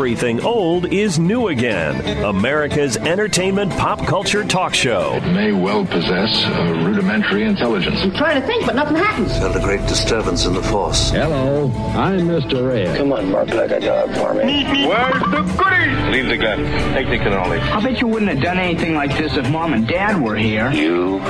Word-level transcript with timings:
Everything 0.00 0.42
Old 0.42 0.90
is 0.94 1.18
New 1.18 1.48
Again, 1.48 2.24
America's 2.24 2.96
entertainment 2.96 3.70
pop 3.72 3.98
culture 4.06 4.42
talk 4.42 4.72
show. 4.72 5.12
It 5.16 5.30
may 5.34 5.52
well 5.52 5.84
possess 5.84 6.42
a 6.46 6.72
rudimentary 6.86 7.42
intelligence. 7.44 8.00
I'm 8.00 8.12
trying 8.12 8.40
to 8.40 8.46
think, 8.46 8.64
but 8.64 8.76
nothing 8.76 8.96
happens. 8.96 9.36
Felt 9.36 9.56
a 9.56 9.60
great 9.60 9.86
disturbance 9.88 10.46
in 10.46 10.54
the 10.54 10.62
force. 10.62 11.10
Hello, 11.10 11.66
I'm 11.94 12.20
Mr. 12.20 12.66
Red. 12.66 12.96
Come 12.96 13.12
on, 13.12 13.30
bark 13.30 13.50
like 13.50 13.72
a 13.72 13.78
dog 13.78 14.14
for 14.14 14.32
me. 14.32 14.64
Where's 14.88 15.20
the 15.20 15.42
goodies? 15.62 16.10
Leave 16.10 16.28
the 16.28 16.38
gun. 16.38 16.64
Take 16.94 17.10
the 17.10 17.18
cannoli. 17.18 17.60
I 17.60 17.82
bet 17.82 18.00
you 18.00 18.06
wouldn't 18.06 18.30
have 18.30 18.42
done 18.42 18.58
anything 18.58 18.94
like 18.94 19.10
this 19.18 19.36
if 19.36 19.50
Mom 19.50 19.74
and 19.74 19.86
Dad 19.86 20.18
were 20.18 20.34
here. 20.36 20.70
You 20.70 21.20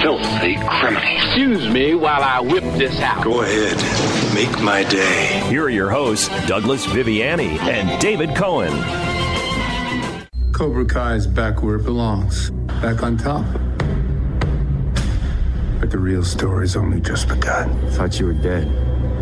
filthy 0.00 0.56
criminal. 0.66 1.02
Excuse 1.18 1.68
me 1.68 1.94
while 1.94 2.22
I 2.22 2.40
whip 2.40 2.64
this 2.78 2.98
out. 3.00 3.22
Go 3.22 3.42
ahead. 3.42 4.25
Make 4.36 4.60
my 4.60 4.84
day. 4.84 5.40
Here 5.48 5.64
are 5.64 5.70
your 5.70 5.88
hosts, 5.88 6.28
Douglas 6.46 6.84
Viviani 6.84 7.58
and 7.58 7.98
David 8.02 8.36
Cohen. 8.36 8.70
Cobra 10.52 10.84
Kai 10.84 11.14
is 11.14 11.26
back 11.26 11.62
where 11.62 11.76
it 11.76 11.84
belongs, 11.84 12.50
back 12.82 13.02
on 13.02 13.16
top. 13.16 13.46
But 15.80 15.90
the 15.90 15.96
real 15.96 16.22
story's 16.22 16.76
only 16.76 17.00
just 17.00 17.28
begun. 17.28 17.90
Thought 17.92 18.20
you 18.20 18.26
were 18.26 18.34
dead. 18.34 18.70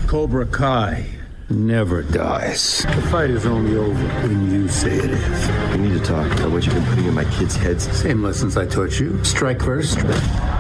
Cobra 0.08 0.46
Kai 0.46 1.06
never 1.48 2.02
dies. 2.02 2.82
The 2.82 3.02
fight 3.02 3.30
is 3.30 3.46
only 3.46 3.76
over 3.76 4.08
when 4.26 4.50
you 4.50 4.66
say 4.66 4.96
it 4.96 5.10
is. 5.12 5.70
We 5.70 5.78
need 5.78 5.96
to 5.96 6.04
talk 6.04 6.26
about 6.32 6.50
what 6.50 6.66
you've 6.66 6.74
been 6.74 6.86
putting 6.86 7.04
in 7.04 7.14
my 7.14 7.24
kids' 7.36 7.54
heads. 7.54 7.84
Same 7.96 8.20
lessons 8.20 8.56
I 8.56 8.66
taught 8.66 8.98
you. 8.98 9.22
Strike 9.22 9.62
first, 9.62 10.00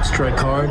strike 0.04 0.38
hard. 0.38 0.70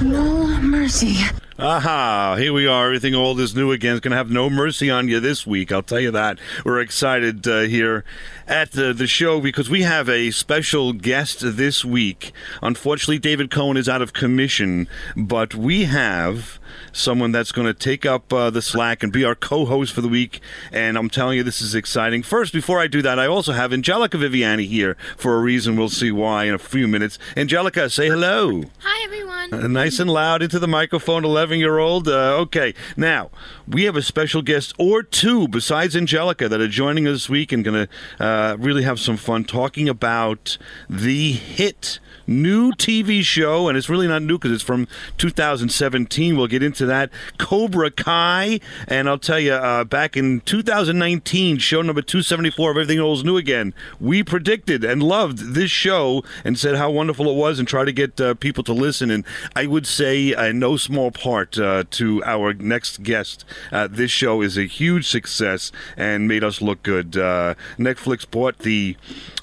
No 0.00 0.46
mercy. 0.60 1.16
Aha, 1.58 2.36
here 2.36 2.52
we 2.52 2.66
are. 2.66 2.84
Everything 2.84 3.14
old 3.14 3.40
is 3.40 3.56
new 3.56 3.72
again. 3.72 3.96
It's 3.96 4.04
going 4.04 4.10
to 4.10 4.18
have 4.18 4.30
no 4.30 4.50
mercy 4.50 4.90
on 4.90 5.08
you 5.08 5.20
this 5.20 5.46
week. 5.46 5.72
I'll 5.72 5.82
tell 5.82 5.98
you 5.98 6.10
that. 6.10 6.38
We're 6.66 6.80
excited 6.80 7.48
uh, 7.48 7.60
here 7.60 8.04
at 8.46 8.72
the, 8.72 8.92
the 8.92 9.06
show 9.06 9.40
because 9.40 9.70
we 9.70 9.80
have 9.80 10.06
a 10.06 10.32
special 10.32 10.92
guest 10.92 11.38
this 11.40 11.82
week. 11.82 12.32
Unfortunately, 12.62 13.18
David 13.18 13.50
Cohen 13.50 13.78
is 13.78 13.88
out 13.88 14.02
of 14.02 14.12
commission, 14.12 14.86
but 15.16 15.54
we 15.54 15.84
have 15.84 16.58
someone 16.92 17.32
that's 17.32 17.52
going 17.52 17.66
to 17.66 17.74
take 17.74 18.06
up 18.06 18.32
uh, 18.32 18.50
the 18.50 18.62
slack 18.62 19.02
and 19.02 19.12
be 19.12 19.24
our 19.24 19.34
co-host 19.34 19.92
for 19.92 20.00
the 20.00 20.08
week. 20.08 20.40
And 20.72 20.96
I'm 20.96 21.10
telling 21.10 21.36
you, 21.36 21.42
this 21.42 21.60
is 21.60 21.74
exciting. 21.74 22.22
First, 22.22 22.52
before 22.52 22.80
I 22.80 22.86
do 22.86 23.02
that, 23.02 23.18
I 23.18 23.26
also 23.26 23.52
have 23.52 23.72
Angelica 23.72 24.16
Viviani 24.16 24.66
here 24.66 24.96
for 25.16 25.36
a 25.36 25.40
reason. 25.40 25.76
We'll 25.76 25.88
see 25.88 26.10
why 26.10 26.44
in 26.44 26.54
a 26.54 26.58
few 26.58 26.88
minutes. 26.88 27.18
Angelica, 27.36 27.90
say 27.90 28.08
hello. 28.08 28.62
Hi, 28.80 29.04
everyone. 29.04 29.52
Uh, 29.52 29.66
nice 29.68 29.98
and 29.98 30.10
loud 30.10 30.42
into 30.42 30.58
the 30.58 30.68
microphone, 30.68 31.24
11 31.24 31.58
year 31.58 31.78
old. 31.78 32.08
Uh, 32.08 32.36
okay, 32.36 32.74
now 32.96 33.30
we 33.66 33.84
have 33.84 33.96
a 33.96 34.02
special 34.02 34.42
guest 34.42 34.72
or 34.78 35.02
two 35.02 35.48
besides 35.48 35.96
Angelica 35.96 36.48
that 36.48 36.60
are 36.60 36.68
joining 36.68 37.06
us 37.06 37.16
this 37.16 37.28
week 37.28 37.50
and 37.52 37.64
going 37.64 37.86
to 37.86 38.24
uh, 38.24 38.56
really 38.58 38.82
have 38.82 39.00
some 39.00 39.16
fun 39.16 39.44
talking 39.44 39.88
about 39.88 40.58
the 40.88 41.32
hit 41.32 41.98
new 42.26 42.72
TV 42.72 43.22
show, 43.22 43.68
and 43.68 43.76
it's 43.76 43.88
really 43.88 44.08
not 44.08 44.22
new 44.22 44.38
because 44.38 44.52
it's 44.52 44.62
from 44.62 44.88
2017. 45.18 46.36
We'll 46.36 46.46
get 46.46 46.62
into 46.62 46.86
that. 46.86 47.10
Cobra 47.38 47.90
Kai, 47.90 48.60
and 48.88 49.08
I'll 49.08 49.18
tell 49.18 49.40
you, 49.40 49.52
uh, 49.52 49.84
back 49.84 50.16
in 50.16 50.40
2019, 50.42 51.58
show 51.58 51.82
number 51.82 52.02
274 52.02 52.70
of 52.70 52.76
Everything 52.76 53.00
Old 53.00 53.18
is 53.18 53.24
New 53.24 53.36
Again, 53.36 53.74
we 54.00 54.22
predicted 54.22 54.84
and 54.84 55.02
loved 55.02 55.54
this 55.54 55.70
show 55.70 56.24
and 56.44 56.58
said 56.58 56.76
how 56.76 56.90
wonderful 56.90 57.28
it 57.28 57.36
was 57.36 57.58
and 57.58 57.68
tried 57.68 57.84
to 57.86 57.92
get 57.92 58.20
uh, 58.20 58.34
people 58.34 58.64
to 58.64 58.72
listen. 58.72 59.10
And 59.10 59.24
I 59.54 59.66
would 59.66 59.86
say, 59.86 60.34
uh, 60.34 60.52
no 60.52 60.76
small 60.76 61.10
part 61.10 61.58
uh, 61.58 61.84
to 61.92 62.22
our 62.24 62.54
next 62.54 63.02
guest, 63.02 63.44
uh, 63.72 63.88
this 63.88 64.10
show 64.10 64.42
is 64.42 64.56
a 64.56 64.64
huge 64.64 65.06
success 65.08 65.72
and 65.96 66.28
made 66.28 66.44
us 66.44 66.60
look 66.60 66.82
good. 66.82 67.16
Uh, 67.16 67.54
Netflix 67.78 68.28
bought 68.28 68.58
the 68.58 68.96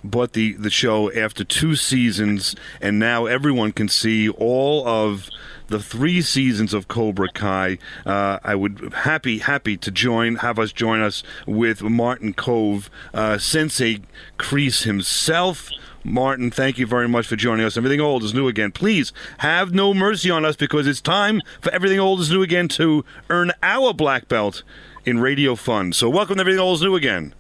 bought 0.04 0.34
the, 0.34 0.54
the 0.54 0.70
show 0.70 1.12
after 1.14 1.44
two 1.44 1.76
seasons, 1.76 2.56
and 2.82 3.00
now 3.00 3.26
everyone 3.26 3.72
can 3.72 3.88
see 3.88 4.30
all 4.30 4.88
of 4.88 5.30
the 5.68 5.80
three 5.80 6.22
seasons 6.22 6.74
of 6.74 6.88
Cobra 6.88 7.30
Kai. 7.34 7.78
Uh, 8.06 8.40
I 8.44 8.56
would 8.56 8.94
happy 8.94 9.40
happy 9.40 9.78
to 9.78 9.92
join 9.92 10.36
have 10.36 10.60
us 10.60 10.72
join 10.72 11.02
us 11.02 11.24
with 11.48 11.82
Martin 11.82 12.34
Kove, 12.34 12.90
uh, 13.14 13.38
Sensei 13.38 14.02
Kreese 14.38 14.84
himself. 14.84 15.70
Martin, 16.04 16.52
thank 16.52 16.78
you 16.78 16.86
very 16.86 17.08
much 17.08 17.28
for 17.28 17.38
joining 17.38 17.66
us. 17.66 17.78
Everything 17.78 18.02
old 18.02 18.24
is 18.24 18.34
new 18.34 18.48
again. 18.48 18.72
Please 18.72 19.14
have 19.38 19.74
no 19.74 19.94
mercy 19.94 20.30
on 20.30 20.44
us 20.44 20.56
because 20.56 20.86
it's 20.86 21.00
time 21.00 21.42
for 21.62 21.72
Everything 21.72 22.00
Old 22.00 22.20
is 22.20 22.30
New 22.30 22.42
Again 22.42 22.68
to 22.70 23.06
earn 23.30 23.54
our 23.64 23.94
black 23.94 24.28
belt 24.28 24.64
in 25.06 25.20
Radio 25.20 25.56
Fun. 25.56 25.94
So, 25.94 26.10
welcome 26.10 26.36
to 26.36 26.42
Everything 26.42 26.60
Old 26.60 26.76
is 26.76 26.82
New 26.82 26.96
Again. 26.96 27.34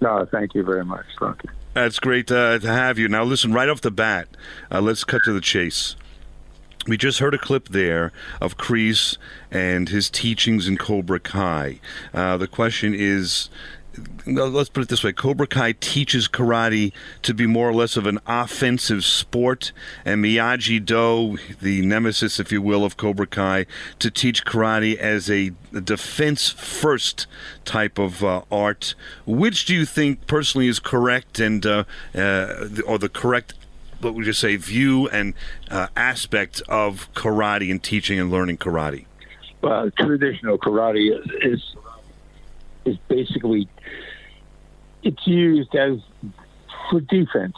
No, 0.00 0.26
thank 0.30 0.54
you 0.54 0.62
very 0.62 0.86
much. 0.86 1.04
Thank 1.20 1.44
you. 1.44 1.50
That's 1.74 1.98
great 1.98 2.30
uh, 2.30 2.58
to 2.58 2.66
have 2.66 2.98
you. 2.98 3.08
Now, 3.08 3.24
listen, 3.24 3.52
right 3.52 3.68
off 3.68 3.80
the 3.80 3.90
bat, 3.90 4.28
uh, 4.70 4.80
let's 4.80 5.04
cut 5.04 5.22
to 5.24 5.32
the 5.32 5.40
chase. 5.40 5.94
We 6.86 6.96
just 6.96 7.18
heard 7.18 7.34
a 7.34 7.38
clip 7.38 7.68
there 7.68 8.12
of 8.40 8.56
Kreese 8.56 9.18
and 9.50 9.90
his 9.90 10.08
teachings 10.08 10.66
in 10.66 10.78
Cobra 10.78 11.20
Kai. 11.20 11.80
Uh, 12.14 12.38
the 12.38 12.48
question 12.48 12.94
is 12.94 13.50
let's 14.26 14.68
put 14.68 14.82
it 14.82 14.88
this 14.88 15.02
way 15.02 15.12
Cobra 15.12 15.46
Kai 15.46 15.72
teaches 15.72 16.28
karate 16.28 16.92
to 17.22 17.34
be 17.34 17.46
more 17.46 17.68
or 17.68 17.74
less 17.74 17.96
of 17.96 18.06
an 18.06 18.18
offensive 18.26 19.04
sport, 19.04 19.72
and 20.04 20.24
Miyagi 20.24 20.84
Do, 20.84 21.38
the 21.60 21.84
nemesis, 21.84 22.38
if 22.38 22.52
you 22.52 22.60
will, 22.60 22.84
of 22.84 22.96
Cobra 22.96 23.26
Kai, 23.26 23.66
to 23.98 24.10
teach 24.10 24.44
karate 24.44 24.96
as 24.96 25.30
a 25.30 25.52
defense 25.82 26.50
first 26.50 27.26
type 27.64 27.98
of 27.98 28.22
uh, 28.24 28.42
art. 28.50 28.94
Which 29.26 29.64
do 29.64 29.74
you 29.74 29.84
think 29.84 30.26
personally 30.26 30.68
is 30.68 30.78
correct 30.78 31.40
and 31.40 31.64
uh, 31.64 31.84
uh, 32.14 32.68
or 32.86 32.98
the 32.98 33.10
correct 33.12 33.54
what 34.00 34.14
would 34.14 34.26
you 34.26 34.32
say 34.32 34.56
view 34.56 35.08
and 35.08 35.34
uh, 35.70 35.88
aspect 35.96 36.62
of 36.68 37.12
karate 37.14 37.70
and 37.70 37.82
teaching 37.82 38.20
and 38.20 38.30
learning 38.30 38.56
karate? 38.56 39.06
Well, 39.60 39.90
traditional 39.98 40.56
karate 40.56 41.18
is, 41.18 41.26
is 41.42 41.76
is 42.88 42.96
basically 43.08 43.68
it's 45.02 45.26
used 45.26 45.74
as 45.74 45.98
for 46.90 47.00
defense. 47.00 47.56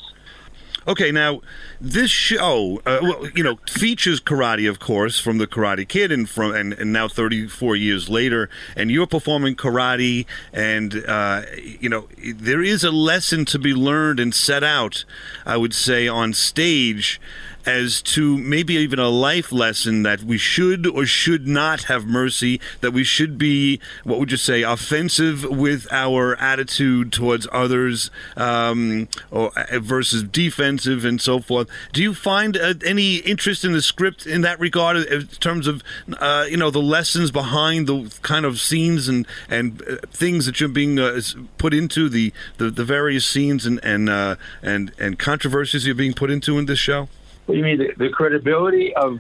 Okay, 0.88 1.12
now 1.12 1.42
this 1.78 2.10
show, 2.10 2.80
uh, 2.86 2.98
well, 3.02 3.28
you 3.34 3.42
know, 3.42 3.58
features 3.68 4.18
karate, 4.18 4.68
of 4.68 4.80
course, 4.80 5.20
from 5.20 5.36
the 5.36 5.46
Karate 5.46 5.86
Kid, 5.86 6.10
and 6.10 6.28
from 6.28 6.54
and, 6.54 6.72
and 6.72 6.90
now 6.92 7.06
34 7.06 7.76
years 7.76 8.08
later, 8.08 8.48
and 8.74 8.90
you're 8.90 9.06
performing 9.06 9.56
karate, 9.56 10.24
and 10.54 11.04
uh, 11.06 11.42
you 11.56 11.90
know, 11.90 12.08
there 12.34 12.62
is 12.62 12.82
a 12.82 12.90
lesson 12.90 13.44
to 13.46 13.58
be 13.58 13.74
learned 13.74 14.18
and 14.18 14.34
set 14.34 14.64
out, 14.64 15.04
I 15.44 15.58
would 15.58 15.74
say, 15.74 16.08
on 16.08 16.32
stage 16.32 17.20
as 17.66 18.02
to 18.02 18.38
maybe 18.38 18.74
even 18.74 18.98
a 18.98 19.08
life 19.08 19.52
lesson 19.52 20.02
that 20.02 20.22
we 20.22 20.38
should 20.38 20.86
or 20.86 21.06
should 21.06 21.46
not 21.46 21.84
have 21.84 22.06
mercy, 22.06 22.60
that 22.80 22.92
we 22.92 23.04
should 23.04 23.38
be, 23.38 23.80
what 24.04 24.18
would 24.18 24.30
you 24.30 24.36
say, 24.36 24.62
offensive 24.62 25.44
with 25.44 25.86
our 25.90 26.36
attitude 26.36 27.12
towards 27.12 27.46
others 27.52 28.10
um, 28.36 29.08
or 29.30 29.50
uh, 29.56 29.78
versus 29.78 30.22
defensive 30.22 31.04
and 31.04 31.20
so 31.20 31.40
forth. 31.40 31.68
Do 31.92 32.02
you 32.02 32.14
find 32.14 32.56
uh, 32.56 32.74
any 32.84 33.16
interest 33.16 33.64
in 33.64 33.72
the 33.72 33.82
script 33.82 34.26
in 34.26 34.40
that 34.42 34.58
regard 34.58 34.96
in 34.96 35.26
terms 35.26 35.66
of, 35.66 35.82
uh, 36.18 36.46
you 36.48 36.56
know, 36.56 36.70
the 36.70 36.82
lessons 36.82 37.30
behind 37.30 37.86
the 37.86 38.12
kind 38.22 38.44
of 38.44 38.60
scenes 38.60 39.08
and, 39.08 39.26
and 39.48 39.82
uh, 39.82 39.96
things 40.10 40.46
that 40.46 40.60
you're 40.60 40.68
being 40.68 40.98
uh, 40.98 41.20
put 41.58 41.74
into, 41.74 42.08
the, 42.08 42.32
the, 42.58 42.70
the, 42.70 42.84
various 42.84 43.26
scenes 43.26 43.66
and, 43.66 43.78
and, 43.84 44.08
uh, 44.08 44.36
and, 44.62 44.92
and 44.98 45.18
controversies 45.18 45.86
you're 45.86 45.94
being 45.94 46.14
put 46.14 46.30
into 46.30 46.58
in 46.58 46.66
this 46.66 46.78
show? 46.78 47.08
What 47.50 47.54
do 47.54 47.58
you 47.58 47.64
mean 47.64 47.78
the, 47.78 48.04
the 48.04 48.10
credibility 48.10 48.94
of 48.94 49.18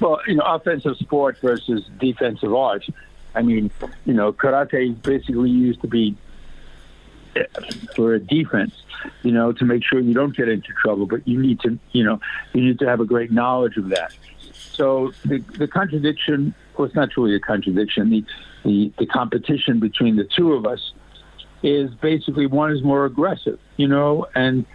well, 0.00 0.20
you 0.26 0.34
know, 0.34 0.42
offensive 0.44 0.96
sport 0.96 1.38
versus 1.40 1.88
defensive 2.00 2.52
art? 2.52 2.84
I 3.36 3.42
mean, 3.42 3.70
you 4.04 4.12
know, 4.12 4.32
karate 4.32 5.00
basically 5.00 5.50
used 5.50 5.80
to 5.82 5.86
be 5.86 6.16
uh, 7.36 7.44
for 7.94 8.14
a 8.14 8.18
defense, 8.18 8.74
you 9.22 9.30
know, 9.30 9.52
to 9.52 9.64
make 9.64 9.84
sure 9.84 10.00
you 10.00 10.14
don't 10.14 10.36
get 10.36 10.48
into 10.48 10.72
trouble. 10.82 11.06
But 11.06 11.28
you 11.28 11.40
need 11.40 11.60
to, 11.60 11.78
you 11.92 12.02
know, 12.02 12.18
you 12.54 12.60
need 12.60 12.80
to 12.80 12.88
have 12.88 12.98
a 12.98 13.04
great 13.04 13.30
knowledge 13.30 13.76
of 13.76 13.90
that. 13.90 14.12
So 14.72 15.12
the 15.24 15.38
the 15.56 15.68
contradiction, 15.68 16.56
well, 16.76 16.86
it's 16.86 16.96
not 16.96 17.12
truly 17.12 17.36
a 17.36 17.40
contradiction. 17.40 18.10
The 18.10 18.24
the 18.64 18.92
the 18.98 19.06
competition 19.06 19.78
between 19.78 20.16
the 20.16 20.24
two 20.24 20.54
of 20.54 20.66
us 20.66 20.92
is 21.62 21.94
basically 21.94 22.46
one 22.46 22.72
is 22.72 22.82
more 22.82 23.04
aggressive, 23.04 23.60
you 23.76 23.86
know, 23.86 24.26
and 24.34 24.66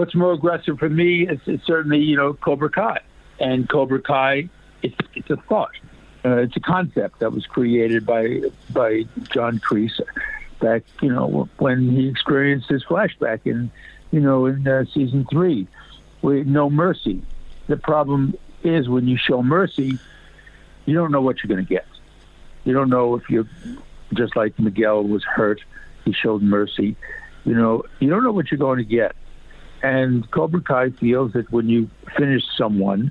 what's 0.00 0.14
more 0.14 0.32
aggressive 0.32 0.78
for 0.78 0.88
me 0.88 1.28
is, 1.28 1.38
is 1.44 1.60
certainly 1.66 1.98
you 1.98 2.16
know 2.16 2.32
Cobra 2.32 2.70
Kai, 2.70 3.00
and 3.38 3.68
Cobra 3.68 4.00
Kai 4.00 4.48
it's 4.82 4.96
it's 5.14 5.28
a 5.28 5.36
thought, 5.36 5.76
uh, 6.24 6.38
it's 6.38 6.56
a 6.56 6.60
concept 6.60 7.20
that 7.20 7.32
was 7.32 7.44
created 7.44 8.06
by 8.06 8.40
by 8.70 9.04
John 9.30 9.58
Kreese 9.58 10.00
back 10.58 10.84
you 11.02 11.12
know 11.12 11.50
when 11.58 11.90
he 11.90 12.08
experienced 12.08 12.70
his 12.70 12.82
flashback 12.82 13.40
in 13.44 13.70
you 14.10 14.20
know 14.20 14.46
in 14.46 14.66
uh, 14.66 14.86
season 14.86 15.26
three, 15.30 15.68
with 16.22 16.46
no 16.46 16.70
mercy. 16.70 17.20
The 17.66 17.76
problem 17.76 18.34
is 18.64 18.88
when 18.88 19.06
you 19.06 19.18
show 19.18 19.42
mercy, 19.42 19.98
you 20.86 20.94
don't 20.94 21.12
know 21.12 21.20
what 21.20 21.44
you're 21.44 21.54
going 21.54 21.66
to 21.66 21.74
get. 21.74 21.86
You 22.64 22.72
don't 22.72 22.88
know 22.88 23.16
if 23.16 23.28
you're 23.28 23.48
just 24.14 24.34
like 24.34 24.58
Miguel 24.58 25.04
was 25.04 25.24
hurt, 25.24 25.60
he 26.06 26.14
showed 26.14 26.40
mercy. 26.40 26.96
You 27.44 27.54
know, 27.54 27.84
you 28.00 28.08
don't 28.08 28.24
know 28.24 28.32
what 28.32 28.50
you're 28.50 28.58
going 28.58 28.78
to 28.78 28.84
get. 28.84 29.14
And 29.82 30.30
Cobra 30.30 30.60
Kai 30.60 30.90
feels 30.90 31.32
that 31.32 31.50
when 31.50 31.68
you 31.68 31.88
finish 32.16 32.42
someone, 32.56 33.10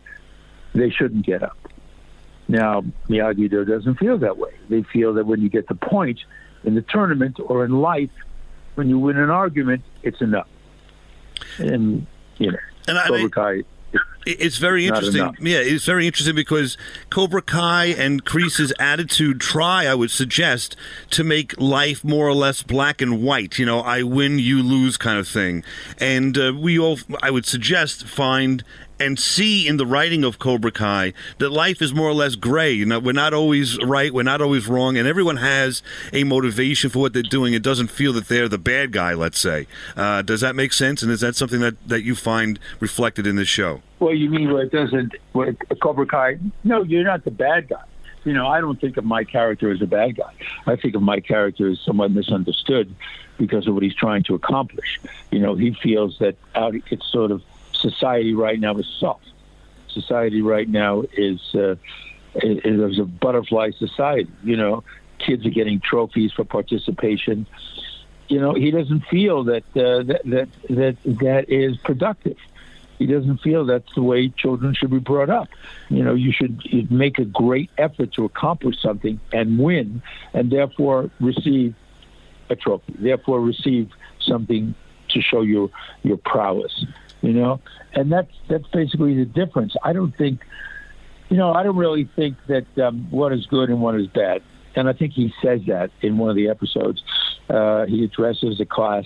they 0.74 0.89
shouldn't 0.89 1.25
get 1.25 1.42
up. 1.44 1.57
Now, 2.48 2.83
Miyagi 3.07 3.50
Do 3.50 3.66
doesn't 3.66 3.95
feel 3.95 4.18
that 4.19 4.38
way. 4.38 4.51
They 4.69 4.83
feel 4.83 5.13
that 5.16 5.25
when 5.25 5.42
you 5.42 5.50
get 5.50 5.68
the 5.68 5.75
point 5.75 6.19
in 6.63 6.75
the 6.75 6.81
tournament 6.81 7.38
or 7.44 7.63
in 7.66 7.80
life, 7.80 8.12
when 8.75 8.89
you 8.89 9.00
win 9.00 9.18
an 9.18 9.30
argument, 9.30 9.83
it's 10.04 10.21
enough. 10.21 10.48
And, 11.57 12.06
you 12.38 12.51
know, 12.51 12.57
and 12.88 12.98
I, 12.98 13.07
Cobra 13.07 13.30
Kai 13.30 13.63
it's 14.25 14.57
very 14.57 14.86
interesting. 14.88 15.36
Yeah, 15.39 15.60
it's 15.60 15.86
very 15.86 16.06
interesting 16.06 16.36
because 16.36 16.77
Cobra 17.10 17.42
Kai 17.42 17.86
and 17.86 18.24
Kreese's 18.25 18.74
attitude 18.80 19.39
try, 19.39 19.86
I 19.86 19.95
would 19.95 20.12
suggest, 20.12 20.75
to 21.12 21.24
make 21.24 21.60
life 21.60 22.04
more 22.04 22.27
or 22.27 22.33
less 22.33 22.63
black 22.63 23.01
and 23.01 23.24
white. 23.24 23.57
You 23.57 23.66
know, 23.66 23.80
I 23.80 24.04
win, 24.04 24.39
you 24.39 24.62
lose 24.62 24.98
kind 24.98 25.18
of 25.19 25.27
thing. 25.27 25.63
And 26.00 26.38
uh, 26.38 26.54
we 26.57 26.77
all, 26.77 27.00
I 27.21 27.31
would 27.31 27.45
suggest, 27.45 28.06
find 28.06 28.63
and 29.00 29.18
see 29.18 29.66
in 29.68 29.77
the 29.77 29.86
writing 29.86 30.24
of 30.24 30.39
Cobra 30.39 30.71
Kai 30.71 31.13
that 31.38 31.50
life 31.51 31.81
is 31.81 31.94
more 31.94 32.10
or 32.10 32.13
less 32.13 32.36
gray. 32.36 32.71
You 32.71 32.86
know, 32.86 33.00
we're 33.00 33.13
not 33.13 33.33
always 33.33 33.81
right, 33.83 34.13
we're 34.13 34.24
not 34.24 34.42
always 34.42 34.68
wrong, 34.68 34.98
and 34.98 35.07
everyone 35.07 35.38
has 35.38 35.81
a 36.12 36.25
motivation 36.25 36.89
for 36.89 37.00
what 37.00 37.13
they're 37.13 37.24
doing. 37.24 37.54
It 37.54 37.63
doesn't 37.63 37.88
feel 37.88 38.12
that 38.13 38.27
they're 38.27 38.50
the 38.50 38.57
bad 38.57 38.92
guy. 38.92 39.13
Let's 39.13 39.39
say. 39.39 39.68
Uh, 39.95 40.21
does 40.21 40.42
that 40.42 40.56
make 40.56 40.74
sense? 40.74 41.01
And 41.01 41.12
is 41.12 41.21
that 41.21 41.36
something 41.36 41.62
that 41.62 41.75
that 41.88 42.04
you 42.04 42.16
find 42.16 42.60
reflected 42.80 43.25
in 43.25 43.38
this 43.38 43.48
show? 43.48 43.81
Well, 43.99 44.13
you 44.13 44.29
mean 44.29 44.51
where 44.51 44.63
it 44.63 44.71
doesn't? 44.71 45.13
Where 45.33 45.53
Cobra 45.81 46.05
Kai? 46.05 46.39
No, 46.63 46.83
you're 46.83 47.03
not 47.03 47.25
the 47.25 47.31
bad 47.31 47.67
guy. 47.67 47.83
You 48.23 48.33
know, 48.33 48.47
I 48.47 48.59
don't 48.59 48.79
think 48.79 48.97
of 48.97 49.05
my 49.05 49.23
character 49.23 49.71
as 49.71 49.81
a 49.81 49.87
bad 49.87 50.17
guy. 50.17 50.33
I 50.67 50.75
think 50.75 50.95
of 50.95 51.01
my 51.01 51.19
character 51.19 51.69
as 51.69 51.79
somewhat 51.79 52.11
misunderstood 52.11 52.93
because 53.37 53.67
of 53.67 53.73
what 53.73 53.83
he's 53.83 53.95
trying 53.95 54.23
to 54.23 54.35
accomplish. 54.35 54.99
You 55.31 55.39
know, 55.39 55.55
he 55.55 55.73
feels 55.73 56.17
that 56.19 56.35
out 56.55 56.75
it's 56.91 57.09
sort 57.11 57.31
of 57.31 57.41
society 57.73 58.33
right 58.33 58.59
now 58.59 58.77
is 58.77 58.87
soft. 58.99 59.25
Society 59.87 60.41
right 60.41 60.67
now 60.67 61.03
is 61.13 61.39
uh, 61.55 61.75
is, 62.35 62.59
is 62.91 62.99
a 62.99 63.05
butterfly 63.05 63.71
society. 63.71 64.29
You 64.43 64.57
know, 64.57 64.83
kids 65.17 65.45
are 65.45 65.49
getting 65.51 65.79
trophies 65.79 66.31
for 66.31 66.43
participation. 66.43 67.47
You 68.27 68.39
know, 68.39 68.53
he 68.53 68.69
doesn't 68.69 69.05
feel 69.05 69.45
that 69.45 69.63
uh, 69.75 70.03
that 70.03 70.21
that 70.25 70.49
that 70.69 70.97
that 71.19 71.49
is 71.49 71.77
productive. 71.77 72.37
He 72.99 73.07
doesn't 73.07 73.39
feel 73.39 73.65
that's 73.65 73.93
the 73.95 74.03
way 74.03 74.29
children 74.29 74.75
should 74.75 74.91
be 74.91 74.99
brought 74.99 75.29
up. 75.29 75.47
You 75.89 76.03
know, 76.03 76.13
you 76.13 76.31
should 76.31 76.91
make 76.91 77.17
a 77.17 77.25
great 77.25 77.71
effort 77.77 78.13
to 78.13 78.25
accomplish 78.25 78.75
something 78.81 79.19
and 79.33 79.57
win, 79.57 80.03
and 80.33 80.51
therefore 80.51 81.09
receive 81.19 81.73
a 82.49 82.55
trophy. 82.55 82.95
Therefore, 82.99 83.41
receive 83.41 83.89
something 84.19 84.75
to 85.09 85.21
show 85.21 85.41
your 85.41 85.71
your 86.03 86.17
prowess 86.17 86.85
you 87.21 87.33
know, 87.33 87.59
and 87.93 88.11
that's 88.11 88.31
that's 88.47 88.67
basically 88.67 89.15
the 89.15 89.25
difference. 89.25 89.75
I 89.83 89.93
don't 89.93 90.15
think, 90.15 90.41
you 91.29 91.37
know, 91.37 91.53
I 91.53 91.63
don't 91.63 91.75
really 91.75 92.09
think 92.15 92.37
that 92.47 92.65
um, 92.79 93.09
one 93.11 93.33
is 93.33 93.45
good 93.45 93.69
and 93.69 93.81
one 93.81 93.99
is 93.99 94.07
bad, 94.07 94.41
and 94.75 94.87
I 94.87 94.93
think 94.93 95.13
he 95.13 95.33
says 95.41 95.61
that 95.67 95.91
in 96.01 96.17
one 96.17 96.29
of 96.29 96.35
the 96.35 96.49
episodes. 96.49 97.03
Uh, 97.49 97.87
he 97.87 98.03
addresses 98.03 98.59
the 98.59 98.65
class, 98.65 99.05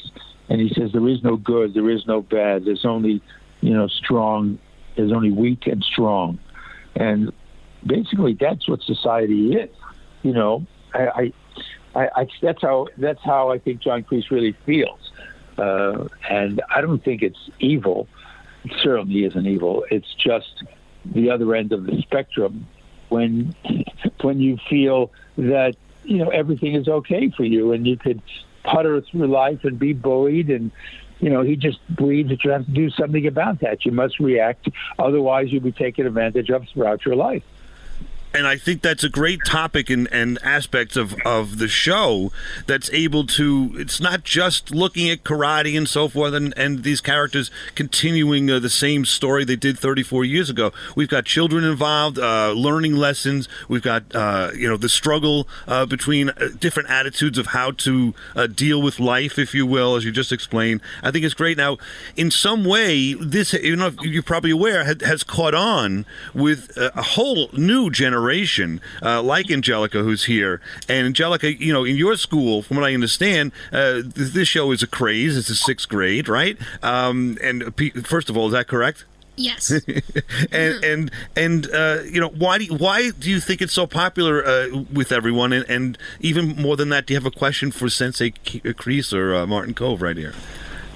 and 0.49 0.59
he 0.59 0.69
says 0.73 0.91
there 0.91 1.07
is 1.07 1.23
no 1.23 1.37
good, 1.37 1.73
there 1.73 1.89
is 1.89 2.05
no 2.05 2.21
bad. 2.21 2.65
There's 2.65 2.85
only, 2.85 3.21
you 3.63 3.73
know, 3.73 3.87
strong. 3.87 4.59
is 4.97 5.11
only 5.11 5.31
weak 5.31 5.67
and 5.67 5.83
strong, 5.83 6.37
and 6.95 7.31
basically 7.85 8.33
that's 8.33 8.67
what 8.67 8.81
society 8.81 9.53
is. 9.55 9.69
You 10.21 10.33
know, 10.33 10.65
I, 10.93 11.31
I, 11.95 12.09
I, 12.15 12.27
that's 12.41 12.61
how 12.61 12.87
that's 12.97 13.21
how 13.23 13.51
I 13.51 13.59
think 13.59 13.81
John 13.81 14.03
Kreese 14.03 14.29
really 14.29 14.55
feels. 14.65 15.11
Uh, 15.57 16.07
and 16.29 16.61
I 16.75 16.81
don't 16.81 17.03
think 17.03 17.21
it's 17.21 17.49
evil. 17.59 18.07
It 18.65 18.73
certainly 18.81 19.23
isn't 19.23 19.45
evil. 19.45 19.85
It's 19.89 20.13
just 20.15 20.63
the 21.05 21.29
other 21.29 21.55
end 21.55 21.71
of 21.71 21.85
the 21.85 22.01
spectrum 22.01 22.67
when 23.09 23.55
when 24.21 24.39
you 24.39 24.57
feel 24.69 25.09
that 25.37 25.75
you 26.03 26.17
know 26.17 26.29
everything 26.29 26.75
is 26.75 26.89
okay 26.89 27.29
for 27.29 27.45
you 27.45 27.71
and 27.71 27.87
you 27.87 27.95
could 27.95 28.21
putter 28.63 28.99
through 29.01 29.27
life 29.27 29.63
and 29.63 29.79
be 29.79 29.93
bullied 29.93 30.49
and 30.49 30.71
you 31.19 31.29
know 31.29 31.41
he 31.41 31.55
just 31.55 31.79
believes 31.95 32.29
that 32.29 32.43
you 32.43 32.51
have 32.51 32.65
to 32.65 32.71
do 32.71 32.89
something 32.89 33.25
about 33.27 33.59
that. 33.61 33.85
You 33.85 33.91
must 33.91 34.19
react. 34.19 34.69
Otherwise 34.99 35.47
you'll 35.49 35.63
be 35.63 35.71
taken 35.71 36.05
advantage 36.05 36.49
of 36.49 36.63
throughout 36.73 37.05
your 37.05 37.15
life 37.15 37.43
and 38.33 38.47
I 38.47 38.57
think 38.57 38.81
that's 38.81 39.03
a 39.03 39.09
great 39.09 39.45
topic 39.45 39.89
and, 39.89 40.07
and 40.11 40.39
aspects 40.43 40.97
of, 40.97 41.15
of 41.23 41.59
the 41.59 41.67
show 41.67 42.31
that's 42.65 42.89
able 42.91 43.25
to. 43.27 43.71
It's 43.75 43.99
not 43.99 44.23
just 44.23 44.71
looking 44.71 45.09
at 45.09 45.23
karate 45.23 45.77
and 45.77 45.87
so 45.87 46.09
forth, 46.09 46.33
and, 46.33 46.53
and 46.57 46.83
these 46.83 46.99
characters 46.99 47.51
continuing 47.75 48.49
uh, 48.49 48.59
the 48.59 48.69
same 48.69 49.05
story 49.05 49.45
they 49.45 49.55
did 49.55 49.77
34 49.77 50.25
years 50.25 50.49
ago. 50.49 50.71
We've 50.95 51.07
got 51.09 51.25
children 51.25 51.63
involved, 51.63 52.17
uh, 52.17 52.53
learning 52.53 52.95
lessons. 52.95 53.47
We've 53.67 53.83
got 53.83 54.03
uh, 54.15 54.51
you 54.55 54.67
know 54.67 54.77
the 54.77 54.89
struggle 54.89 55.47
uh, 55.67 55.85
between 55.85 56.29
uh, 56.29 56.49
different 56.59 56.89
attitudes 56.89 57.37
of 57.37 57.47
how 57.47 57.71
to 57.71 58.15
uh, 58.35 58.47
deal 58.47 58.81
with 58.81 58.99
life, 58.99 59.37
if 59.37 59.53
you 59.53 59.67
will, 59.67 59.95
as 59.95 60.05
you 60.05 60.11
just 60.11 60.31
explained. 60.31 60.81
I 61.03 61.11
think 61.11 61.23
it's 61.23 61.35
great. 61.35 61.57
Now, 61.57 61.77
in 62.15 62.31
some 62.31 62.65
way, 62.65 63.13
this 63.13 63.53
you 63.53 63.75
know 63.75 63.91
you're 64.01 64.23
probably 64.23 64.51
aware 64.51 64.83
has 64.83 65.23
caught 65.23 65.53
on 65.53 66.05
with 66.33 66.75
a 66.77 67.01
whole 67.01 67.49
new 67.53 67.91
generation 67.91 68.22
generation, 68.23 68.79
uh, 69.01 69.21
like 69.21 69.51
Angelica, 69.51 70.01
who's 70.01 70.25
here. 70.25 70.61
And 70.87 71.07
Angelica, 71.07 71.53
you 71.53 71.73
know, 71.73 71.83
in 71.83 71.95
your 71.97 72.15
school, 72.15 72.61
from 72.61 72.77
what 72.77 72.85
I 72.85 72.93
understand, 72.93 73.51
uh, 73.71 74.01
this 74.03 74.47
show 74.47 74.71
is 74.71 74.81
a 74.81 74.87
craze. 74.87 75.37
It's 75.37 75.49
a 75.49 75.55
sixth 75.55 75.89
grade, 75.89 76.29
right? 76.29 76.57
Um, 76.81 77.37
and 77.43 77.73
first 78.05 78.29
of 78.29 78.37
all, 78.37 78.47
is 78.47 78.53
that 78.53 78.67
correct? 78.67 79.05
Yes. 79.35 79.71
and 80.51 80.83
and 80.83 81.11
and 81.35 81.67
uh, 81.73 82.03
you 82.05 82.21
know 82.21 82.29
why 82.29 82.59
do 82.59 82.65
you, 82.65 82.75
why 82.75 83.09
do 83.09 83.31
you 83.31 83.39
think 83.39 83.63
it's 83.63 83.73
so 83.73 83.87
popular 83.87 84.45
uh, 84.45 84.67
with 84.93 85.11
everyone? 85.11 85.51
And, 85.53 85.67
and, 85.67 85.97
even 86.19 86.55
more 86.55 86.77
than 86.77 86.89
that, 86.89 87.07
do 87.07 87.13
you 87.13 87.19
have 87.19 87.25
a 87.25 87.35
question 87.35 87.71
for 87.71 87.89
Sensei 87.89 88.29
Kreese 88.29 89.11
or 89.11 89.33
uh, 89.33 89.47
Martin 89.47 89.73
Kove 89.73 90.01
right 90.01 90.15
here? 90.17 90.33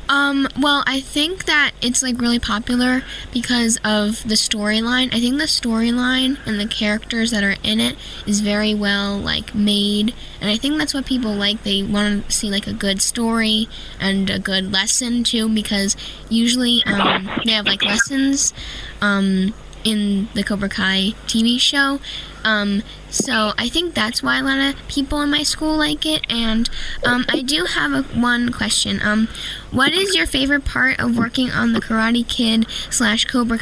Um, 0.10 0.48
well, 0.60 0.84
I 0.88 1.02
think 1.02 1.46
that 1.46 1.72
it's 1.82 2.02
like 2.02 2.20
really 2.20 2.40
popular 2.40 3.04
because 3.34 3.78
of 3.84 4.24
the 4.28 4.36
storyline. 4.36 5.14
I 5.14 5.20
think 5.20 5.38
the 5.38 5.46
storyline 5.46 6.38
and 6.46 6.60
the 6.60 6.66
characters 6.66 7.32
that 7.32 7.44
are 7.44 7.58
in 7.64 7.80
it 7.80 7.98
is 8.26 8.40
very 8.40 8.74
well 8.74 9.18
like 9.18 9.54
made, 9.54 10.14
and 10.40 10.50
I 10.50 10.56
think 10.56 10.78
that's 10.78 10.94
what 10.94 11.06
people 11.06 11.34
like. 11.34 11.64
They 11.64 11.84
want 11.84 12.26
to 12.26 12.32
see 12.32 12.50
like 12.50 12.68
a 12.68 12.74
good 12.74 13.02
story 13.02 13.68
and 14.00 14.30
a 14.30 14.40
good 14.40 14.72
lesson 14.72 15.24
too, 15.24 15.50
because 15.50 15.98
usually 16.30 16.84
um, 16.86 17.30
they 17.46 17.52
have 17.52 17.66
like 17.66 17.84
lessons 17.84 18.54
um, 19.02 19.54
in 19.88 20.28
the 20.34 20.44
Cobra 20.44 20.70
Kai 20.70 21.14
TV 21.28 21.60
show. 21.60 22.00
Um, 22.44 22.84
so 23.10 23.54
I 23.58 23.70
think 23.70 23.94
that's 23.94 24.22
why 24.22 24.40
a 24.40 24.44
lot 24.44 24.60
of 24.60 24.88
people 24.88 25.22
in 25.22 25.30
my 25.30 25.44
school 25.44 25.78
like 25.78 26.06
it. 26.06 26.26
And 26.30 26.70
um, 27.06 27.26
I 27.30 27.42
do 27.42 27.66
have 27.66 27.94
a, 27.94 28.02
one 28.20 28.52
question. 28.52 29.00
Um, 29.02 29.28
what 29.72 29.94
is 29.94 30.16
your 30.16 30.26
favorite 30.26 30.66
part 30.66 31.00
of 31.00 31.18
working 31.18 31.52
on 31.52 31.74
the 31.74 31.80
Karate 31.80 32.28
Kid 32.28 32.68
slash 32.90 33.26
Cobra 33.26 33.60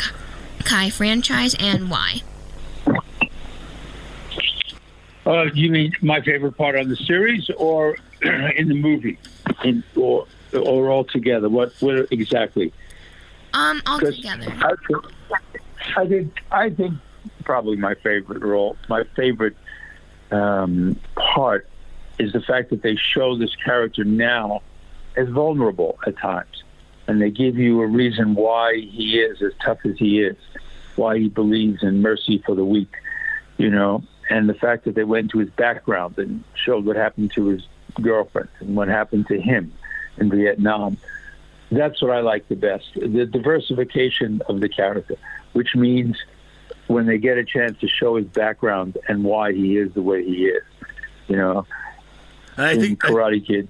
Kai 0.63 0.89
franchise, 0.89 1.55
and 1.60 1.89
why? 1.89 2.22
Uh, 5.25 5.46
you 5.53 5.70
mean 5.70 5.91
my 6.01 6.22
favorite 6.22 6.58
part 6.58 6.75
on 6.75 6.89
the 6.89 6.96
series, 6.96 7.50
or 7.58 7.98
in 8.22 8.67
the 8.67 8.75
movie, 8.75 9.17
in, 9.63 9.84
or 9.96 10.27
or 10.53 10.89
all 10.89 11.03
together? 11.03 11.50
What 11.50 11.74
what 11.79 12.08
exactly? 12.12 12.74
Um, 13.53 13.82
all 13.86 14.00
together. 14.00 14.53
I, 14.60 14.74
I 15.96 16.08
think 16.08 16.34
I 16.51 16.70
think 16.70 16.94
probably 17.44 17.77
my 17.77 17.96
favorite 17.96 18.42
role, 18.44 18.77
my 18.89 19.04
favorite 19.15 19.56
um, 20.32 21.00
part 21.15 21.68
is 22.20 22.34
the 22.34 22.42
fact 22.42 22.70
that 22.70 22.82
they 22.82 22.96
show 22.96 23.38
this 23.38 23.56
character 23.56 24.04
now 24.04 24.62
as 25.15 25.27
vulnerable 25.30 25.98
at 26.06 26.18
times. 26.18 26.63
And 27.08 27.22
they 27.22 27.30
give 27.30 27.58
you 27.58 27.82
a 27.82 27.88
reason 27.88 28.34
why 28.36 28.75
he 28.75 29.20
is 29.20 29.42
as 29.42 29.51
tough 29.63 29.80
as 29.86 29.98
he 29.98 30.22
is, 30.22 30.38
why 30.96 31.20
he 31.20 31.30
believes 31.30 31.84
in 31.84 32.01
mercy 32.01 32.42
for 32.46 32.56
the 32.56 32.65
weak, 32.65 32.94
you 33.58 33.70
know, 33.70 34.04
and 34.30 34.50
the 34.50 34.56
fact 34.56 34.86
that 34.86 34.96
they 34.96 35.04
went 35.04 35.30
to 35.32 35.39
his 35.39 35.50
background 35.51 36.18
and 36.18 36.44
showed 36.56 36.86
what 36.86 36.96
happened 36.96 37.32
to 37.36 37.48
his 37.48 37.68
girlfriend 38.01 38.50
and 38.60 38.75
what 38.75 38.88
happened 38.88 39.27
to 39.27 39.39
him 39.39 39.72
in 40.18 40.32
Vietnam. 40.32 40.98
That's 41.72 42.02
what 42.02 42.12
I 42.12 42.22
like 42.22 42.48
the 42.48 42.56
best. 42.56 42.86
The 42.96 43.26
diversification 43.26 44.42
of 44.48 44.60
the 44.62 44.70
character, 44.70 45.16
which 45.54 45.76
means 45.76 46.18
when 46.88 47.06
they 47.06 47.18
get 47.18 47.38
a 47.38 47.44
chance 47.44 47.80
to 47.80 47.88
show 47.88 48.16
his 48.16 48.28
background 48.28 48.98
and 49.08 49.24
why 49.24 49.54
he 49.54 49.78
is 49.78 49.94
the 49.94 50.02
way 50.02 50.24
he 50.24 50.46
is. 50.46 50.64
You 51.28 51.38
know, 51.38 51.66
I 52.58 52.72
in 52.72 52.82
think 52.82 53.02
Karate 53.02 53.46
Kid, 53.46 53.68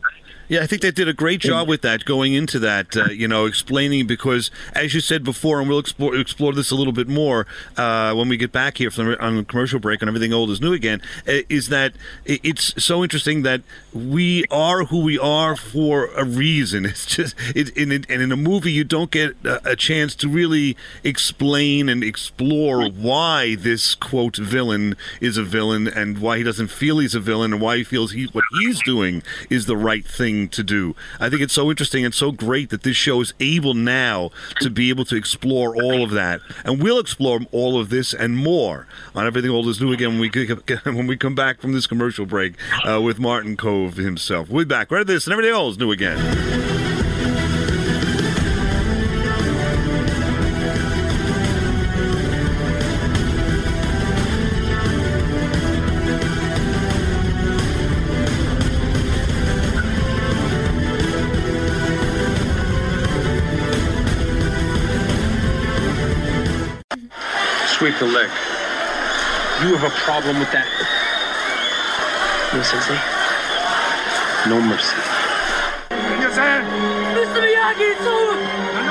Yeah, 0.47 0.61
I 0.61 0.67
think 0.67 0.83
they 0.83 0.91
did 0.91 1.07
a 1.07 1.13
great 1.13 1.39
job 1.39 1.67
with 1.67 1.81
that 1.81 2.05
going 2.05 2.33
into 2.33 2.59
that, 2.59 2.95
uh, 2.95 3.05
you 3.05 3.27
know, 3.27 3.45
explaining 3.45 4.05
because, 4.05 4.51
as 4.73 4.93
you 4.93 4.99
said 4.99 5.23
before, 5.23 5.59
and 5.59 5.67
we'll 5.67 5.79
explore, 5.79 6.15
explore 6.15 6.53
this 6.53 6.69
a 6.69 6.75
little 6.75 6.93
bit 6.93 7.07
more 7.07 7.47
uh, 7.77 8.13
when 8.13 8.29
we 8.29 8.37
get 8.37 8.51
back 8.51 8.77
here 8.77 8.91
from 8.91 9.15
on 9.19 9.37
the 9.37 9.43
commercial 9.43 9.79
break 9.79 10.03
on 10.03 10.07
Everything 10.07 10.33
Old 10.33 10.51
is 10.51 10.61
New 10.61 10.73
Again, 10.73 11.01
uh, 11.27 11.41
is 11.49 11.69
that 11.69 11.93
it's 12.25 12.83
so 12.83 13.01
interesting 13.01 13.41
that 13.41 13.61
we 13.91 14.45
are 14.51 14.85
who 14.85 15.01
we 15.01 15.17
are 15.17 15.55
for 15.55 16.07
a 16.15 16.23
reason. 16.23 16.85
It's 16.95 17.07
just, 17.07 17.35
it, 17.53 17.75
in, 17.75 17.91
and 17.91 18.05
in 18.09 18.31
a 18.31 18.37
movie, 18.37 18.71
you 18.71 18.85
don't 18.85 19.11
get 19.11 19.35
a, 19.43 19.71
a 19.71 19.75
chance 19.75 20.15
to 20.15 20.29
really 20.29 20.77
explain 21.03 21.89
and 21.89 22.03
explore 22.03 22.87
why 22.89 23.55
this, 23.55 23.95
quote, 23.95 24.37
villain 24.37 24.95
is 25.19 25.37
a 25.37 25.43
villain 25.43 25.87
and 25.87 26.19
why 26.19 26.37
he 26.37 26.43
doesn't 26.43 26.69
feel 26.69 26.99
he's 26.99 27.15
a 27.15 27.19
villain 27.19 27.51
and 27.51 27.61
why 27.61 27.77
he 27.77 27.83
feels 27.83 28.13
he, 28.13 28.25
what 28.27 28.45
he's 28.59 28.81
doing 28.83 29.23
is 29.49 29.65
the 29.65 29.75
right 29.75 30.05
thing 30.05 30.34
thing 30.35 30.49
to 30.49 30.63
do. 30.63 30.95
I 31.19 31.29
think 31.29 31.41
it's 31.41 31.53
so 31.53 31.69
interesting 31.69 32.05
and 32.05 32.13
so 32.13 32.31
great 32.31 32.69
that 32.69 32.83
this 32.83 32.97
show 32.97 33.21
is 33.21 33.33
able 33.39 33.73
now 33.73 34.31
to 34.61 34.69
be 34.69 34.89
able 34.89 35.05
to 35.05 35.15
explore 35.15 35.75
all 35.75 36.03
of 36.03 36.11
that, 36.11 36.41
and 36.63 36.81
we'll 36.81 36.99
explore 36.99 37.39
all 37.51 37.79
of 37.79 37.89
this 37.89 38.13
and 38.13 38.37
more 38.37 38.87
on 39.13 39.25
everything 39.25 39.51
old 39.51 39.67
is 39.67 39.81
new 39.81 39.93
again 39.93 40.19
when 40.19 40.31
we 40.31 40.55
when 40.83 41.07
we 41.07 41.17
come 41.17 41.35
back 41.35 41.61
from 41.61 41.73
this 41.73 41.87
commercial 41.87 42.25
break 42.25 42.55
uh, 42.87 43.01
with 43.01 43.19
Martin 43.19 43.57
Kove 43.57 43.95
himself. 43.95 44.49
We'll 44.49 44.65
be 44.65 44.69
back 44.69 44.91
right 44.91 45.01
at 45.01 45.07
this 45.07 45.25
and 45.25 45.33
everything 45.33 45.53
old 45.53 45.73
is 45.73 45.77
new 45.77 45.91
again. 45.91 46.84
Sweep 67.97 68.09
the 68.09 68.15
leg. 68.15 68.29
You 69.63 69.75
have 69.75 69.83
a 69.83 69.95
problem 70.03 70.39
with 70.39 70.51
that? 70.51 70.67
No, 72.53 72.61
Sensei. 72.61 72.99
No 74.49 74.61
mercy. 74.61 74.95
Mr. 77.15 77.39
Miyagi, 77.39 77.95
it's 77.95 78.07
over. 78.07 78.35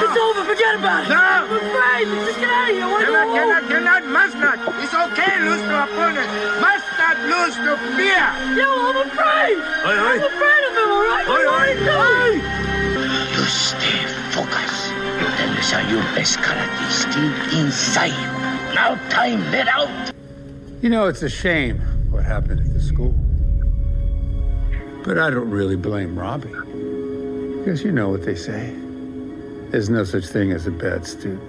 It's 0.05 0.17
over. 0.17 0.45
Forget 0.45 0.75
about 0.77 1.05
it. 1.05 1.09
No. 1.09 1.21
I'm 1.21 1.53
afraid. 1.53 2.09
Just 2.27 2.41
get 2.41 2.49
out 2.51 2.71
of 2.71 2.77
here. 2.77 2.85
I 2.85 2.91
want 2.91 3.05
to 3.05 3.13
go 3.13 3.13
Cannot, 3.13 3.29
home. 3.29 3.37
cannot, 3.37 3.63
cannot, 3.69 4.03
must 4.09 4.37
not. 4.41 4.57
It's 4.83 4.95
okay, 4.95 5.41
lose 5.45 5.61
to 5.61 5.77
opponent. 5.85 6.29
Must 6.61 6.89
not 6.97 7.17
lose 7.29 7.57
to 7.61 7.73
fear. 7.97 8.25
Yo, 8.57 8.65
I'm 8.65 8.97
afraid. 9.05 9.57
Oi, 9.61 9.97
oi. 9.97 10.17
I'm 10.17 10.25
afraid 10.25 10.63
of 10.65 10.73
him, 10.81 10.89
all 10.89 11.05
right? 11.05 11.27
Oi, 11.29 11.45
What 11.45 11.61
oi, 11.61 11.69
do 11.77 11.93
I 11.93 12.31
do? 12.97 13.37
You 13.37 13.45
stay 13.49 14.01
focused. 14.33 14.93
Those 15.65 15.73
are 15.73 15.85
your 15.89 16.03
best 16.17 16.39
karate 16.39 16.89
is 16.89 16.97
still 17.09 17.61
inside. 17.61 18.34
Now 18.75 18.97
time, 19.09 19.41
let 19.53 19.69
out. 19.69 20.13
You 20.83 20.89
know, 20.89 21.07
it's 21.07 21.23
a 21.23 21.29
shame 21.29 21.79
what 22.11 22.25
happened 22.25 22.61
at 22.61 22.75
the 22.75 22.81
school. 22.81 23.15
But 25.05 25.19
I 25.19 25.31
don't 25.31 25.51
really 25.51 25.77
blame 25.77 26.19
Robbie. 26.19 26.49
Because 27.59 27.83
you 27.85 27.93
know 27.93 28.09
what 28.09 28.25
they 28.25 28.35
say. 28.35 28.75
There's 29.71 29.89
no 29.89 30.05
such 30.05 30.27
thing 30.27 30.53
as 30.53 30.67
a 30.67 30.71
bad 30.71 31.07
student. 31.07 31.43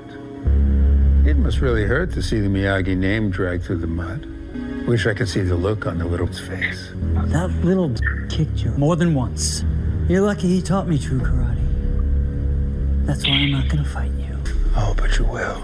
It 1.28 1.38
must 1.38 1.62
really 1.62 1.84
hurt 1.86 2.14
to 2.14 2.22
see 2.22 2.40
the 2.40 2.48
Miyagi 2.48 2.96
name 2.96 3.32
dragged 3.32 3.64
through 3.64 3.78
the 3.80 3.88
mud. 3.88 4.26
Wish 4.88 5.08
I 5.08 5.14
could 5.14 5.28
see 5.28 5.42
the 5.42 5.56
look 5.56 5.88
on 5.88 5.98
the 5.98 6.06
little's 6.06 6.40
face. 6.40 6.92
That 6.96 7.50
little 7.64 7.90
d- 7.90 8.04
kicked 8.30 8.60
you 8.64 8.72
more 8.72 8.96
than 8.96 9.16
once. 9.16 9.64
You're 10.08 10.22
lucky 10.22 10.48
he 10.48 10.62
taught 10.62 10.88
me 10.88 11.00
true 11.00 11.20
karate. 11.20 13.06
That's 13.06 13.26
why 13.26 13.34
I'm 13.34 13.52
not 13.52 13.68
gonna 13.68 13.84
fight 13.84 14.12
you. 14.12 14.38
Oh, 14.76 14.94
but 14.96 15.18
you 15.18 15.26
will. 15.26 15.64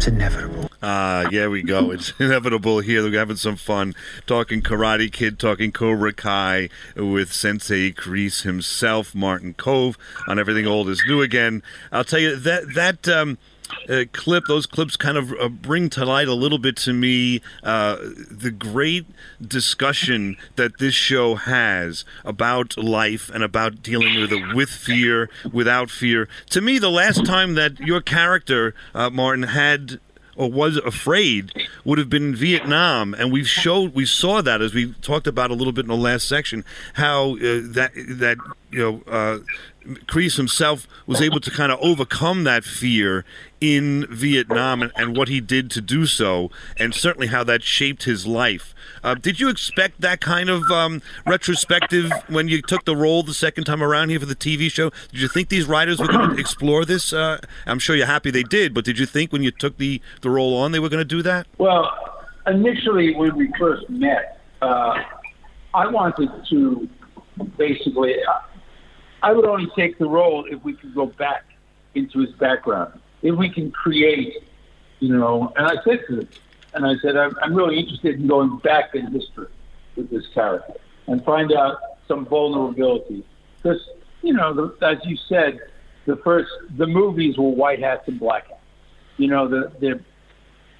It's 0.00 0.08
inevitable. 0.08 0.70
Ah, 0.82 1.28
yeah, 1.30 1.48
we 1.48 1.62
go. 1.62 1.90
It's 1.90 2.14
inevitable 2.18 2.80
here. 2.80 3.02
We're 3.02 3.18
having 3.18 3.36
some 3.36 3.56
fun 3.56 3.94
talking 4.26 4.62
Karate 4.62 5.12
Kid, 5.12 5.38
talking 5.38 5.72
Cobra 5.72 6.14
Kai 6.14 6.70
with 6.96 7.34
Sensei 7.34 7.92
Kreese 7.92 8.40
himself, 8.40 9.14
Martin 9.14 9.52
Kove, 9.52 9.96
on 10.26 10.38
everything 10.38 10.66
old 10.66 10.88
is 10.88 11.02
new 11.06 11.20
again. 11.20 11.62
I'll 11.92 12.04
tell 12.04 12.18
you 12.18 12.34
that 12.34 12.72
that. 12.72 13.08
Um, 13.08 13.36
uh, 13.88 14.04
clip, 14.12 14.44
those 14.46 14.66
clips 14.66 14.96
kind 14.96 15.16
of 15.16 15.32
uh, 15.40 15.48
bring 15.48 15.90
to 15.90 16.04
light 16.04 16.28
a 16.28 16.34
little 16.34 16.58
bit 16.58 16.76
to 16.78 16.92
me 16.92 17.40
uh, 17.62 17.96
the 18.30 18.50
great 18.50 19.06
discussion 19.40 20.36
that 20.56 20.78
this 20.78 20.94
show 20.94 21.34
has 21.34 22.04
about 22.24 22.76
life 22.76 23.30
and 23.32 23.42
about 23.42 23.82
dealing 23.82 24.20
with 24.20 24.32
it 24.32 24.54
with 24.54 24.70
fear, 24.70 25.28
without 25.52 25.90
fear. 25.90 26.28
To 26.50 26.60
me, 26.60 26.78
the 26.78 26.90
last 26.90 27.24
time 27.24 27.54
that 27.54 27.78
your 27.80 28.00
character, 28.00 28.74
uh, 28.94 29.10
Martin, 29.10 29.44
had 29.44 30.00
or 30.40 30.50
was 30.50 30.78
afraid 30.78 31.52
would 31.84 31.98
have 31.98 32.08
been 32.08 32.28
in 32.28 32.34
Vietnam, 32.34 33.12
and 33.12 33.30
we 33.30 33.44
showed 33.44 33.94
we 33.94 34.06
saw 34.06 34.40
that 34.40 34.62
as 34.62 34.72
we 34.72 34.92
talked 35.02 35.26
about 35.26 35.50
a 35.50 35.54
little 35.54 35.72
bit 35.72 35.84
in 35.84 35.88
the 35.88 35.96
last 35.96 36.26
section 36.26 36.64
how 36.94 37.34
uh, 37.34 37.60
that 37.62 37.90
that 37.94 38.38
you 38.70 38.78
know. 38.78 39.02
Uh, 39.06 39.38
Kreese 40.06 40.36
himself 40.36 40.86
was 41.06 41.22
able 41.22 41.40
to 41.40 41.50
kind 41.50 41.72
of 41.72 41.78
overcome 41.80 42.44
that 42.44 42.64
fear 42.64 43.24
in 43.60 44.06
Vietnam 44.08 44.82
and, 44.82 44.92
and, 44.96 45.16
what 45.16 45.28
he 45.28 45.40
did 45.40 45.70
to 45.70 45.80
do 45.80 46.06
so, 46.06 46.50
and 46.78 46.94
certainly 46.94 47.26
how 47.26 47.44
that 47.44 47.62
shaped 47.62 48.04
his 48.04 48.26
life. 48.26 48.74
Uh, 49.02 49.14
did 49.14 49.38
you 49.38 49.48
expect 49.48 50.00
that 50.00 50.20
kind 50.20 50.48
of 50.48 50.70
um, 50.70 51.02
retrospective 51.26 52.10
when 52.28 52.48
you 52.48 52.62
took 52.62 52.84
the 52.84 52.96
role 52.96 53.22
the 53.22 53.34
second 53.34 53.64
time 53.64 53.82
around 53.82 54.08
here 54.08 54.20
for 54.20 54.26
the 54.26 54.34
TV 54.34 54.70
show? 54.70 54.90
Did 55.10 55.20
you 55.20 55.28
think 55.28 55.48
these 55.48 55.66
writers 55.66 55.98
were 55.98 56.08
going 56.08 56.30
to 56.30 56.38
explore 56.38 56.84
this? 56.84 57.12
Uh, 57.12 57.38
I'm 57.66 57.78
sure 57.78 57.96
you're 57.96 58.06
happy 58.06 58.30
they 58.30 58.42
did, 58.42 58.72
but 58.72 58.84
did 58.84 58.98
you 58.98 59.06
think 59.06 59.32
when 59.32 59.42
you 59.42 59.50
took 59.50 59.76
the, 59.76 60.00
the 60.22 60.30
role 60.30 60.56
on 60.56 60.72
they 60.72 60.80
were 60.80 60.88
going 60.88 60.98
to 61.00 61.04
do 61.04 61.22
that? 61.22 61.46
Well, 61.58 61.90
initially 62.46 63.14
when 63.14 63.36
we 63.36 63.52
first 63.58 63.88
met, 63.90 64.40
uh, 64.62 65.02
I 65.74 65.86
wanted 65.86 66.30
to 66.50 66.88
basically. 67.56 68.14
I 69.22 69.32
would 69.32 69.44
only 69.44 69.68
take 69.76 69.98
the 69.98 70.08
role 70.08 70.46
if 70.50 70.62
we 70.64 70.74
could 70.74 70.94
go 70.94 71.06
back 71.06 71.44
into 71.94 72.20
his 72.20 72.30
background, 72.36 72.98
if 73.22 73.34
we 73.36 73.48
can 73.48 73.70
create, 73.70 74.34
you 75.00 75.16
know. 75.16 75.52
And 75.56 75.66
I 75.66 75.82
said 75.84 76.00
to 76.08 76.20
him, 76.20 76.28
and 76.74 76.86
I 76.86 76.94
said, 77.02 77.16
I'm, 77.16 77.34
I'm 77.42 77.54
really 77.54 77.78
interested 77.78 78.20
in 78.20 78.26
going 78.26 78.58
back 78.58 78.94
in 78.94 79.10
history 79.12 79.48
with 79.96 80.10
this 80.10 80.26
character 80.34 80.74
and 81.06 81.24
find 81.24 81.52
out 81.52 81.78
some 82.06 82.26
vulnerability. 82.26 83.24
Because, 83.56 83.80
you 84.22 84.32
know, 84.32 84.52
the, 84.54 84.86
as 84.86 84.98
you 85.04 85.16
said, 85.28 85.58
the 86.06 86.16
first, 86.16 86.50
the 86.76 86.86
movies 86.86 87.36
were 87.36 87.50
white 87.50 87.80
hats 87.80 88.06
and 88.06 88.18
black 88.18 88.48
hats. 88.48 88.60
You 89.16 89.28
know, 89.28 89.48
the, 89.48 89.72
they 89.80 89.94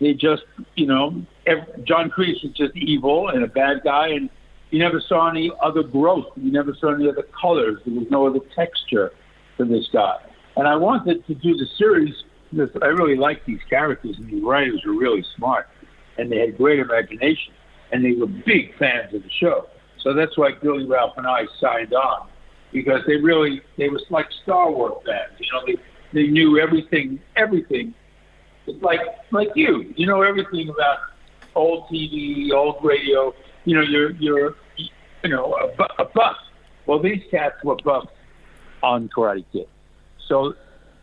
they 0.01 0.15
just, 0.15 0.45
you 0.77 0.87
know, 0.87 1.23
every, 1.47 1.83
John 1.85 2.11
Kreese 2.11 2.43
was 2.43 2.53
just 2.53 2.75
evil 2.75 3.29
and 3.29 3.45
a 3.45 3.47
bad 3.47 3.83
guy, 3.85 4.09
and 4.09 4.31
you 4.71 4.79
never 4.79 5.01
saw 5.01 5.29
any 5.29 5.53
other 5.61 5.83
growth. 5.83 6.29
You 6.37 6.51
never 6.51 6.75
saw 6.75 6.95
any 6.95 7.07
other 7.09 7.27
colors. 7.39 7.81
There 7.85 7.95
was 7.95 8.11
no 8.11 8.27
other 8.27 8.41
texture 8.57 9.13
to 9.59 9.65
this 9.67 9.89
guy. 9.93 10.17
And 10.57 10.67
I 10.67 10.77
wanted 10.77 11.27
to 11.27 11.35
do 11.35 11.55
the 11.55 11.67
series 11.77 12.15
because 12.50 12.71
I 12.83 12.87
really 12.87 13.16
liked 13.16 13.47
these 13.47 13.61
characters, 13.69 14.16
and 14.19 14.28
the 14.28 14.40
writers 14.40 14.83
were 14.85 14.95
really 14.95 15.25
smart, 15.37 15.69
and 16.19 16.30
they 16.30 16.38
had 16.38 16.57
great 16.57 16.78
imagination, 16.78 17.52
and 17.92 18.04
they 18.04 18.12
were 18.12 18.26
big 18.26 18.76
fans 18.76 19.14
of 19.14 19.23
the 19.23 19.30
show. 19.30 19.66
So 19.99 20.14
that's 20.14 20.37
why 20.37 20.52
Billy 20.52 20.87
Ralph 20.87 21.16
and 21.16 21.26
I 21.26 21.47
signed 21.61 21.92
on 21.92 22.28
because 22.73 23.02
they 23.07 23.16
really 23.16 23.61
they 23.76 23.88
was 23.88 24.02
like 24.11 24.26
Star 24.42 24.71
Wars 24.71 25.02
fans. 25.04 25.33
You 25.38 25.47
know, 25.52 25.62
they 25.66 25.76
they 26.12 26.26
knew 26.28 26.59
everything, 26.59 27.21
everything. 27.37 27.95
Like 28.66 29.00
like 29.30 29.50
you, 29.54 29.92
you 29.97 30.07
know 30.07 30.23
everything 30.23 30.69
about 30.69 30.99
old 31.54 31.88
TV, 31.88 32.52
old 32.52 32.83
radio 32.83 33.35
you 33.64 33.76
know, 33.76 33.83
you're 33.83 34.11
you're 34.12 34.57
you 34.76 35.30
know 35.30 35.54
a, 35.54 35.69
bu- 35.69 35.95
a 35.99 36.04
buff. 36.04 36.37
Well, 36.87 36.99
these 36.99 37.23
cats 37.30 37.62
were 37.62 37.76
buffs 37.76 38.09
on 38.83 39.09
Karate 39.09 39.45
Kid, 39.52 39.69
so 40.26 40.54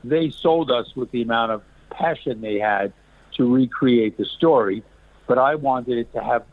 they 0.09 0.29
sold 0.29 0.71
us 0.71 0.95
with 0.95 1.11
the 1.11 1.21
amount 1.21 1.51
of 1.51 1.63
passion 1.89 2.41
they 2.41 2.59
had 2.59 2.93
to 3.35 3.51
recreate 3.51 4.17
the 4.17 4.25
story. 4.25 4.83
But 5.27 5.37
I 5.37 5.55
wanted 5.55 5.97
it 5.97 6.13
to 6.13 6.23
have 6.23 6.43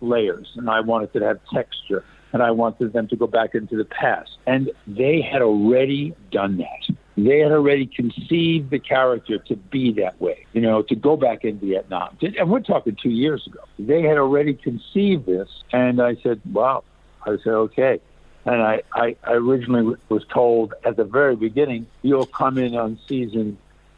layers, 0.00 0.52
and 0.56 0.68
I 0.70 0.80
wanted 0.80 1.14
it 1.14 1.18
to 1.20 1.26
have 1.26 1.40
texture, 1.52 2.04
and 2.32 2.42
I 2.42 2.50
wanted 2.50 2.92
them 2.92 3.08
to 3.08 3.16
go 3.16 3.26
back 3.26 3.54
into 3.54 3.76
the 3.76 3.84
past. 3.84 4.38
And 4.46 4.70
they 4.86 5.20
had 5.20 5.42
already 5.42 6.14
done 6.30 6.56
that. 6.58 6.96
They 7.16 7.40
had 7.40 7.52
already 7.52 7.86
conceived 7.86 8.70
the 8.70 8.78
character 8.78 9.36
to 9.38 9.56
be 9.56 9.92
that 9.94 10.18
way, 10.18 10.46
you 10.54 10.62
know, 10.62 10.80
to 10.82 10.94
go 10.94 11.16
back 11.16 11.44
in 11.44 11.58
Vietnam. 11.58 12.16
And 12.22 12.50
we're 12.50 12.60
talking 12.60 12.96
two 12.96 13.10
years 13.10 13.46
ago. 13.46 13.60
They 13.78 14.02
had 14.02 14.16
already 14.16 14.54
conceived 14.54 15.26
this. 15.26 15.48
And 15.72 16.00
I 16.00 16.16
said, 16.22 16.40
wow. 16.50 16.84
I 17.26 17.36
said, 17.44 17.52
okay. 17.52 18.00
And 18.44 18.60
I, 18.60 18.82
I, 18.92 19.16
I 19.22 19.32
originally 19.34 19.96
was 20.08 20.24
told 20.26 20.74
at 20.84 20.96
the 20.96 21.04
very 21.04 21.36
beginning, 21.36 21.86
you'll 22.02 22.26
come 22.26 22.58
in 22.58 22.74
on 22.74 22.98
season 23.08 23.56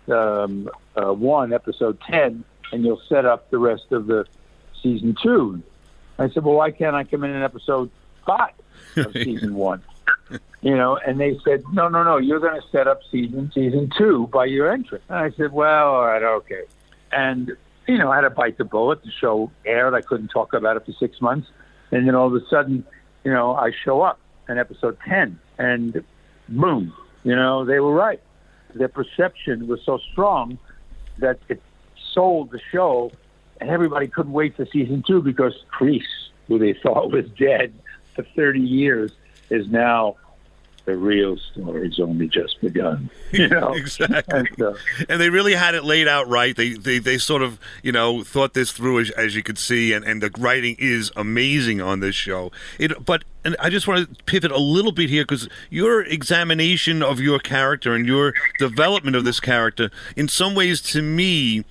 um, 0.08 0.68
uh, 0.96 1.12
one, 1.12 1.52
episode 1.52 1.98
10, 2.02 2.44
and 2.72 2.84
you'll 2.84 3.00
set 3.08 3.24
up 3.24 3.50
the 3.50 3.58
rest 3.58 3.90
of 3.90 4.06
the 4.06 4.26
season 4.82 5.16
two. 5.22 5.62
I 6.18 6.28
said, 6.28 6.44
well, 6.44 6.56
why 6.56 6.70
can't 6.70 6.94
I 6.94 7.04
come 7.04 7.24
in 7.24 7.30
in 7.30 7.42
episode 7.42 7.90
five 8.26 8.52
of 8.96 9.12
season 9.12 9.54
one. 9.54 9.82
You 10.62 10.76
know, 10.76 10.96
and 10.96 11.20
they 11.20 11.38
said, 11.44 11.62
no, 11.72 11.88
no, 11.88 12.02
no, 12.02 12.16
you're 12.16 12.40
going 12.40 12.60
to 12.60 12.66
set 12.68 12.88
up 12.88 13.00
season 13.10 13.52
season 13.54 13.90
two 13.96 14.28
by 14.28 14.46
your 14.46 14.72
entrance. 14.72 15.04
And 15.08 15.18
I 15.18 15.30
said, 15.36 15.52
well, 15.52 15.94
all 15.94 16.06
right, 16.06 16.22
okay. 16.22 16.62
And 17.12 17.52
you 17.86 17.98
know, 17.98 18.10
I 18.10 18.16
had 18.16 18.22
to 18.22 18.30
bite 18.30 18.56
the 18.56 18.64
bullet. 18.64 19.02
The 19.04 19.10
show 19.10 19.50
aired. 19.66 19.92
I 19.92 20.00
couldn't 20.00 20.28
talk 20.28 20.54
about 20.54 20.78
it 20.78 20.86
for 20.86 20.92
six 20.92 21.20
months, 21.20 21.48
and 21.90 22.08
then 22.08 22.14
all 22.14 22.26
of 22.26 22.34
a 22.34 22.46
sudden, 22.48 22.84
you 23.24 23.32
know, 23.32 23.54
I 23.54 23.72
show 23.84 24.00
up 24.00 24.18
in 24.48 24.58
episode 24.58 24.98
ten, 25.06 25.38
and 25.58 26.04
boom, 26.48 26.92
you 27.22 27.34
know, 27.34 27.64
they 27.64 27.80
were 27.80 27.92
right. 27.92 28.20
Their 28.74 28.88
perception 28.88 29.66
was 29.66 29.80
so 29.84 29.98
strong 30.12 30.58
that 31.18 31.38
it 31.48 31.62
sold 32.12 32.50
the 32.50 32.60
show, 32.72 33.12
and 33.60 33.70
everybody 33.70 34.08
couldn't 34.08 34.32
wait 34.32 34.56
for 34.56 34.66
season 34.66 35.02
two 35.06 35.22
because 35.22 35.54
Kreese, 35.76 36.02
who 36.48 36.58
they 36.58 36.72
thought 36.82 37.10
was 37.10 37.26
dead 37.38 37.72
for 38.14 38.24
30 38.36 38.60
years, 38.60 39.12
is 39.50 39.68
now 39.68 40.16
the 40.84 40.96
real 40.96 41.36
story's 41.52 41.98
only 41.98 42.28
just 42.28 42.60
begun. 42.60 43.10
You 43.32 43.48
know 43.48 43.72
exactly. 43.72 44.38
And, 44.38 44.62
uh, 44.62 44.74
and, 45.08 45.20
they 45.20 45.28
really 45.28 45.54
had 45.54 45.74
it 45.74 45.82
laid 45.82 46.06
out 46.06 46.28
right. 46.28 46.54
They 46.54 46.74
they, 46.74 46.98
they 47.00 47.18
sort 47.18 47.42
of 47.42 47.58
you 47.82 47.90
know 47.90 48.22
thought 48.22 48.54
this 48.54 48.70
through 48.70 49.00
as, 49.00 49.10
as 49.10 49.34
you 49.34 49.42
could 49.42 49.58
see, 49.58 49.92
and, 49.92 50.04
and 50.04 50.22
the 50.22 50.30
writing 50.38 50.76
is 50.78 51.10
amazing 51.16 51.80
on 51.80 51.98
this 51.98 52.14
show. 52.14 52.52
It 52.78 53.04
but 53.04 53.24
and 53.44 53.56
I 53.58 53.70
just 53.70 53.88
want 53.88 54.08
to 54.08 54.24
pivot 54.24 54.52
a 54.52 54.58
little 54.58 54.92
bit 54.92 55.10
here 55.10 55.24
because 55.24 55.48
your 55.68 56.02
examination 56.02 57.02
of 57.02 57.18
your 57.18 57.40
character 57.40 57.92
and 57.92 58.06
your 58.06 58.34
development 58.60 59.16
of 59.16 59.24
this 59.24 59.40
character, 59.40 59.90
in 60.14 60.28
some 60.28 60.54
ways, 60.54 60.80
to 60.82 61.02
me 61.02 61.64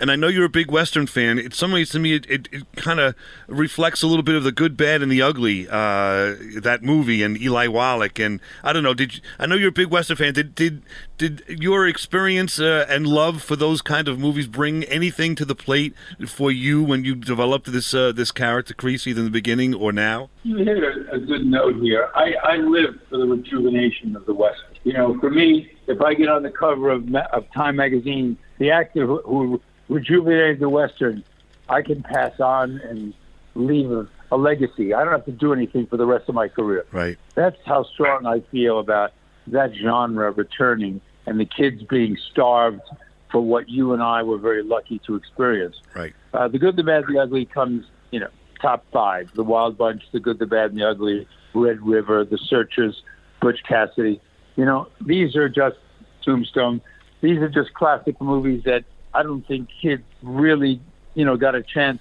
and 0.00 0.10
I 0.10 0.16
know 0.16 0.28
you're 0.28 0.44
a 0.44 0.50
big 0.50 0.70
Western 0.70 1.06
fan. 1.06 1.38
In 1.38 1.52
some 1.52 1.72
ways, 1.72 1.90
to 1.90 1.98
me, 1.98 2.14
it, 2.14 2.26
it, 2.28 2.48
it 2.52 2.64
kind 2.76 3.00
of 3.00 3.14
reflects 3.46 4.02
a 4.02 4.06
little 4.06 4.22
bit 4.22 4.34
of 4.34 4.44
the 4.44 4.52
good, 4.52 4.76
bad, 4.76 5.02
and 5.02 5.10
the 5.10 5.22
ugly. 5.22 5.68
Uh, 5.68 6.36
that 6.60 6.80
movie 6.82 7.22
and 7.22 7.40
Eli 7.40 7.66
Wallach, 7.66 8.18
and 8.18 8.40
I 8.62 8.72
don't 8.72 8.82
know. 8.82 8.94
Did 8.94 9.16
you, 9.16 9.20
I 9.38 9.46
know 9.46 9.56
you're 9.56 9.70
a 9.70 9.72
big 9.72 9.88
Western 9.88 10.16
fan? 10.16 10.34
Did 10.34 10.54
did 10.54 10.82
did 11.16 11.42
your 11.48 11.86
experience 11.86 12.60
uh, 12.60 12.86
and 12.88 13.06
love 13.06 13.42
for 13.42 13.56
those 13.56 13.82
kind 13.82 14.08
of 14.08 14.18
movies 14.18 14.46
bring 14.46 14.84
anything 14.84 15.34
to 15.36 15.44
the 15.44 15.54
plate 15.54 15.94
for 16.26 16.50
you 16.50 16.82
when 16.82 17.04
you 17.04 17.14
developed 17.14 17.70
this 17.72 17.92
uh, 17.92 18.12
this 18.12 18.30
character, 18.30 18.74
either 18.88 19.20
in 19.20 19.24
the 19.24 19.30
beginning 19.30 19.74
or 19.74 19.92
now? 19.92 20.30
You 20.44 20.58
hit 20.58 20.78
a, 20.78 21.12
a 21.12 21.18
good 21.18 21.44
note 21.44 21.76
here. 21.76 22.10
I, 22.14 22.34
I 22.42 22.56
live 22.56 22.98
for 23.08 23.18
the 23.18 23.26
rejuvenation 23.26 24.16
of 24.16 24.26
the 24.26 24.34
Western. 24.34 24.76
You 24.84 24.92
know, 24.92 25.18
for 25.20 25.28
me, 25.28 25.70
if 25.86 26.00
I 26.00 26.14
get 26.14 26.28
on 26.28 26.42
the 26.42 26.50
cover 26.50 26.90
of, 26.90 27.14
of 27.32 27.44
Time 27.52 27.76
magazine, 27.76 28.38
the 28.58 28.70
actor 28.70 29.06
who, 29.06 29.20
who 29.22 29.60
rejuvenated 29.88 30.60
the 30.60 30.68
Western, 30.68 31.24
I 31.68 31.82
can 31.82 32.02
pass 32.02 32.38
on 32.40 32.80
and 32.80 33.14
leave 33.54 33.90
a, 33.90 34.08
a, 34.30 34.36
legacy. 34.36 34.94
I 34.94 35.04
don't 35.04 35.12
have 35.12 35.26
to 35.26 35.32
do 35.32 35.52
anything 35.52 35.86
for 35.86 35.96
the 35.96 36.06
rest 36.06 36.28
of 36.28 36.34
my 36.34 36.48
career. 36.48 36.86
Right. 36.92 37.18
That's 37.34 37.56
how 37.64 37.84
strong 37.84 38.26
I 38.26 38.40
feel 38.50 38.78
about 38.78 39.12
that 39.48 39.72
genre 39.74 40.30
returning 40.30 41.00
and 41.26 41.38
the 41.38 41.44
kids 41.44 41.82
being 41.82 42.16
starved 42.30 42.82
for 43.30 43.40
what 43.40 43.68
you 43.68 43.92
and 43.92 44.02
I 44.02 44.22
were 44.22 44.38
very 44.38 44.62
lucky 44.62 45.00
to 45.06 45.16
experience. 45.16 45.76
Right. 45.94 46.14
Uh, 46.32 46.48
the 46.48 46.58
Good, 46.58 46.76
the 46.76 46.82
Bad, 46.82 47.04
the 47.06 47.18
Ugly 47.18 47.46
comes, 47.46 47.84
you 48.10 48.20
know, 48.20 48.30
top 48.60 48.84
five. 48.92 49.32
The 49.34 49.44
Wild 49.44 49.76
Bunch, 49.76 50.02
The 50.12 50.20
Good, 50.20 50.38
the 50.38 50.46
Bad, 50.46 50.70
and 50.70 50.80
the 50.80 50.88
Ugly, 50.88 51.28
Red 51.54 51.82
River, 51.82 52.24
The 52.24 52.38
Searchers, 52.38 53.02
Butch 53.40 53.60
Cassidy. 53.68 54.20
You 54.56 54.64
know, 54.64 54.88
these 55.04 55.36
are 55.36 55.48
just 55.48 55.76
Tombstone. 56.24 56.80
These 57.20 57.38
are 57.38 57.48
just 57.48 57.74
classic 57.74 58.20
movies 58.20 58.62
that 58.64 58.84
I 59.18 59.24
don't 59.24 59.44
think 59.48 59.68
kids 59.82 60.04
really, 60.22 60.80
you 61.14 61.24
know, 61.24 61.36
got 61.36 61.56
a 61.56 61.62
chance. 61.62 62.00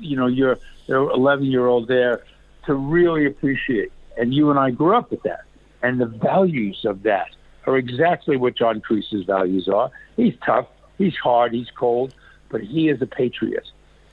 You 0.00 0.16
know, 0.16 0.26
your 0.26 0.58
your 0.88 1.10
11 1.12 1.46
year 1.46 1.66
old 1.66 1.86
there 1.86 2.24
to 2.64 2.74
really 2.74 3.24
appreciate. 3.24 3.92
And 4.16 4.34
you 4.34 4.50
and 4.50 4.58
I 4.58 4.70
grew 4.70 4.96
up 4.96 5.12
with 5.12 5.22
that, 5.22 5.44
and 5.82 6.00
the 6.00 6.06
values 6.06 6.84
of 6.84 7.04
that 7.04 7.28
are 7.66 7.76
exactly 7.76 8.36
what 8.36 8.56
John 8.56 8.80
Kreese's 8.80 9.24
values 9.24 9.68
are. 9.68 9.90
He's 10.16 10.34
tough, 10.44 10.66
he's 10.98 11.14
hard, 11.16 11.52
he's 11.52 11.70
cold, 11.70 12.14
but 12.48 12.62
he 12.62 12.88
is 12.88 13.00
a 13.00 13.06
patriot. 13.06 13.68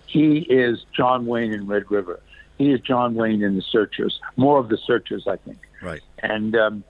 He 0.05 0.39
is 0.39 0.85
John 0.95 1.25
Wayne 1.25 1.53
in 1.53 1.65
Red 1.65 1.89
River. 1.89 2.19
He 2.59 2.71
is 2.71 2.81
John 2.81 3.15
Wayne 3.15 3.41
in 3.41 3.55
The 3.55 3.63
Searchers. 3.63 4.19
More 4.35 4.59
of 4.59 4.69
The 4.69 4.77
Searchers, 4.77 5.27
I 5.27 5.37
think. 5.37 5.57
Right. 5.81 6.01
And 6.19 6.55
um, 6.55 6.83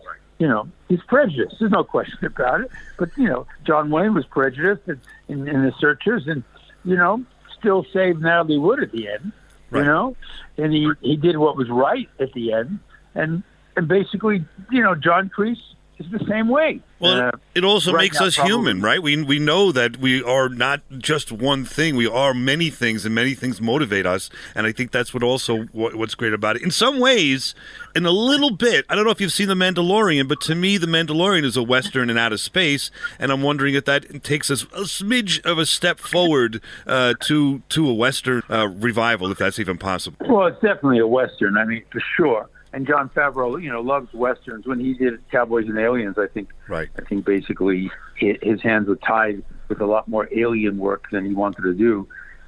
you 0.43 0.49
know, 0.49 0.67
he's 0.89 1.01
prejudiced. 1.07 1.55
There's 1.57 1.71
no 1.71 1.85
question 1.85 2.25
about 2.25 2.59
it. 2.59 2.71
But 2.99 3.17
you 3.17 3.29
know, 3.29 3.47
John 3.65 3.89
Wayne 3.89 4.13
was 4.13 4.25
prejudiced 4.25 4.89
in, 4.89 4.99
in, 5.29 5.47
in 5.47 5.63
the 5.63 5.71
Searchers, 5.79 6.27
and 6.27 6.43
you 6.83 6.97
know, 6.97 7.23
still 7.57 7.85
saved 7.93 8.21
Natalie 8.21 8.57
Wood 8.57 8.83
at 8.83 8.91
the 8.91 9.07
end. 9.07 9.31
Right. 9.69 9.79
You 9.79 9.85
know, 9.85 10.17
and 10.57 10.73
he 10.73 10.91
he 10.99 11.15
did 11.15 11.37
what 11.37 11.55
was 11.55 11.69
right 11.69 12.09
at 12.19 12.33
the 12.33 12.51
end, 12.51 12.79
and 13.15 13.41
and 13.77 13.87
basically, 13.87 14.43
you 14.69 14.83
know, 14.83 14.95
John 14.95 15.31
Kreese 15.33 15.63
is 15.99 16.09
the 16.11 16.25
same 16.27 16.47
way. 16.47 16.79
Well, 16.99 17.27
Uh, 17.27 17.31
it 17.53 17.63
also 17.63 17.91
right 17.91 18.03
makes 18.03 18.19
now, 18.19 18.27
us 18.27 18.35
probably- 18.35 18.53
human, 18.53 18.81
right? 18.81 19.01
We 19.03 19.21
we 19.23 19.37
know 19.39 19.71
that 19.71 19.97
we 19.97 20.23
are 20.23 20.49
not 20.49 20.81
just 20.97 21.31
one 21.31 21.65
thing. 21.65 21.95
We 21.95 22.07
are 22.07 22.33
many 22.33 22.69
things, 22.69 23.05
and 23.05 23.13
many 23.13 23.33
things 23.35 23.59
motivate 23.61 24.05
us. 24.05 24.29
And 24.55 24.65
I 24.65 24.71
think 24.71 24.91
that's 24.91 25.13
what 25.13 25.21
also 25.23 25.63
what, 25.71 25.95
what's 25.95 26.15
great 26.15 26.33
about 26.33 26.55
it. 26.55 26.61
In 26.61 26.71
some 26.71 26.99
ways, 26.99 27.53
in 27.95 28.05
a 28.05 28.11
little 28.11 28.51
bit, 28.51 28.85
I 28.89 28.95
don't 28.95 29.03
know 29.05 29.11
if 29.11 29.19
you've 29.21 29.33
seen 29.33 29.47
The 29.49 29.55
Mandalorian, 29.55 30.27
but 30.27 30.39
to 30.41 30.55
me, 30.55 30.77
The 30.77 30.87
Mandalorian 30.87 31.43
is 31.43 31.57
a 31.57 31.63
western 31.63 32.09
and 32.09 32.17
out 32.17 32.31
of 32.33 32.39
space, 32.39 32.89
and 33.19 33.31
I'm 33.31 33.41
wondering 33.41 33.75
if 33.75 33.85
that 33.85 34.23
takes 34.23 34.49
us 34.49 34.63
a 34.73 34.85
smidge 34.85 35.43
of 35.45 35.57
a 35.59 35.65
step 35.65 35.99
forward 35.99 36.61
uh, 36.87 37.13
to 37.21 37.61
to 37.69 37.89
a 37.89 37.93
western 37.93 38.43
uh, 38.49 38.67
revival, 38.69 39.31
if 39.31 39.37
that's 39.37 39.59
even 39.59 39.77
possible. 39.77 40.17
Well, 40.27 40.47
it's 40.47 40.61
definitely 40.61 40.99
a 40.99 41.07
western. 41.07 41.57
I 41.57 41.65
mean, 41.65 41.83
for 41.91 42.01
sure. 42.17 42.49
And 42.73 42.87
Jon 42.87 43.07
Favreau, 43.09 43.61
you 43.61 43.71
know, 43.71 43.81
loves 43.81 44.11
westerns. 44.13 44.65
When 44.65 44.79
he 44.79 44.95
did 44.95 45.19
Cowboys 45.29 45.67
and 45.69 45.77
Aliens, 45.77 46.17
I 46.17 46.25
think, 46.27 46.49
Right. 46.67 46.89
I 46.97 47.03
think 47.03 47.23
basically 47.23 47.91
his 48.17 48.61
hands 48.63 48.87
were 48.87 48.95
tied 48.95 49.43
with 49.69 49.79
a 49.79 49.85
lot 49.85 50.07
more 50.07 50.27
alien 50.35 50.77
work 50.79 51.05
than 51.11 51.23
he 51.23 51.33
wanted 51.35 51.61
to 51.61 51.73
do. 51.75 52.07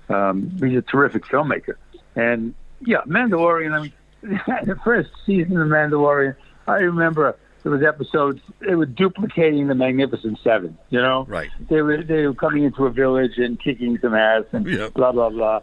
Um, 0.09 0.49
he's 0.59 0.77
a 0.77 0.81
terrific 0.81 1.25
filmmaker, 1.25 1.75
and 2.15 2.53
yeah, 2.81 3.01
Mandalorian. 3.07 3.73
I 3.73 3.81
mean, 3.81 3.93
the 4.65 4.77
first 4.83 5.09
season 5.25 5.57
of 5.59 5.67
Mandalorian, 5.67 6.35
I 6.67 6.75
remember 6.77 7.35
there 7.63 7.71
was 7.71 7.81
episodes. 7.83 8.39
They 8.59 8.75
were 8.75 8.85
duplicating 8.85 9.65
the 9.67 9.73
Magnificent 9.75 10.37
Seven. 10.43 10.77
You 10.91 11.01
know, 11.01 11.25
Right. 11.27 11.49
they 11.69 11.81
were 11.81 12.03
they 12.03 12.27
were 12.27 12.35
coming 12.35 12.63
into 12.65 12.85
a 12.85 12.91
village 12.91 13.37
and 13.37 13.59
kicking 13.59 13.97
some 13.99 14.13
ass 14.13 14.43
and 14.51 14.67
Yep. 14.67 14.93
blah 14.93 15.11
blah 15.11 15.29
blah. 15.29 15.61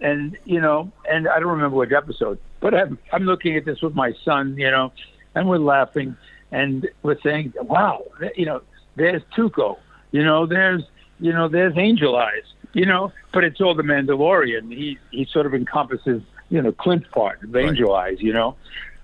And 0.00 0.36
you 0.44 0.60
know, 0.60 0.92
and 1.08 1.26
I 1.28 1.38
don't 1.40 1.48
remember 1.48 1.76
which 1.76 1.92
episode, 1.92 2.38
but 2.60 2.74
I'm 2.74 2.98
I'm 3.12 3.24
looking 3.24 3.56
at 3.56 3.64
this 3.64 3.80
with 3.80 3.94
my 3.94 4.12
son, 4.24 4.56
you 4.58 4.70
know, 4.70 4.92
and 5.34 5.48
we're 5.48 5.58
laughing 5.58 6.16
and 6.52 6.88
we're 7.02 7.20
saying, 7.20 7.54
"Wow, 7.60 8.04
you 8.36 8.44
know, 8.44 8.62
there's 8.96 9.22
Tuco, 9.36 9.78
you 10.12 10.22
know, 10.22 10.46
there's 10.46 10.82
you 11.18 11.32
know, 11.32 11.48
there's 11.48 11.78
Angel 11.78 12.14
Eyes, 12.14 12.44
you 12.74 12.84
know, 12.84 13.10
but 13.32 13.42
it's 13.42 13.60
all 13.60 13.74
the 13.74 13.82
Mandalorian. 13.82 14.70
He 14.70 14.98
he 15.10 15.24
sort 15.24 15.46
of 15.46 15.54
encompasses, 15.54 16.22
you 16.50 16.60
know, 16.60 16.72
Clint's 16.72 17.08
part 17.08 17.42
of 17.42 17.56
Angel 17.56 17.94
Eyes, 17.94 18.18
you 18.20 18.32
know." 18.32 18.56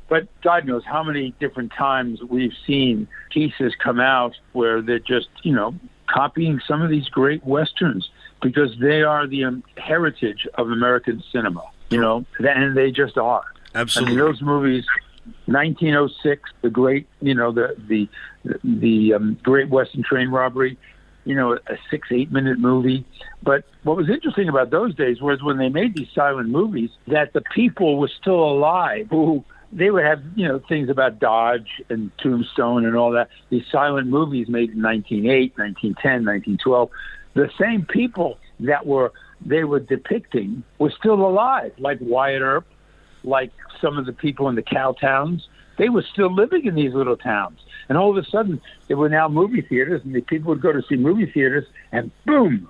But 0.08 0.28
God 0.42 0.66
knows 0.66 0.84
how 0.84 1.02
many 1.02 1.32
different 1.40 1.72
times 1.72 2.22
we've 2.22 2.52
seen 2.66 3.08
pieces 3.30 3.74
come 3.82 3.98
out 3.98 4.36
where 4.52 4.82
they're 4.82 4.98
just, 4.98 5.28
you 5.42 5.54
know, 5.54 5.74
copying 6.06 6.60
some 6.68 6.82
of 6.82 6.90
these 6.90 7.08
great 7.08 7.42
westerns 7.46 8.10
because 8.42 8.76
they 8.80 9.02
are 9.02 9.26
the 9.26 9.44
um, 9.44 9.62
heritage 9.76 10.46
of 10.54 10.70
American 10.70 11.22
cinema, 11.32 11.62
you 11.90 12.00
know, 12.00 12.24
and 12.38 12.76
they 12.76 12.90
just 12.90 13.16
are. 13.16 13.44
Absolutely. 13.74 14.14
I 14.14 14.16
mean, 14.16 14.24
those 14.24 14.42
movies, 14.42 14.84
1906, 15.46 16.50
the 16.62 16.70
great, 16.70 17.06
you 17.20 17.34
know, 17.34 17.52
the 17.52 17.76
the 17.88 18.08
the 18.64 19.14
um, 19.14 19.38
Great 19.42 19.70
Western 19.70 20.02
Train 20.02 20.28
Robbery, 20.28 20.76
you 21.24 21.34
know, 21.34 21.54
a 21.54 21.76
six 21.90 22.08
eight 22.10 22.32
minute 22.32 22.58
movie. 22.58 23.06
But 23.42 23.64
what 23.84 23.96
was 23.96 24.10
interesting 24.10 24.48
about 24.48 24.70
those 24.70 24.94
days 24.94 25.20
was 25.20 25.42
when 25.42 25.56
they 25.56 25.68
made 25.68 25.94
these 25.94 26.08
silent 26.14 26.48
movies, 26.48 26.90
that 27.08 27.32
the 27.32 27.42
people 27.54 27.98
were 27.98 28.10
still 28.20 28.42
alive 28.42 29.06
who 29.10 29.44
they 29.72 29.90
would 29.90 30.04
have, 30.04 30.22
you 30.36 30.46
know, 30.46 30.60
things 30.68 30.90
about 30.90 31.18
Dodge 31.18 31.82
and 31.88 32.10
Tombstone 32.18 32.84
and 32.84 32.94
all 32.94 33.12
that. 33.12 33.30
These 33.48 33.64
silent 33.72 34.06
movies 34.06 34.48
made 34.48 34.70
in 34.70 34.82
1908, 34.82 35.56
1910, 35.56 36.24
1912. 36.24 36.90
The 37.34 37.50
same 37.58 37.86
people 37.86 38.38
that 38.60 38.86
were 38.86 39.12
they 39.44 39.64
were 39.64 39.80
depicting 39.80 40.62
were 40.78 40.92
still 40.96 41.14
alive, 41.26 41.72
like 41.78 41.98
Wyatt 42.00 42.42
Earp, 42.42 42.66
like 43.24 43.50
some 43.80 43.98
of 43.98 44.06
the 44.06 44.12
people 44.12 44.48
in 44.48 44.54
the 44.54 44.62
cow 44.62 44.92
towns. 44.92 45.48
They 45.78 45.88
were 45.88 46.04
still 46.12 46.32
living 46.32 46.66
in 46.66 46.74
these 46.74 46.94
little 46.94 47.16
towns. 47.16 47.58
And 47.88 47.98
all 47.98 48.16
of 48.16 48.22
a 48.22 48.28
sudden, 48.28 48.60
there 48.88 48.96
were 48.96 49.08
now 49.08 49.28
movie 49.28 49.62
theaters, 49.62 50.02
and 50.04 50.14
the 50.14 50.20
people 50.20 50.50
would 50.50 50.60
go 50.60 50.72
to 50.72 50.82
see 50.88 50.96
movie 50.96 51.26
theaters, 51.26 51.64
and 51.90 52.10
boom, 52.24 52.68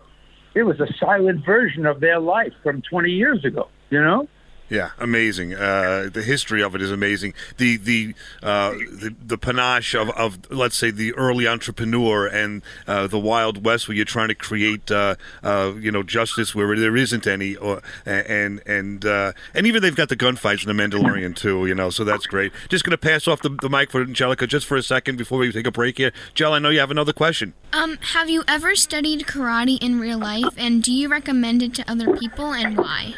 it 0.54 0.62
was 0.62 0.80
a 0.80 0.86
silent 0.98 1.44
version 1.44 1.84
of 1.84 2.00
their 2.00 2.20
life 2.20 2.52
from 2.62 2.82
20 2.82 3.10
years 3.10 3.44
ago, 3.44 3.68
you 3.90 4.02
know? 4.02 4.28
Yeah, 4.72 4.92
amazing. 4.98 5.52
Uh, 5.52 6.08
the 6.10 6.22
history 6.22 6.62
of 6.62 6.74
it 6.74 6.80
is 6.80 6.90
amazing. 6.90 7.34
The 7.58 7.76
the 7.76 8.14
uh, 8.42 8.70
the, 8.70 9.14
the 9.22 9.36
panache 9.36 9.94
of, 9.94 10.08
of 10.12 10.50
let's 10.50 10.78
say 10.78 10.90
the 10.90 11.12
early 11.12 11.46
entrepreneur 11.46 12.26
and 12.26 12.62
uh, 12.86 13.06
the 13.06 13.18
Wild 13.18 13.66
West, 13.66 13.86
where 13.86 13.94
you're 13.94 14.06
trying 14.06 14.28
to 14.28 14.34
create 14.34 14.90
uh, 14.90 15.16
uh, 15.42 15.74
you 15.78 15.92
know 15.92 16.02
justice 16.02 16.54
where 16.54 16.74
there 16.74 16.96
isn't 16.96 17.26
any, 17.26 17.54
or 17.54 17.82
and 18.06 18.62
and 18.64 19.04
uh, 19.04 19.32
and 19.52 19.66
even 19.66 19.82
they've 19.82 19.94
got 19.94 20.08
the 20.08 20.16
gunfights 20.16 20.66
in 20.66 20.74
the 20.74 20.82
Mandalorian 20.82 21.36
too. 21.36 21.66
You 21.66 21.74
know, 21.74 21.90
so 21.90 22.02
that's 22.02 22.24
great. 22.24 22.50
Just 22.70 22.82
going 22.82 22.92
to 22.92 22.96
pass 22.96 23.28
off 23.28 23.42
the, 23.42 23.50
the 23.50 23.68
mic 23.68 23.90
for 23.90 24.00
Angelica 24.00 24.46
just 24.46 24.64
for 24.64 24.78
a 24.78 24.82
second 24.82 25.18
before 25.18 25.38
we 25.38 25.52
take 25.52 25.66
a 25.66 25.70
break 25.70 25.98
here. 25.98 26.12
Jell, 26.32 26.54
I 26.54 26.58
know 26.58 26.70
you 26.70 26.80
have 26.80 26.90
another 26.90 27.12
question. 27.12 27.52
Um, 27.74 27.98
have 28.14 28.30
you 28.30 28.42
ever 28.48 28.74
studied 28.74 29.26
karate 29.26 29.76
in 29.82 30.00
real 30.00 30.18
life, 30.18 30.54
and 30.56 30.82
do 30.82 30.94
you 30.94 31.08
recommend 31.08 31.62
it 31.62 31.74
to 31.74 31.90
other 31.90 32.16
people, 32.16 32.54
and 32.54 32.78
why? 32.78 33.16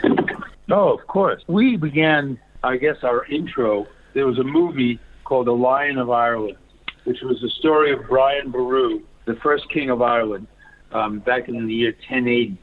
Oh, 0.70 0.92
of 0.92 1.06
course. 1.06 1.42
We 1.46 1.76
began, 1.76 2.38
I 2.62 2.76
guess, 2.76 2.96
our 3.02 3.24
intro. 3.26 3.86
There 4.14 4.26
was 4.26 4.38
a 4.38 4.44
movie 4.44 4.98
called 5.24 5.46
The 5.46 5.52
Lion 5.52 5.98
of 5.98 6.10
Ireland, 6.10 6.56
which 7.04 7.20
was 7.22 7.40
the 7.40 7.50
story 7.50 7.92
of 7.92 8.06
Brian 8.08 8.50
Boru, 8.50 9.02
the 9.26 9.34
first 9.36 9.68
king 9.70 9.90
of 9.90 10.00
Ireland, 10.02 10.46
um, 10.92 11.18
back 11.18 11.48
in 11.48 11.66
the 11.66 11.74
year 11.74 11.90
1080. 11.92 12.56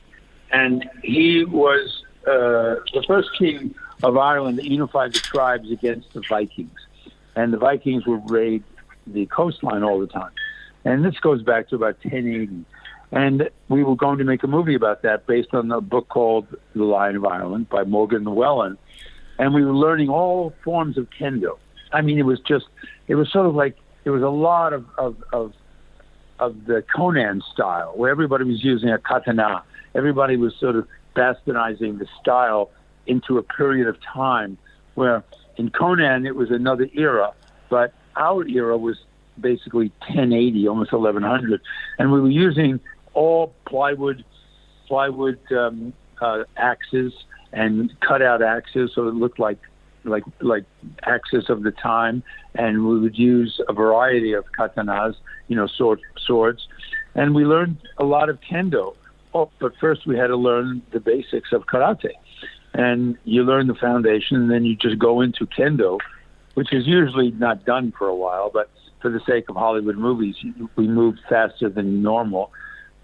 And 0.51 0.89
he 1.03 1.45
was 1.45 2.03
uh, 2.27 2.81
the 2.93 3.03
first 3.07 3.29
king 3.37 3.75
of 4.03 4.17
Ireland 4.17 4.57
that 4.57 4.65
unified 4.65 5.13
the 5.13 5.19
tribes 5.19 5.71
against 5.71 6.13
the 6.13 6.23
Vikings. 6.27 6.71
And 7.35 7.53
the 7.53 7.57
Vikings 7.57 8.05
would 8.07 8.29
raid 8.29 8.63
the 9.07 9.25
coastline 9.27 9.83
all 9.83 9.99
the 9.99 10.07
time. 10.07 10.31
And 10.83 11.05
this 11.05 11.17
goes 11.19 11.43
back 11.43 11.69
to 11.69 11.75
about 11.75 11.97
1080. 12.03 12.65
And 13.11 13.49
we 13.67 13.83
were 13.83 13.95
going 13.95 14.17
to 14.19 14.23
make 14.23 14.43
a 14.43 14.47
movie 14.47 14.75
about 14.75 15.01
that 15.01 15.27
based 15.27 15.53
on 15.53 15.71
a 15.71 15.81
book 15.81 16.07
called 16.07 16.47
The 16.75 16.83
Lion 16.83 17.17
of 17.17 17.25
Ireland 17.25 17.69
by 17.69 17.83
Morgan 17.83 18.23
Llywelyn. 18.23 18.77
And 19.37 19.53
we 19.53 19.65
were 19.65 19.75
learning 19.75 20.09
all 20.09 20.53
forms 20.63 20.97
of 20.97 21.07
kendo. 21.09 21.57
I 21.91 22.01
mean, 22.01 22.17
it 22.17 22.25
was 22.25 22.39
just, 22.39 22.67
it 23.07 23.15
was 23.15 23.29
sort 23.31 23.45
of 23.45 23.55
like, 23.55 23.77
there 24.03 24.13
was 24.13 24.23
a 24.23 24.29
lot 24.29 24.71
of, 24.71 24.85
of, 24.97 25.17
of, 25.33 25.53
of 26.39 26.65
the 26.65 26.83
Conan 26.95 27.41
style 27.53 27.93
where 27.95 28.09
everybody 28.09 28.45
was 28.45 28.63
using 28.63 28.89
a 28.89 28.97
katana. 28.97 29.63
Everybody 29.93 30.37
was 30.37 30.55
sort 30.55 30.75
of 30.75 30.87
bastardizing 31.15 31.99
the 31.99 32.07
style 32.21 32.69
into 33.07 33.37
a 33.37 33.43
period 33.43 33.87
of 33.87 33.97
time 34.01 34.57
where 34.95 35.23
in 35.57 35.69
Conan 35.69 36.25
it 36.25 36.35
was 36.35 36.49
another 36.49 36.87
era, 36.93 37.33
but 37.69 37.93
our 38.15 38.47
era 38.47 38.77
was 38.77 38.97
basically 39.39 39.91
1080, 40.07 40.67
almost 40.67 40.91
1100. 40.91 41.61
And 41.97 42.11
we 42.11 42.21
were 42.21 42.29
using 42.29 42.79
all 43.13 43.53
plywood, 43.67 44.23
plywood 44.87 45.39
um, 45.51 45.93
uh, 46.21 46.43
axes 46.57 47.13
and 47.53 47.91
cutout 48.01 48.41
axes, 48.41 48.91
so 48.95 49.07
it 49.07 49.15
looked 49.15 49.39
like 49.39 49.59
like 50.03 50.23
like 50.39 50.65
axes 51.03 51.49
of 51.49 51.63
the 51.63 51.71
time. 51.71 52.23
And 52.55 52.87
we 52.87 52.99
would 52.99 53.17
use 53.17 53.61
a 53.67 53.73
variety 53.73 54.33
of 54.33 54.45
katanas, 54.57 55.15
you 55.47 55.55
know, 55.55 55.67
sword, 55.67 56.01
swords, 56.25 56.67
and 57.15 57.35
we 57.35 57.45
learned 57.45 57.77
a 57.97 58.03
lot 58.03 58.29
of 58.29 58.39
kendo. 58.41 58.95
Oh, 59.33 59.49
but 59.59 59.73
first 59.79 60.05
we 60.05 60.17
had 60.17 60.27
to 60.27 60.35
learn 60.35 60.81
the 60.91 60.99
basics 60.99 61.53
of 61.53 61.65
karate, 61.65 62.11
and 62.73 63.17
you 63.23 63.43
learn 63.43 63.67
the 63.67 63.75
foundation, 63.75 64.37
and 64.37 64.51
then 64.51 64.65
you 64.65 64.75
just 64.75 64.99
go 64.99 65.21
into 65.21 65.45
kendo, 65.45 65.99
which 66.55 66.73
is 66.73 66.85
usually 66.85 67.31
not 67.31 67.63
done 67.65 67.93
for 67.97 68.07
a 68.07 68.15
while, 68.15 68.49
but 68.53 68.69
for 69.01 69.09
the 69.09 69.21
sake 69.25 69.49
of 69.49 69.55
Hollywood 69.55 69.97
movies, 69.97 70.35
we 70.75 70.87
moved 70.87 71.19
faster 71.27 71.69
than 71.69 72.03
normal 72.03 72.51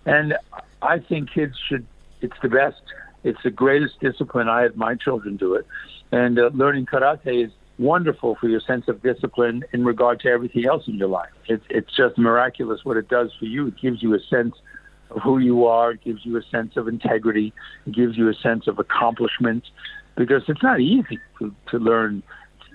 and 0.08 0.36
I 0.82 1.00
think 1.00 1.32
kids 1.32 1.54
should, 1.68 1.86
it's 2.22 2.38
the 2.42 2.48
best, 2.48 2.82
it's 3.24 3.40
the 3.44 3.52
greatest 3.52 4.00
discipline. 4.00 4.48
I 4.48 4.62
had 4.62 4.78
my 4.78 4.96
children 4.96 5.36
do 5.36 5.54
it. 5.56 5.68
And 6.12 6.40
uh, 6.40 6.50
learning 6.54 6.86
karate 6.86 7.46
is 7.46 7.52
wonderful 7.78 8.38
for 8.40 8.48
your 8.48 8.62
sense 8.62 8.88
of 8.88 9.04
discipline 9.04 9.64
in 9.74 9.84
regard 9.84 10.22
to 10.22 10.30
everything 10.30 10.66
else 10.66 10.88
in 10.88 10.96
your 10.96 11.10
life. 11.10 11.30
It's, 11.48 11.66
it's 11.70 11.94
just 11.96 12.18
miraculous 12.18 12.86
what 12.86 12.96
it 12.96 13.10
does 13.10 13.32
for 13.38 13.46
you. 13.46 13.68
It 13.68 13.76
gives 13.82 14.02
you 14.02 14.16
a 14.16 14.20
sense 14.30 14.56
of 15.12 15.22
who 15.22 15.40
you 15.40 15.66
are, 15.66 15.92
it 15.92 16.04
gives 16.04 16.26
you 16.26 16.38
a 16.38 16.44
sense 16.44 16.78
of 16.78 16.88
integrity, 16.88 17.54
it 17.86 17.94
gives 17.94 18.18
you 18.18 18.30
a 18.30 18.34
sense 18.34 18.68
of 18.68 18.80
accomplishment 18.80 19.64
because 20.16 20.44
it's 20.48 20.64
not 20.64 20.80
easy 20.80 21.20
to, 21.40 21.54
to 21.70 21.78
learn 21.78 22.24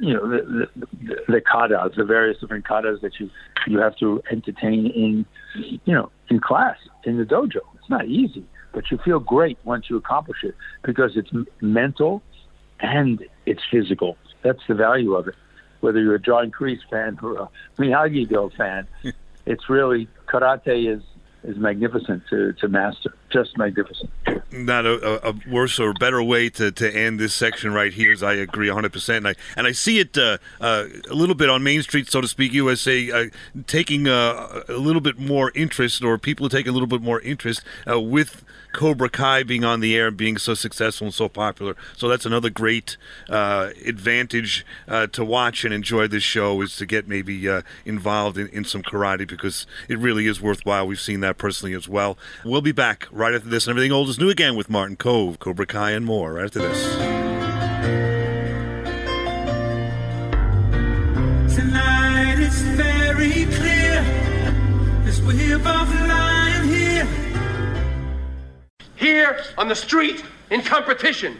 you 0.02 0.12
know 0.12 0.28
the, 0.28 0.68
the, 0.74 1.16
the 1.28 1.40
katas, 1.40 1.94
the 1.94 2.04
various 2.04 2.38
different 2.40 2.66
katas 2.66 3.00
that 3.02 3.20
you 3.20 3.30
you 3.68 3.78
have 3.78 3.96
to 3.98 4.20
entertain 4.32 4.86
in 4.86 5.24
you 5.54 5.94
know 5.94 6.10
in 6.28 6.40
class 6.40 6.76
in 7.04 7.18
the 7.18 7.24
dojo. 7.24 7.60
It's 7.76 7.88
not 7.88 8.06
easy, 8.06 8.44
but 8.72 8.90
you 8.90 8.98
feel 9.04 9.20
great 9.20 9.58
once 9.62 9.88
you 9.88 9.96
accomplish 9.96 10.38
it 10.42 10.56
because 10.82 11.12
it's 11.16 11.30
mental 11.60 12.20
and 12.80 13.24
it's 13.46 13.62
physical. 13.70 14.16
That's 14.42 14.58
the 14.66 14.74
value 14.74 15.14
of 15.14 15.28
it. 15.28 15.36
Whether 15.80 16.00
you're 16.00 16.16
a 16.16 16.20
John 16.20 16.50
Kreese 16.50 16.80
fan 16.90 17.16
or 17.22 17.36
a 17.36 17.48
Miyagi-Do 17.78 18.50
fan, 18.56 18.88
it's 19.46 19.70
really 19.70 20.08
karate 20.26 20.92
is 20.92 21.02
is 21.44 21.56
magnificent 21.56 22.24
to, 22.30 22.52
to 22.54 22.68
master. 22.68 23.14
Just 23.32 23.56
magnificent. 23.56 24.10
Not 24.52 24.84
a, 24.84 25.28
a, 25.28 25.34
worse 25.48 25.80
or 25.80 25.94
better 25.94 26.22
way 26.22 26.50
to, 26.50 26.70
to 26.70 26.94
end 26.94 27.18
this 27.18 27.34
section 27.34 27.72
right 27.72 27.92
here. 27.92 28.12
As 28.12 28.22
I 28.22 28.34
agree 28.34 28.68
100. 28.68 28.92
percent 28.92 29.18
And 29.18 29.28
I 29.28 29.34
and 29.56 29.66
I 29.66 29.72
see 29.72 29.98
it 29.98 30.18
uh, 30.18 30.38
uh, 30.60 30.86
a 31.08 31.14
little 31.14 31.34
bit 31.34 31.48
on 31.48 31.62
Main 31.62 31.82
Street, 31.82 32.10
so 32.10 32.20
to 32.20 32.28
speak. 32.28 32.52
USA 32.52 33.10
uh, 33.10 33.24
taking 33.66 34.08
uh, 34.08 34.62
a 34.68 34.74
little 34.74 35.00
bit 35.00 35.18
more 35.18 35.50
interest, 35.54 36.04
or 36.04 36.18
people 36.18 36.48
take 36.48 36.66
a 36.66 36.72
little 36.72 36.86
bit 36.86 37.00
more 37.00 37.20
interest 37.22 37.62
uh, 37.90 37.98
with 38.00 38.44
Cobra 38.72 39.08
Kai 39.08 39.42
being 39.42 39.64
on 39.64 39.80
the 39.80 39.94
air 39.96 40.08
and 40.08 40.16
being 40.16 40.36
so 40.36 40.54
successful 40.54 41.06
and 41.06 41.14
so 41.14 41.28
popular. 41.28 41.76
So 41.96 42.08
that's 42.08 42.26
another 42.26 42.50
great 42.50 42.96
uh, 43.28 43.70
advantage 43.86 44.64
to 44.88 45.24
watch 45.24 45.64
and 45.64 45.74
enjoy 45.74 46.08
this 46.08 46.22
show 46.22 46.60
is 46.62 46.76
to 46.76 46.86
get 46.86 47.06
maybe 47.06 47.48
involved 47.84 48.38
in, 48.38 48.48
in 48.48 48.64
some 48.64 48.82
karate 48.82 49.28
because 49.28 49.66
it 49.88 49.98
really 49.98 50.26
is 50.26 50.40
worthwhile. 50.40 50.86
We've 50.86 51.00
seen 51.00 51.20
that 51.20 51.36
personally 51.36 51.74
as 51.74 51.86
well. 51.86 52.16
We'll 52.44 52.62
be 52.62 52.72
back 52.72 53.06
right 53.10 53.21
after 53.30 53.48
this 53.48 53.66
and 53.66 53.70
everything 53.72 53.92
old 53.92 54.08
is 54.08 54.18
new 54.18 54.30
again 54.30 54.56
with 54.56 54.68
Martin 54.68 54.96
Kove, 54.96 55.38
Cobra 55.38 55.64
Kai, 55.64 55.92
and 55.92 56.04
more 56.04 56.34
right 56.34 56.44
after 56.44 56.58
this. 56.58 56.94
Tonight 61.54 62.40
it's 62.40 62.62
very 62.62 63.44
clear 63.44 64.04
as 65.06 65.22
we're 65.22 65.58
both 65.58 65.94
lying 66.08 66.68
here. 66.68 67.06
Here 68.96 69.40
on 69.56 69.68
the 69.68 69.76
street 69.76 70.24
in 70.50 70.60
competition. 70.62 71.38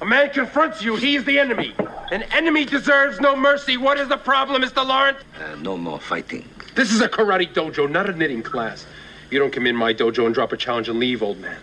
A 0.00 0.06
man 0.06 0.30
confronts 0.30 0.82
you, 0.82 0.96
he's 0.96 1.24
the 1.24 1.38
enemy. 1.38 1.74
An 2.10 2.22
enemy 2.32 2.64
deserves 2.64 3.20
no 3.20 3.36
mercy. 3.36 3.76
What 3.76 3.98
is 3.98 4.08
the 4.08 4.16
problem, 4.16 4.62
Mr. 4.62 4.86
Lawrence? 4.86 5.18
Uh, 5.38 5.56
no 5.56 5.76
more 5.76 6.00
fighting. 6.00 6.48
This 6.74 6.90
is 6.90 7.00
a 7.02 7.08
karate 7.08 7.52
dojo, 7.52 7.90
not 7.90 8.08
a 8.08 8.12
knitting 8.12 8.42
class. 8.42 8.86
You 9.30 9.38
don't 9.38 9.52
come 9.52 9.66
in 9.66 9.76
my 9.76 9.92
dojo 9.92 10.24
and 10.24 10.34
drop 10.34 10.52
a 10.52 10.56
challenge 10.56 10.88
and 10.88 10.98
leave, 10.98 11.22
old 11.22 11.38
man. 11.38 11.58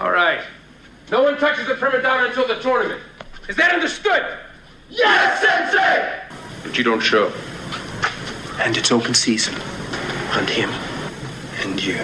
All 0.00 0.10
right. 0.10 0.40
No 1.10 1.22
one 1.22 1.36
touches 1.36 1.66
the 1.66 1.74
prima 1.74 2.00
donna 2.00 2.28
until 2.28 2.48
the 2.48 2.58
tournament. 2.60 3.02
Is 3.48 3.56
that 3.56 3.72
understood? 3.72 4.38
Yes, 4.88 5.42
Sensei! 5.42 6.36
But 6.62 6.78
you 6.78 6.84
don't 6.84 7.00
show. 7.00 7.32
And 8.60 8.76
it's 8.76 8.92
open 8.92 9.14
season 9.14 9.54
on 10.32 10.46
him 10.46 10.70
and 11.60 11.82
you. 11.82 11.98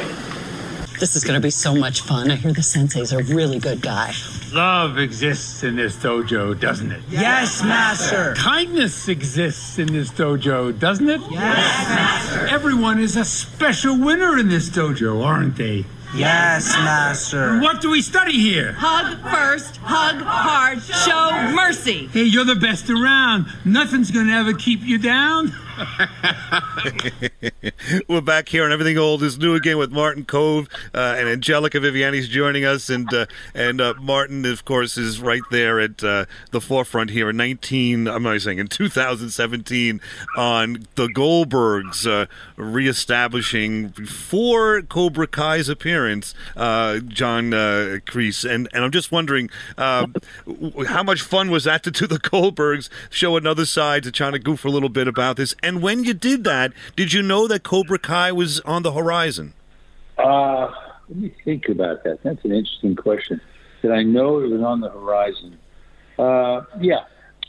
This 0.98 1.14
is 1.14 1.24
going 1.24 1.40
to 1.40 1.40
be 1.40 1.50
so 1.50 1.74
much 1.74 2.02
fun. 2.02 2.30
I 2.30 2.34
hear 2.34 2.52
the 2.52 2.62
sensei's 2.62 3.12
a 3.12 3.22
really 3.22 3.58
good 3.58 3.80
guy. 3.80 4.12
Love 4.52 4.98
exists 4.98 5.62
in 5.62 5.76
this 5.76 5.96
dojo, 5.96 6.58
doesn't 6.58 6.90
it? 6.90 7.02
Yes, 7.10 7.62
Master. 7.62 8.34
Kindness 8.34 9.08
exists 9.08 9.78
in 9.78 9.88
this 9.92 10.10
dojo, 10.10 10.78
doesn't 10.78 11.08
it? 11.08 11.20
Yes, 11.30 11.88
Master. 11.88 12.46
Everyone 12.46 12.98
is 12.98 13.16
a 13.16 13.24
special 13.24 13.98
winner 13.98 14.38
in 14.38 14.48
this 14.48 14.68
dojo, 14.70 15.24
aren't 15.24 15.56
they? 15.56 15.84
Yes, 16.14 16.72
Master. 16.74 17.60
What 17.60 17.82
do 17.82 17.90
we 17.90 18.00
study 18.00 18.38
here? 18.38 18.72
Hug 18.78 19.18
first, 19.30 19.76
hug 19.78 20.22
hard, 20.22 20.82
show 20.82 21.54
mercy. 21.54 22.06
Hey, 22.08 22.24
you're 22.24 22.44
the 22.46 22.54
best 22.54 22.88
around. 22.88 23.46
Nothing's 23.64 24.10
gonna 24.10 24.32
ever 24.32 24.54
keep 24.54 24.80
you 24.82 24.98
down. 24.98 25.54
We're 28.08 28.20
back 28.20 28.48
here, 28.48 28.64
and 28.64 28.72
everything 28.72 28.98
old 28.98 29.22
is 29.22 29.38
new 29.38 29.54
again 29.54 29.78
with 29.78 29.92
Martin 29.92 30.24
Kove 30.24 30.68
uh, 30.94 31.14
and 31.16 31.28
Angelica 31.28 31.78
Viviani's 31.78 32.28
joining 32.28 32.64
us, 32.64 32.90
and 32.90 33.12
uh, 33.14 33.26
and 33.54 33.80
uh, 33.80 33.94
Martin, 34.00 34.44
of 34.44 34.64
course, 34.64 34.96
is 34.96 35.20
right 35.20 35.42
there 35.50 35.78
at 35.78 36.02
uh, 36.02 36.24
the 36.50 36.60
forefront 36.60 37.10
here 37.10 37.30
in 37.30 37.36
19. 37.36 38.08
I'm 38.08 38.24
not 38.24 38.40
saying 38.40 38.58
in 38.58 38.66
2017 38.66 40.00
on 40.36 40.86
the 40.96 41.06
Goldbergs 41.06 42.10
uh, 42.10 42.26
reestablishing 42.56 43.88
before 43.88 44.82
Cobra 44.82 45.28
Kai's 45.28 45.68
appearance, 45.68 46.34
uh, 46.56 46.98
John 47.00 47.54
uh, 47.54 47.98
Kreese, 48.04 48.48
and 48.48 48.68
and 48.72 48.84
I'm 48.84 48.92
just 48.92 49.12
wondering 49.12 49.50
how 49.76 50.06
much 51.04 51.22
fun 51.22 51.50
was 51.50 51.64
that 51.64 51.82
to 51.84 51.90
do 51.90 52.06
the 52.06 52.18
Goldbergs 52.18 52.88
show 53.10 53.36
another 53.36 53.64
side 53.64 54.02
to 54.02 54.10
try 54.10 54.30
to 54.30 54.38
goof 54.38 54.64
a 54.64 54.68
little 54.68 54.88
bit 54.88 55.06
about 55.06 55.36
this. 55.36 55.54
And 55.68 55.82
when 55.82 56.02
you 56.02 56.14
did 56.14 56.44
that, 56.44 56.72
did 56.96 57.12
you 57.12 57.20
know 57.20 57.46
that 57.46 57.62
Cobra 57.62 57.98
Kai 57.98 58.32
was 58.32 58.58
on 58.60 58.84
the 58.84 58.92
horizon? 58.92 59.52
Uh, 60.16 60.70
let 61.10 61.18
me 61.18 61.34
think 61.44 61.68
about 61.68 62.04
that. 62.04 62.22
That's 62.22 62.42
an 62.42 62.52
interesting 62.52 62.96
question. 62.96 63.38
Did 63.82 63.92
I 63.92 64.02
know 64.02 64.38
it 64.38 64.48
was 64.48 64.62
on 64.62 64.80
the 64.80 64.88
horizon? 64.88 65.58
Uh, 66.18 66.62
yeah, 66.80 67.04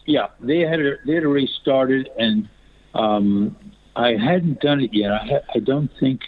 yeah. 0.06 0.28
They 0.42 0.60
had 0.60 0.82
they 1.08 1.14
had 1.14 1.24
already 1.24 1.50
started, 1.62 2.10
and 2.18 2.50
um, 2.94 3.56
I 3.96 4.18
hadn't 4.18 4.60
done 4.60 4.82
it 4.82 4.94
yet. 4.94 5.14
I 5.14 5.26
ha- 5.26 5.48
I 5.56 5.60
don't 5.60 5.90
think 5.98 6.24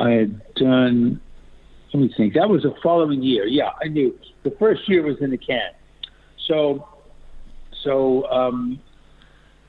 I 0.00 0.10
had 0.10 0.54
done. 0.54 1.20
Let 1.94 2.00
me 2.00 2.14
think. 2.16 2.34
That 2.34 2.48
was 2.48 2.64
the 2.64 2.74
following 2.82 3.22
year. 3.22 3.46
Yeah, 3.46 3.70
I 3.80 3.86
knew. 3.86 4.18
The 4.42 4.50
first 4.58 4.88
year 4.88 5.04
was 5.04 5.18
in 5.20 5.30
the 5.30 5.38
can. 5.38 5.70
So, 6.48 6.88
so 7.84 8.28
um, 8.32 8.80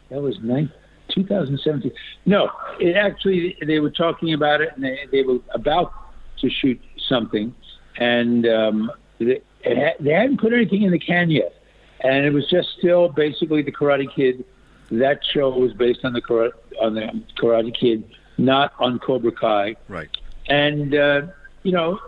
that 0.10 0.22
was 0.22 0.40
nine, 0.42 0.72
2017. 1.18 1.92
No, 2.26 2.52
it 2.80 2.96
actually 2.96 3.58
they 3.66 3.80
were 3.80 3.92
talking 3.92 4.34
about 4.34 4.62
it, 4.62 4.70
and 4.76 4.84
they, 4.84 5.00
they 5.12 5.24
were 5.24 5.40
about 5.54 5.92
to 6.40 6.50
shoot 6.50 6.80
something, 7.08 7.54
and 7.98 8.48
um, 8.48 8.92
they, 9.20 9.42
it 9.64 9.98
they 10.00 10.12
hadn't 10.12 10.40
put 10.40 10.54
anything 10.54 10.84
in 10.84 10.92
the 10.92 11.00
can 11.00 11.30
yet, 11.30 11.54
and 12.02 12.26
it 12.26 12.32
was 12.32 12.48
just 12.50 12.70
still 12.78 13.10
basically 13.10 13.62
the 13.62 13.72
Karate 13.72 14.14
Kid. 14.14 14.46
That 14.90 15.20
show 15.34 15.50
was 15.50 15.74
based 15.74 16.06
on 16.06 16.14
the 16.14 16.22
Karate, 16.22 16.54
on 16.82 16.94
the 16.94 17.24
Karate 17.38 17.78
Kid, 17.78 18.04
not 18.38 18.74
on 18.80 19.00
Cobra 19.00 19.32
Kai. 19.32 19.76
Right. 19.90 20.10
And 20.48 20.96
uh, 20.96 21.22
you 21.64 21.72
know, 21.72 22.00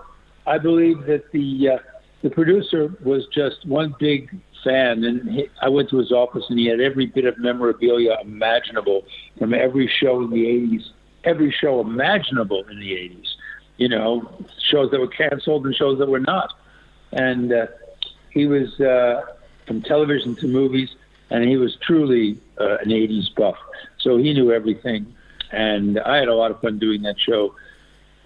I 0.48 0.58
believe 0.58 1.06
that 1.08 1.32
the 1.32 1.69
uh, 1.69 1.78
the 2.22 2.30
producer 2.30 2.93
was 3.04 3.26
just 3.34 3.65
one 3.65 3.95
big 4.00 4.30
fan, 4.63 5.04
and 5.04 5.30
he, 5.30 5.50
I 5.62 5.69
went 5.69 5.89
to 5.89 5.98
his 5.98 6.12
office, 6.12 6.45
and 6.50 6.60
he 6.60 6.67
had 6.67 6.80
every 6.80 7.06
bit 7.06 7.26
of 7.26 7.38
memorabilia 7.38 8.17
imaginable 8.22 9.06
from 9.38 9.54
every 9.54 9.88
show 9.88 10.22
in 10.22 10.30
the 10.30 10.45
'80s, 10.45 10.89
every 11.24 11.52
show 11.52 11.80
imaginable 11.82 12.63
in 12.69 12.80
the 12.80 12.91
'80s. 12.91 13.28
You 13.78 13.89
know, 13.89 14.30
shows 14.69 14.91
that 14.91 15.00
were 15.00 15.08
canceled 15.08 15.65
and 15.65 15.76
shows 15.76 16.00
that 16.00 16.10
were 16.10 16.19
not. 16.19 16.54
And 17.12 17.54
uh, 17.54 17.67
he 18.32 18.45
was 18.45 18.80
uh, 18.80 19.22
from 19.65 19.82
television 19.82 20.36
to 20.38 20.48
movies, 20.48 20.89
and 21.30 21.48
he 21.48 21.58
was 21.58 21.78
truly 21.82 22.39
uh, 22.60 22.78
an 22.78 22.89
'80s 22.89 23.34
buff. 23.36 23.56
So 24.00 24.17
he 24.17 24.34
knew 24.34 24.52
everything, 24.52 25.13
and 25.52 26.00
I 26.00 26.17
had 26.17 26.28
a 26.28 26.36
lot 26.36 26.52
of 26.52 26.62
fun 26.62 26.80
doing 26.80 27.02
that 27.04 27.19
show. 27.19 27.56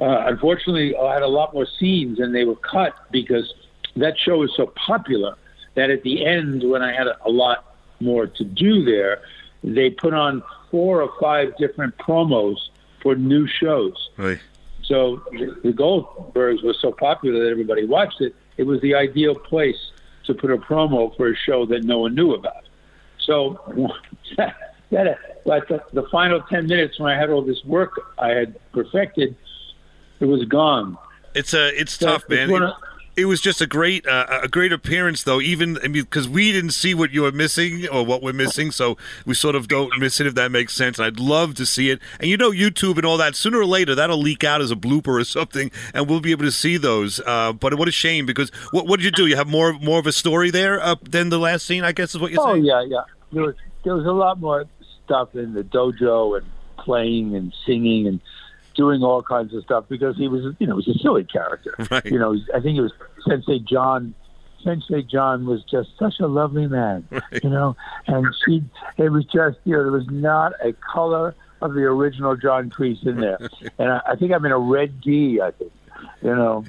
Uh, 0.01 0.25
unfortunately, 0.27 0.95
I 0.95 1.13
had 1.13 1.23
a 1.23 1.27
lot 1.27 1.53
more 1.53 1.67
scenes, 1.79 2.19
and 2.19 2.33
they 2.33 2.45
were 2.45 2.55
cut 2.55 2.93
because 3.11 3.53
that 3.95 4.17
show 4.17 4.37
was 4.39 4.51
so 4.55 4.67
popular 4.75 5.35
that 5.75 5.89
at 5.89 6.03
the 6.03 6.25
end, 6.25 6.69
when 6.69 6.81
I 6.81 6.93
had 6.93 7.07
a, 7.07 7.17
a 7.25 7.29
lot 7.29 7.75
more 7.99 8.27
to 8.27 8.43
do 8.43 8.83
there, 8.83 9.21
they 9.63 9.89
put 9.89 10.13
on 10.13 10.43
four 10.69 11.01
or 11.01 11.11
five 11.19 11.55
different 11.57 11.97
promos 11.97 12.57
for 13.01 13.15
new 13.15 13.47
shows. 13.47 14.09
Right. 14.17 14.39
So 14.83 15.23
the 15.31 15.71
Goldbergs 15.73 16.61
was 16.63 16.77
so 16.81 16.91
popular 16.91 17.43
that 17.45 17.49
everybody 17.49 17.85
watched 17.85 18.19
it. 18.21 18.35
It 18.57 18.63
was 18.63 18.81
the 18.81 18.95
ideal 18.95 19.35
place 19.35 19.77
to 20.25 20.33
put 20.33 20.51
a 20.51 20.57
promo 20.57 21.15
for 21.15 21.29
a 21.31 21.35
show 21.35 21.65
that 21.67 21.83
no 21.85 21.99
one 21.99 22.15
knew 22.15 22.33
about. 22.33 22.63
So 23.19 23.59
that, 24.37 25.17
like 25.45 25.67
the, 25.69 25.81
the 25.93 26.03
final 26.11 26.41
ten 26.49 26.67
minutes 26.67 26.99
when 26.99 27.11
I 27.11 27.17
had 27.17 27.29
all 27.29 27.41
this 27.41 27.63
work 27.65 27.91
I 28.17 28.29
had 28.29 28.55
perfected, 28.73 29.35
it 30.19 30.25
was 30.25 30.43
gone. 30.45 30.97
It's 31.33 31.53
a 31.53 31.69
it's 31.79 31.93
So 31.93 32.07
tough, 32.07 32.29
man. 32.29 32.51
one 32.51 32.63
It, 32.63 32.67
of- 32.67 32.75
it 33.15 33.25
was 33.25 33.39
just 33.41 33.61
a 33.61 33.67
great 33.67 34.07
uh, 34.07 34.39
a 34.43 34.47
great 34.47 34.73
appearance, 34.73 35.23
though. 35.23 35.39
Even 35.39 35.77
I 35.83 35.87
mean, 35.87 36.03
because 36.03 36.27
we 36.27 36.51
didn't 36.51 36.71
see 36.71 36.93
what 36.93 37.11
you 37.11 37.21
were 37.23 37.31
missing 37.31 37.87
or 37.87 38.05
what 38.05 38.21
we're 38.23 38.33
missing, 38.33 38.71
so 38.71 38.97
we 39.25 39.33
sort 39.35 39.55
of 39.55 39.67
don't 39.67 39.91
miss 39.99 40.19
it 40.19 40.27
if 40.27 40.35
that 40.35 40.51
makes 40.51 40.73
sense. 40.75 40.99
I'd 40.99 41.19
love 41.19 41.55
to 41.55 41.65
see 41.65 41.89
it, 41.89 41.99
and 42.19 42.29
you 42.29 42.37
know, 42.37 42.51
YouTube 42.51 42.97
and 42.97 43.05
all 43.05 43.17
that. 43.17 43.35
Sooner 43.35 43.59
or 43.59 43.65
later, 43.65 43.93
that'll 43.95 44.17
leak 44.17 44.43
out 44.43 44.61
as 44.61 44.71
a 44.71 44.75
blooper 44.75 45.19
or 45.21 45.23
something, 45.39 45.71
and 45.93 46.09
we'll 46.09 46.21
be 46.21 46.31
able 46.31 46.45
to 46.45 46.51
see 46.51 46.77
those. 46.77 47.19
Uh, 47.25 47.53
but 47.53 47.75
what 47.75 47.87
a 47.87 47.91
shame 47.91 48.25
because 48.25 48.49
what 48.71 48.87
what 48.87 48.97
did 48.99 49.05
you 49.05 49.11
do? 49.11 49.27
You 49.27 49.35
have 49.35 49.47
more 49.47 49.73
more 49.73 49.99
of 49.99 50.07
a 50.07 50.11
story 50.13 50.49
there 50.49 50.81
uh, 50.81 50.95
than 51.03 51.29
the 51.29 51.39
last 51.39 51.65
scene, 51.65 51.83
I 51.83 51.91
guess 51.91 52.15
is 52.15 52.21
what 52.21 52.31
you're 52.31 52.41
Oh 52.41 52.53
saying. 52.53 52.65
yeah, 52.65 52.83
yeah. 52.87 53.01
There 53.31 53.43
was 53.43 53.55
there 53.83 53.95
was 53.95 54.05
a 54.05 54.11
lot 54.11 54.39
more 54.39 54.65
stuff 55.05 55.35
in 55.35 55.53
the 55.53 55.63
dojo 55.63 56.37
and 56.37 56.47
playing 56.77 57.35
and 57.35 57.53
singing 57.65 58.07
and 58.07 58.19
doing 58.75 59.03
all 59.03 59.21
kinds 59.23 59.53
of 59.53 59.63
stuff 59.63 59.85
because 59.89 60.15
he 60.17 60.27
was 60.27 60.55
you 60.59 60.67
know 60.67 60.77
he 60.77 60.89
was 60.89 60.95
a 60.97 60.99
silly 60.99 61.23
character. 61.23 61.75
Right. 61.91 62.05
You 62.05 62.19
know, 62.19 62.35
I 62.55 62.59
think 62.59 62.77
it 62.77 62.81
was 62.81 62.91
Sensei 63.27 63.59
John. 63.59 64.13
Sensei 64.63 65.01
John 65.01 65.45
was 65.45 65.61
just 65.69 65.89
such 65.99 66.19
a 66.21 66.27
lovely 66.27 66.67
man, 66.67 67.05
you 67.43 67.49
know, 67.49 67.75
and 68.07 68.25
she 68.45 68.63
it 68.97 69.09
was 69.09 69.25
just 69.25 69.57
you 69.65 69.73
know 69.75 69.83
there 69.83 69.91
was 69.91 70.07
not 70.09 70.53
a 70.63 70.73
color 70.73 71.35
of 71.61 71.73
the 71.73 71.81
original 71.81 72.35
John 72.37 72.69
Kreese 72.69 73.05
in 73.05 73.19
there, 73.19 73.37
and 73.77 73.91
I, 73.91 74.01
I 74.11 74.15
think 74.15 74.31
I'm 74.33 74.45
in 74.45 74.51
a 74.51 74.57
red 74.59 75.01
D, 75.01 75.39
I 75.41 75.51
think, 75.51 75.71
you 76.21 76.35
know, 76.35 76.63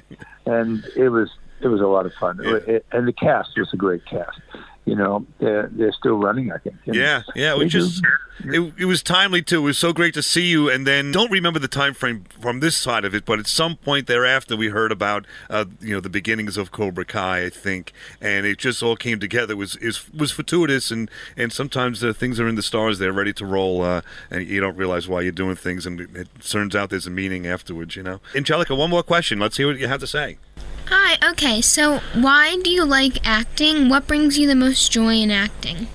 and 0.45 0.83
it 0.95 1.09
was 1.09 1.29
it 1.61 1.67
was 1.69 1.79
a 1.81 1.87
lot 1.87 2.05
of 2.05 2.13
fun, 2.13 2.39
It- 2.43 2.85
and 2.91 3.07
the 3.07 3.13
cast 3.13 3.57
was 3.57 3.69
a 3.73 3.77
great 3.77 4.05
cast. 4.05 4.39
You 4.85 4.95
know, 4.95 5.25
they're 5.39 5.69
they're 5.71 5.91
still 5.91 6.17
running, 6.17 6.51
I 6.51 6.57
think. 6.59 6.75
And 6.85 6.95
Yeah, 6.95 7.23
yeah. 7.35 7.55
Was 7.55 7.71
just 7.71 8.03
it, 8.43 8.73
it 8.77 8.85
was 8.85 9.01
timely 9.01 9.41
too. 9.41 9.59
It 9.59 9.63
was 9.63 9.77
so 9.77 9.93
great 9.93 10.13
to 10.13 10.21
see 10.21 10.45
you. 10.45 10.69
And 10.69 10.85
then 10.85 11.11
don't 11.11 11.31
remember 11.31 11.59
the 11.59 11.67
time 11.67 11.93
frame 11.93 12.25
from 12.39 12.59
this 12.59 12.77
side 12.77 13.05
of 13.05 13.15
it, 13.15 13.25
but 13.25 13.39
at 13.39 13.47
some 13.47 13.77
point 13.77 14.07
thereafter, 14.07 14.55
we 14.55 14.69
heard 14.69 14.91
about 14.91 15.25
uh, 15.49 15.65
you 15.81 15.93
know 15.93 15.99
the 15.99 16.09
beginnings 16.09 16.57
of 16.57 16.71
Cobra 16.71 17.05
Kai, 17.05 17.45
I 17.45 17.49
think, 17.49 17.93
and 18.21 18.45
it 18.45 18.57
just 18.57 18.83
all 18.83 18.95
came 18.95 19.19
together. 19.19 19.53
It 19.53 19.57
was 19.57 19.75
it 19.77 19.99
was 20.15 20.31
fortuitous, 20.31 20.91
and 20.91 21.09
and 21.35 21.51
sometimes 21.51 22.03
uh, 22.03 22.13
things 22.13 22.39
are 22.39 22.47
in 22.47 22.55
the 22.55 22.63
stars. 22.63 22.99
They're 22.99 23.13
ready 23.13 23.33
to 23.33 23.45
roll, 23.45 23.81
uh, 23.81 24.01
and 24.29 24.47
you 24.47 24.59
don't 24.61 24.77
realize 24.77 25.07
why 25.07 25.21
you're 25.21 25.31
doing 25.31 25.55
things, 25.55 25.85
and 25.85 26.01
it 26.01 26.27
turns 26.41 26.75
out 26.75 26.89
there's 26.89 27.07
a 27.07 27.11
meaning 27.11 27.47
afterwards. 27.47 27.95
You 27.95 28.03
know, 28.03 28.19
Angelica, 28.35 28.75
one 28.75 28.89
more 28.89 29.03
question. 29.03 29.39
Let's 29.39 29.57
hear 29.57 29.67
what 29.67 29.79
you 29.79 29.87
have 29.87 30.01
to 30.01 30.07
say. 30.07 30.37
Hi, 30.87 31.31
okay, 31.31 31.61
so 31.61 31.99
why 32.13 32.57
do 32.63 32.69
you 32.69 32.85
like 32.85 33.25
acting? 33.25 33.89
What 33.89 34.05
brings 34.05 34.37
you 34.37 34.47
the 34.47 34.55
most 34.55 34.91
joy 34.91 35.15
in 35.15 35.31
acting? 35.31 35.87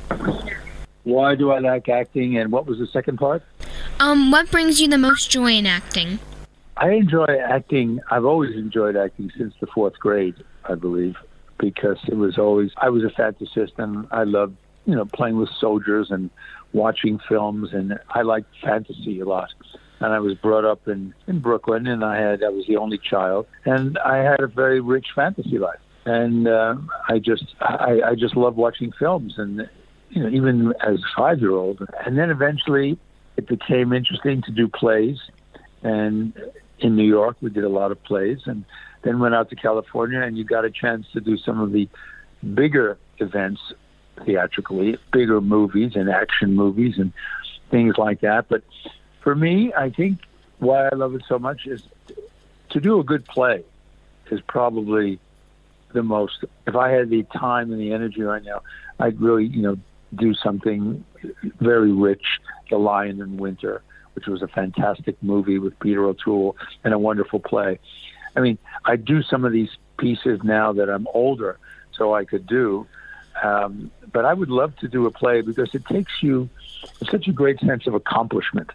Why 1.05 1.37
do 1.37 1.53
I 1.53 1.61
like 1.61 1.89
acting? 1.89 2.37
And 2.37 2.51
what 2.51 2.67
was 2.67 2.79
the 2.79 2.89
second 2.89 3.19
part? 3.19 3.43
Um, 4.01 4.33
what 4.33 4.51
brings 4.51 4.81
you 4.81 4.89
the 4.89 4.99
most 4.99 5.31
joy 5.31 5.53
in 5.53 5.67
acting? 5.67 6.19
I 6.77 6.91
enjoy 6.91 7.27
acting. 7.27 8.01
I've 8.11 8.25
always 8.25 8.57
enjoyed 8.57 8.97
acting 8.97 9.31
since 9.39 9.55
the 9.61 9.69
fourth 9.69 9.99
grade, 10.01 10.35
I 10.65 10.75
believe, 10.75 11.15
because 11.59 11.99
it 12.09 12.17
was 12.17 12.37
always 12.37 12.73
I 12.77 12.89
was 12.89 13.05
a 13.05 13.09
fantasist 13.09 13.79
and 13.79 14.09
I 14.11 14.25
loved 14.25 14.57
you 14.87 14.97
know 14.97 15.05
playing 15.05 15.37
with 15.37 15.51
soldiers 15.61 16.11
and 16.11 16.31
watching 16.73 17.21
films 17.29 17.73
and 17.73 17.99
I 18.09 18.23
liked 18.23 18.49
fantasy 18.63 19.21
a 19.21 19.25
lot. 19.25 19.51
And 20.01 20.13
I 20.13 20.19
was 20.19 20.35
brought 20.35 20.65
up 20.65 20.89
in 20.89 21.15
in 21.27 21.41
Brooklyn, 21.41 21.87
and 21.87 22.05
I 22.05 22.21
had 22.21 22.43
I 22.43 22.49
was 22.49 22.67
the 22.67 22.77
only 22.77 22.99
child, 22.99 23.47
and 23.65 23.99
I 23.99 24.19
had 24.19 24.41
a 24.41 24.47
very 24.47 24.81
rich 24.81 25.09
fantasy 25.15 25.59
life. 25.59 25.81
And 26.07 26.49
uh, 26.49 26.77
I 27.09 27.19
just 27.19 27.45
I, 27.61 28.01
I 28.05 28.15
just 28.15 28.37
love 28.37 28.57
watching 28.57 28.93
films, 28.99 29.35
and 29.37 29.69
you 30.09 30.23
know 30.23 30.29
even 30.31 30.73
as 30.81 30.97
a 30.97 31.17
five 31.17 31.41
year 31.41 31.53
old. 31.53 31.87
And 32.07 32.19
then 32.19 32.31
eventually, 32.31 32.99
it 33.37 33.47
became 33.47 33.93
interesting 33.93 34.43
to 34.43 34.53
do 34.53 34.69
plays 34.69 35.19
and 35.83 36.33
in 36.79 36.97
New 36.97 37.05
York 37.05 37.37
we 37.41 37.51
did 37.51 37.65
a 37.65 37.69
lot 37.69 37.93
of 37.93 38.03
plays 38.05 38.39
and 38.47 38.65
then 39.03 39.19
went 39.19 39.35
out 39.35 39.49
to 39.51 39.57
California 39.57 40.21
and 40.21 40.37
you 40.37 40.45
got 40.45 40.65
a 40.65 40.71
chance 40.71 41.07
to 41.13 41.21
do 41.21 41.37
some 41.39 41.61
of 41.61 41.73
the 41.73 41.89
bigger 42.55 42.99
events 43.19 43.61
theatrically, 44.25 44.99
bigger 45.13 45.41
movies 45.41 45.93
and 45.95 46.11
action 46.11 46.55
movies 46.55 46.95
and 46.99 47.13
things 47.71 47.95
like 47.97 48.21
that. 48.21 48.47
But 48.49 48.63
for 49.21 49.35
me, 49.35 49.73
I 49.75 49.91
think 49.91 50.19
why 50.59 50.89
I 50.89 50.95
love 50.95 51.15
it 51.15 51.23
so 51.29 51.39
much 51.39 51.67
is 51.67 51.83
to 52.71 52.81
do 52.81 53.01
a 53.01 53.05
good 53.05 53.25
play 53.27 53.65
is 54.31 54.41
probably 54.43 55.19
the 55.93 56.03
most 56.03 56.45
if 56.67 56.77
I 56.77 56.91
had 56.91 57.11
the 57.11 57.25
time 57.25 57.73
and 57.73 57.81
the 57.81 57.93
energy 57.93 58.23
right 58.23 58.43
now, 58.43 58.63
I'd 58.99 59.21
really, 59.21 59.47
you 59.47 59.63
know, 59.63 59.77
do 60.15 60.35
something 60.35 61.05
very 61.61 61.93
rich, 61.93 62.25
The 62.71 62.79
Lion 62.79 63.21
in 63.21 63.37
Winter, 63.37 63.83
which 64.15 64.27
was 64.27 64.43
a 64.43 64.49
fantastic 64.49 65.21
movie 65.23 65.59
with 65.59 65.79
Peter 65.81 66.05
O'Toole 66.05 66.57
and 66.85 66.95
a 66.95 66.99
wonderful 66.99 67.41
play. 67.41 67.79
I 68.37 68.41
mean, 68.41 68.59
I 68.85 68.97
do 68.97 69.23
some 69.23 69.45
of 69.45 69.53
these 69.53 69.71
pieces 69.99 70.41
now 70.43 70.73
that 70.73 70.89
I'm 70.89 71.07
older, 71.13 71.59
so 71.93 72.15
I 72.15 72.25
could 72.25 72.47
do. 72.47 72.87
Um, 73.43 73.91
but 74.13 74.25
I 74.25 74.35
would 74.35 74.51
love 74.51 74.77
to 74.77 74.89
do 74.89 75.07
a 75.07 75.11
play 75.11 75.41
because 75.41 75.75
it 75.75 75.85
takes 75.87 76.23
you 76.23 76.49
such 77.11 77.29
a 77.29 77.33
great 77.33 77.61
sense 77.61 77.87
of 77.87 77.95
accomplishment. 77.95 78.71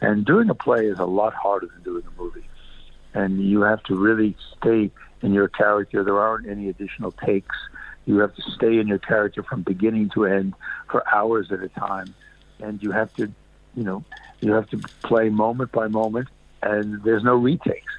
And 0.00 0.24
doing 0.24 0.50
a 0.50 0.54
play 0.54 0.86
is 0.86 0.98
a 0.98 1.04
lot 1.04 1.34
harder 1.34 1.66
than 1.66 1.82
doing 1.82 2.04
a 2.06 2.20
movie. 2.20 2.46
And 3.14 3.40
you 3.42 3.62
have 3.62 3.82
to 3.84 3.94
really 3.94 4.36
stay 4.58 4.90
in 5.22 5.32
your 5.32 5.48
character. 5.48 6.04
There 6.04 6.18
aren't 6.18 6.48
any 6.48 6.68
additional 6.68 7.12
takes. 7.12 7.56
You 8.04 8.18
have 8.18 8.34
to 8.34 8.42
stay 8.54 8.78
in 8.78 8.86
your 8.86 8.98
character 8.98 9.42
from 9.42 9.62
beginning 9.62 10.10
to 10.10 10.26
end 10.26 10.54
for 10.90 11.02
hours 11.12 11.50
at 11.50 11.60
a 11.62 11.68
time. 11.68 12.14
And 12.60 12.82
you 12.82 12.90
have 12.92 13.12
to, 13.14 13.32
you 13.74 13.84
know, 13.84 14.04
you 14.40 14.52
have 14.52 14.68
to 14.70 14.78
play 15.02 15.28
moment 15.28 15.72
by 15.72 15.88
moment, 15.88 16.28
and 16.62 17.02
there's 17.02 17.24
no 17.24 17.34
retakes. 17.34 17.92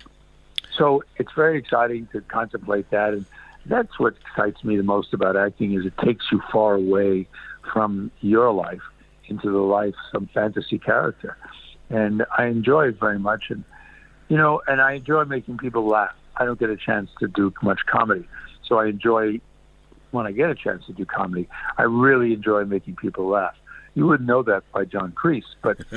So 0.78 1.04
it's 1.18 1.32
very 1.34 1.58
exciting 1.58 2.08
to 2.14 2.22
contemplate 2.22 2.90
that, 2.92 3.14
and 3.14 3.26
that's 3.66 4.00
what 4.00 4.16
excites 4.22 4.64
me 4.64 4.78
the 4.78 4.84
most 4.84 5.14
about 5.14 5.36
acting 5.36 5.74
is 5.74 5.86
it 5.86 5.98
takes 5.98 6.26
you 6.32 6.42
far 6.52 6.76
away 6.76 7.28
from 7.74 8.12
your 8.22 8.52
life 8.52 8.82
into 9.28 9.52
the 9.52 9.58
life 9.58 9.94
of 9.94 10.12
some 10.12 10.30
fantasy 10.34 10.78
character, 10.78 11.38
and 11.90 12.26
I 12.38 12.46
enjoy 12.48 12.90
it 12.90 13.00
very 13.00 13.20
much. 13.20 13.46
And 13.50 13.64
you 14.30 14.38
know, 14.38 14.62
and 14.68 14.82
I 14.82 14.94
enjoy 14.94 15.24
making 15.26 15.58
people 15.58 15.88
laugh. 15.88 16.16
I 16.36 16.46
don't 16.46 16.60
get 16.60 16.70
a 16.70 16.78
chance 16.78 17.10
to 17.20 17.28
do 17.28 17.54
much 17.64 17.80
comedy, 17.88 18.28
so 18.68 18.78
I 18.78 18.88
enjoy 18.88 19.40
when 20.12 20.26
I 20.26 20.32
get 20.32 20.50
a 20.50 20.56
chance 20.56 20.86
to 20.88 20.94
do 20.94 21.06
comedy, 21.06 21.48
I 21.78 21.84
really 21.84 22.34
enjoy 22.34 22.66
making 22.66 22.96
people 22.96 23.28
laugh. 23.28 23.56
You 23.94 24.06
wouldn't 24.06 24.28
know 24.28 24.44
that 24.44 24.64
by 24.72 24.86
John 24.86 25.12
Kreese, 25.12 25.44
but 25.62 25.78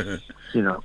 you 0.55 0.63
know, 0.63 0.83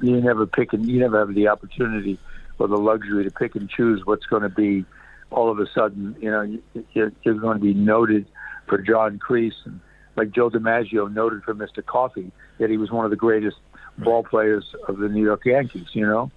you 0.00 0.20
never 0.20 0.46
pick 0.46 0.72
and 0.72 0.86
you 0.88 1.00
never 1.00 1.18
have 1.18 1.34
the 1.34 1.48
opportunity 1.48 2.18
or 2.58 2.68
the 2.68 2.76
luxury 2.76 3.24
to 3.24 3.30
pick 3.30 3.54
and 3.54 3.68
choose 3.70 4.04
what's 4.04 4.26
going 4.26 4.42
to 4.42 4.48
be. 4.48 4.84
All 5.30 5.50
of 5.50 5.58
a 5.58 5.66
sudden, 5.74 6.16
you 6.20 6.30
know, 6.30 6.58
you're, 6.94 7.12
you're 7.22 7.34
going 7.34 7.58
to 7.58 7.62
be 7.62 7.74
noted 7.74 8.26
for 8.66 8.78
John 8.78 9.18
Kreese, 9.18 9.52
and 9.66 9.78
like 10.16 10.30
Joe 10.30 10.48
DiMaggio 10.48 11.12
noted 11.12 11.42
for 11.42 11.54
Mr. 11.54 11.84
Coffee, 11.84 12.32
that 12.58 12.70
he 12.70 12.78
was 12.78 12.90
one 12.90 13.04
of 13.04 13.10
the 13.10 13.16
greatest 13.16 13.56
ball 13.98 14.22
players 14.22 14.74
of 14.88 14.98
the 14.98 15.08
New 15.08 15.22
York 15.22 15.44
Yankees. 15.44 15.86
You 15.92 16.06
know, 16.06 16.30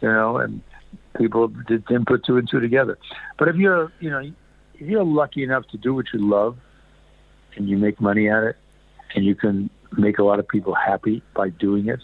you 0.00 0.08
know, 0.08 0.38
and 0.38 0.62
people 1.16 1.48
did, 1.48 1.84
didn't 1.86 2.06
put 2.06 2.24
two 2.24 2.36
and 2.36 2.48
two 2.48 2.60
together. 2.60 2.98
But 3.38 3.48
if 3.48 3.56
you're, 3.56 3.92
you 4.00 4.10
know, 4.10 4.20
if 4.74 4.80
you're 4.80 5.04
lucky 5.04 5.42
enough 5.42 5.66
to 5.68 5.76
do 5.76 5.94
what 5.94 6.06
you 6.12 6.20
love, 6.28 6.56
and 7.56 7.68
you 7.68 7.76
make 7.76 8.00
money 8.00 8.28
at 8.28 8.42
it, 8.42 8.56
and 9.14 9.24
you 9.24 9.34
can 9.34 9.70
make 9.96 10.18
a 10.18 10.24
lot 10.24 10.38
of 10.38 10.48
people 10.48 10.74
happy 10.74 11.22
by 11.34 11.50
doing 11.50 11.88
it, 11.88 12.00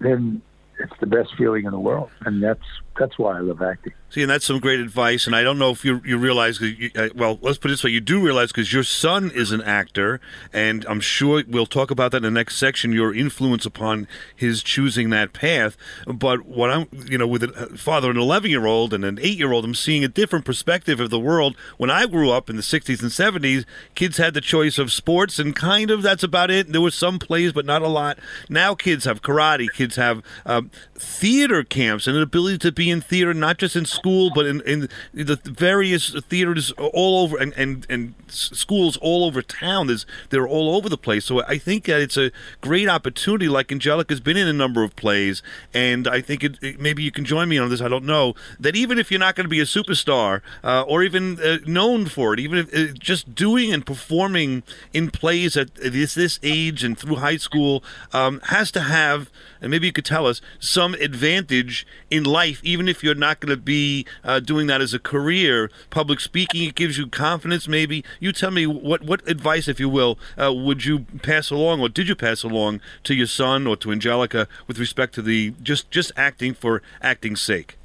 then 0.00 0.42
it's 0.80 0.92
the 1.00 1.06
best 1.06 1.30
feeling 1.36 1.64
in 1.64 1.72
the 1.72 1.78
world, 1.78 2.10
and 2.24 2.42
that's 2.42 2.60
that's 2.98 3.18
why 3.18 3.38
I 3.38 3.40
love 3.40 3.62
acting. 3.62 3.92
See, 4.10 4.22
and 4.22 4.30
that's 4.30 4.46
some 4.46 4.58
great 4.58 4.80
advice. 4.80 5.26
And 5.26 5.36
I 5.36 5.42
don't 5.42 5.58
know 5.58 5.70
if 5.70 5.84
you 5.84 6.00
you 6.04 6.16
realize, 6.16 6.60
you, 6.60 6.90
uh, 6.96 7.08
well, 7.14 7.38
let's 7.42 7.58
put 7.58 7.70
it 7.70 7.74
this 7.74 7.84
way: 7.84 7.90
you 7.90 8.00
do 8.00 8.22
realize 8.24 8.48
because 8.50 8.72
your 8.72 8.82
son 8.82 9.30
is 9.34 9.52
an 9.52 9.60
actor, 9.60 10.18
and 10.50 10.86
I'm 10.88 11.00
sure 11.00 11.42
we'll 11.46 11.66
talk 11.66 11.90
about 11.90 12.12
that 12.12 12.18
in 12.18 12.22
the 12.22 12.30
next 12.30 12.56
section. 12.56 12.92
Your 12.92 13.14
influence 13.14 13.66
upon 13.66 14.08
his 14.34 14.62
choosing 14.62 15.10
that 15.10 15.34
path. 15.34 15.76
But 16.06 16.46
what 16.46 16.70
I'm, 16.70 16.88
you 17.06 17.18
know, 17.18 17.26
with 17.26 17.42
a 17.42 17.76
father, 17.76 18.10
an 18.10 18.16
11 18.16 18.50
year 18.50 18.64
old 18.64 18.94
and 18.94 19.04
an 19.04 19.18
eight 19.20 19.36
year 19.36 19.52
old, 19.52 19.66
I'm 19.66 19.74
seeing 19.74 20.04
a 20.04 20.08
different 20.08 20.46
perspective 20.46 21.00
of 21.00 21.10
the 21.10 21.20
world. 21.20 21.54
When 21.76 21.90
I 21.90 22.06
grew 22.06 22.30
up 22.30 22.48
in 22.48 22.56
the 22.56 22.62
60s 22.62 23.02
and 23.02 23.10
70s, 23.10 23.66
kids 23.94 24.16
had 24.16 24.32
the 24.32 24.40
choice 24.40 24.78
of 24.78 24.90
sports, 24.90 25.38
and 25.38 25.54
kind 25.54 25.90
of 25.90 26.00
that's 26.02 26.22
about 26.22 26.50
it. 26.50 26.72
There 26.72 26.80
were 26.80 26.90
some 26.90 27.18
plays, 27.18 27.52
but 27.52 27.66
not 27.66 27.82
a 27.82 27.88
lot. 27.88 28.18
Now 28.48 28.74
kids 28.74 29.04
have 29.04 29.20
karate, 29.20 29.70
kids 29.70 29.96
have 29.96 30.22
um, 30.46 30.70
theater 30.94 31.62
camps, 31.62 32.06
and 32.06 32.16
an 32.16 32.22
ability 32.22 32.58
to 32.58 32.72
be 32.72 32.87
in 32.90 33.00
theater, 33.00 33.34
not 33.34 33.58
just 33.58 33.76
in 33.76 33.84
school, 33.84 34.30
but 34.34 34.46
in, 34.46 34.60
in 34.62 34.88
the 35.12 35.36
various 35.44 36.10
theaters 36.28 36.72
all 36.72 37.22
over 37.22 37.36
and, 37.36 37.52
and, 37.56 37.86
and 37.88 38.14
schools 38.28 38.96
all 38.98 39.24
over 39.24 39.42
town. 39.42 39.86
There's, 39.86 40.06
they're 40.30 40.46
all 40.46 40.74
over 40.74 40.88
the 40.88 40.98
place. 40.98 41.24
So 41.24 41.42
I 41.44 41.58
think 41.58 41.84
that 41.84 42.00
it's 42.00 42.16
a 42.16 42.30
great 42.60 42.88
opportunity. 42.88 43.48
Like 43.48 43.72
Angelica's 43.72 44.20
been 44.20 44.36
in 44.36 44.46
a 44.46 44.52
number 44.52 44.82
of 44.82 44.96
plays, 44.96 45.42
and 45.72 46.06
I 46.06 46.20
think 46.20 46.44
it, 46.44 46.58
it, 46.62 46.80
maybe 46.80 47.02
you 47.02 47.10
can 47.10 47.24
join 47.24 47.48
me 47.48 47.58
on 47.58 47.70
this. 47.70 47.80
I 47.80 47.88
don't 47.88 48.04
know 48.04 48.34
that 48.60 48.76
even 48.76 48.98
if 48.98 49.10
you're 49.10 49.20
not 49.20 49.34
going 49.34 49.44
to 49.44 49.50
be 49.50 49.60
a 49.60 49.64
superstar 49.64 50.42
uh, 50.62 50.82
or 50.82 51.02
even 51.02 51.40
uh, 51.40 51.58
known 51.66 52.06
for 52.06 52.34
it, 52.34 52.40
even 52.40 52.58
if 52.58 52.74
uh, 52.74 52.92
just 52.98 53.34
doing 53.34 53.72
and 53.72 53.84
performing 53.84 54.62
in 54.92 55.10
plays 55.10 55.56
at 55.56 55.74
this 55.74 56.14
this 56.14 56.38
age 56.42 56.84
and 56.84 56.98
through 56.98 57.16
high 57.16 57.36
school 57.36 57.82
um, 58.12 58.40
has 58.44 58.70
to 58.72 58.80
have, 58.80 59.30
and 59.60 59.70
maybe 59.70 59.86
you 59.86 59.92
could 59.92 60.04
tell 60.04 60.26
us 60.26 60.40
some 60.58 60.94
advantage 60.94 61.86
in 62.10 62.24
life, 62.24 62.60
even 62.62 62.77
if 62.86 63.02
you're 63.02 63.14
not 63.14 63.40
going 63.40 63.50
to 63.50 63.60
be 63.60 64.06
uh, 64.22 64.38
doing 64.38 64.68
that 64.68 64.80
as 64.80 64.94
a 64.94 64.98
career. 64.98 65.70
Public 65.90 66.20
speaking, 66.20 66.68
it 66.68 66.74
gives 66.74 66.98
you 66.98 67.06
confidence. 67.06 67.66
Maybe 67.66 68.04
you 68.20 68.32
tell 68.32 68.50
me 68.50 68.66
what 68.66 69.02
what 69.02 69.26
advice, 69.26 69.66
if 69.66 69.80
you 69.80 69.88
will, 69.88 70.18
uh, 70.40 70.52
would 70.52 70.84
you 70.84 71.00
pass 71.22 71.50
along, 71.50 71.80
or 71.80 71.88
did 71.88 72.08
you 72.08 72.14
pass 72.14 72.42
along 72.42 72.80
to 73.04 73.14
your 73.14 73.26
son 73.26 73.66
or 73.66 73.76
to 73.78 73.90
Angelica 73.90 74.46
with 74.66 74.78
respect 74.78 75.14
to 75.14 75.22
the 75.22 75.54
just 75.62 75.90
just 75.90 76.12
acting 76.16 76.54
for 76.54 76.82
acting's 77.02 77.40
sake? 77.40 77.78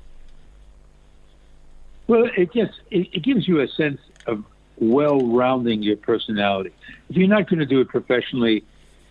Well, 2.08 2.30
it 2.38 2.54
just 2.54 2.80
it, 2.92 3.08
it 3.14 3.24
gives 3.24 3.48
you 3.48 3.62
a 3.62 3.68
sense 3.68 4.02
of 4.28 4.44
well 4.78 5.20
rounding 5.20 5.82
your 5.82 5.98
personality. 5.98 6.72
If 7.10 7.16
you're 7.16 7.28
not 7.28 7.50
going 7.50 7.60
to 7.60 7.66
do 7.66 7.80
it 7.80 7.88
professionally, 7.88 8.64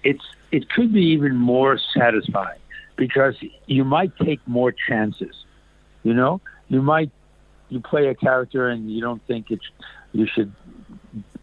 it's 0.04 0.24
it 0.50 0.68
could 0.68 0.92
be 0.92 1.02
even 1.06 1.36
more 1.36 1.78
satisfying 1.94 2.58
because 2.96 3.34
you 3.66 3.84
might 3.84 4.16
take 4.18 4.46
more 4.46 4.72
chances. 4.72 5.34
You 6.02 6.14
know, 6.14 6.40
you 6.68 6.82
might 6.82 7.10
you 7.68 7.80
play 7.80 8.08
a 8.08 8.14
character 8.14 8.68
and 8.68 8.90
you 8.90 9.00
don't 9.00 9.24
think 9.26 9.50
it's 9.50 9.64
you 10.12 10.26
should, 10.26 10.52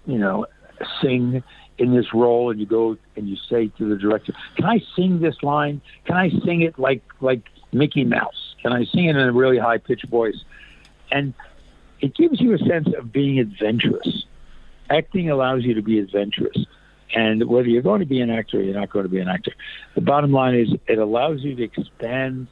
you 0.05 0.17
know, 0.17 0.45
sing 1.01 1.43
in 1.77 1.95
this 1.95 2.13
role, 2.13 2.51
and 2.51 2.59
you 2.59 2.65
go 2.65 2.97
and 3.15 3.27
you 3.27 3.37
say 3.49 3.67
to 3.77 3.89
the 3.89 3.95
director, 3.95 4.33
"Can 4.55 4.65
I 4.65 4.81
sing 4.95 5.19
this 5.19 5.41
line? 5.41 5.81
Can 6.05 6.17
I 6.17 6.29
sing 6.45 6.61
it 6.61 6.77
like 6.77 7.01
like 7.21 7.41
Mickey 7.71 8.03
Mouse? 8.03 8.55
Can 8.61 8.73
I 8.73 8.85
sing 8.85 9.05
it 9.05 9.15
in 9.15 9.27
a 9.27 9.31
really 9.31 9.57
high 9.57 9.77
pitched 9.77 10.07
voice?" 10.07 10.43
And 11.11 11.33
it 12.01 12.15
gives 12.15 12.39
you 12.39 12.53
a 12.53 12.57
sense 12.59 12.87
of 12.97 13.11
being 13.11 13.39
adventurous. 13.39 14.25
Acting 14.89 15.29
allows 15.29 15.63
you 15.63 15.73
to 15.75 15.81
be 15.81 15.99
adventurous. 15.99 16.65
And 17.15 17.43
whether 17.47 17.67
you're 17.67 17.81
going 17.81 18.01
to 18.01 18.05
be 18.05 18.21
an 18.21 18.29
actor 18.29 18.59
or 18.59 18.61
you're 18.61 18.75
not 18.75 18.89
going 18.89 19.03
to 19.03 19.09
be 19.09 19.19
an 19.19 19.27
actor, 19.27 19.53
the 19.95 20.01
bottom 20.01 20.31
line 20.31 20.55
is 20.55 20.69
it 20.87 20.99
allows 20.99 21.43
you 21.43 21.55
to 21.55 21.63
expand 21.63 22.47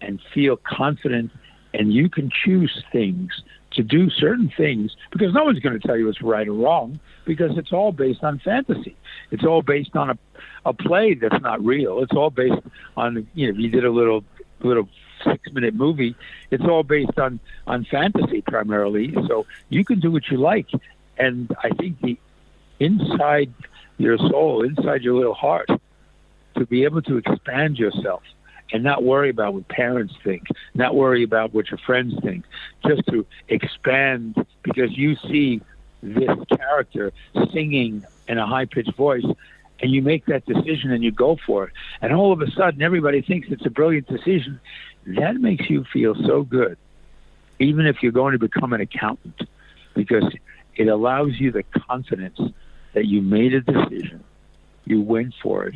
and 0.00 0.20
feel 0.34 0.56
confident, 0.56 1.30
and 1.74 1.92
you 1.92 2.08
can 2.08 2.30
choose 2.30 2.82
things 2.92 3.42
to 3.72 3.82
do 3.82 4.10
certain 4.10 4.52
things 4.56 4.94
because 5.10 5.32
no 5.32 5.44
one's 5.44 5.58
going 5.60 5.78
to 5.78 5.86
tell 5.86 5.96
you 5.96 6.08
it's 6.08 6.22
right 6.22 6.46
or 6.46 6.52
wrong 6.52 7.00
because 7.24 7.56
it's 7.56 7.72
all 7.72 7.92
based 7.92 8.22
on 8.22 8.38
fantasy. 8.38 8.96
It's 9.30 9.44
all 9.44 9.62
based 9.62 9.96
on 9.96 10.10
a, 10.10 10.18
a 10.66 10.74
play 10.74 11.14
that's 11.14 11.40
not 11.40 11.64
real. 11.64 12.02
It's 12.02 12.12
all 12.12 12.30
based 12.30 12.60
on, 12.96 13.26
you 13.34 13.46
know, 13.46 13.54
if 13.54 13.58
you 13.58 13.70
did 13.70 13.84
a 13.84 13.90
little, 13.90 14.24
little 14.60 14.88
six 15.24 15.50
minute 15.52 15.74
movie, 15.74 16.14
it's 16.50 16.64
all 16.64 16.82
based 16.82 17.18
on, 17.18 17.40
on 17.66 17.84
fantasy 17.84 18.42
primarily. 18.42 19.14
So 19.26 19.46
you 19.70 19.84
can 19.84 20.00
do 20.00 20.10
what 20.10 20.28
you 20.28 20.36
like. 20.36 20.68
And 21.16 21.54
I 21.62 21.70
think 21.70 22.00
the 22.00 22.18
inside 22.78 23.52
your 23.96 24.18
soul, 24.18 24.64
inside 24.64 25.02
your 25.02 25.14
little 25.14 25.34
heart, 25.34 25.68
to 26.56 26.66
be 26.66 26.84
able 26.84 27.00
to 27.02 27.16
expand 27.16 27.78
yourself 27.78 28.22
and 28.72 28.82
not 28.82 29.02
worry 29.02 29.30
about 29.30 29.54
what 29.54 29.68
parents 29.68 30.14
think, 30.24 30.46
not 30.74 30.94
worry 30.94 31.22
about 31.22 31.52
what 31.52 31.70
your 31.70 31.78
friends 31.78 32.14
think, 32.22 32.44
just 32.86 33.06
to 33.08 33.26
expand 33.48 34.46
because 34.62 34.96
you 34.96 35.16
see 35.16 35.60
this 36.02 36.30
character 36.56 37.12
singing 37.52 38.04
in 38.28 38.38
a 38.38 38.46
high 38.46 38.64
pitched 38.64 38.94
voice 38.96 39.24
and 39.80 39.90
you 39.90 40.00
make 40.00 40.26
that 40.26 40.46
decision 40.46 40.90
and 40.92 41.02
you 41.02 41.10
go 41.10 41.36
for 41.46 41.64
it. 41.64 41.72
And 42.00 42.12
all 42.12 42.32
of 42.32 42.40
a 42.40 42.50
sudden, 42.52 42.82
everybody 42.82 43.20
thinks 43.20 43.48
it's 43.50 43.66
a 43.66 43.70
brilliant 43.70 44.06
decision. 44.06 44.60
That 45.06 45.36
makes 45.36 45.68
you 45.68 45.84
feel 45.92 46.14
so 46.14 46.42
good, 46.42 46.78
even 47.58 47.86
if 47.86 48.02
you're 48.02 48.12
going 48.12 48.32
to 48.32 48.38
become 48.38 48.72
an 48.72 48.80
accountant, 48.80 49.42
because 49.94 50.24
it 50.76 50.88
allows 50.88 51.38
you 51.38 51.50
the 51.50 51.64
confidence 51.64 52.40
that 52.94 53.06
you 53.06 53.20
made 53.20 53.54
a 53.54 53.60
decision, 53.60 54.22
you 54.84 55.00
went 55.00 55.34
for 55.42 55.66
it, 55.66 55.74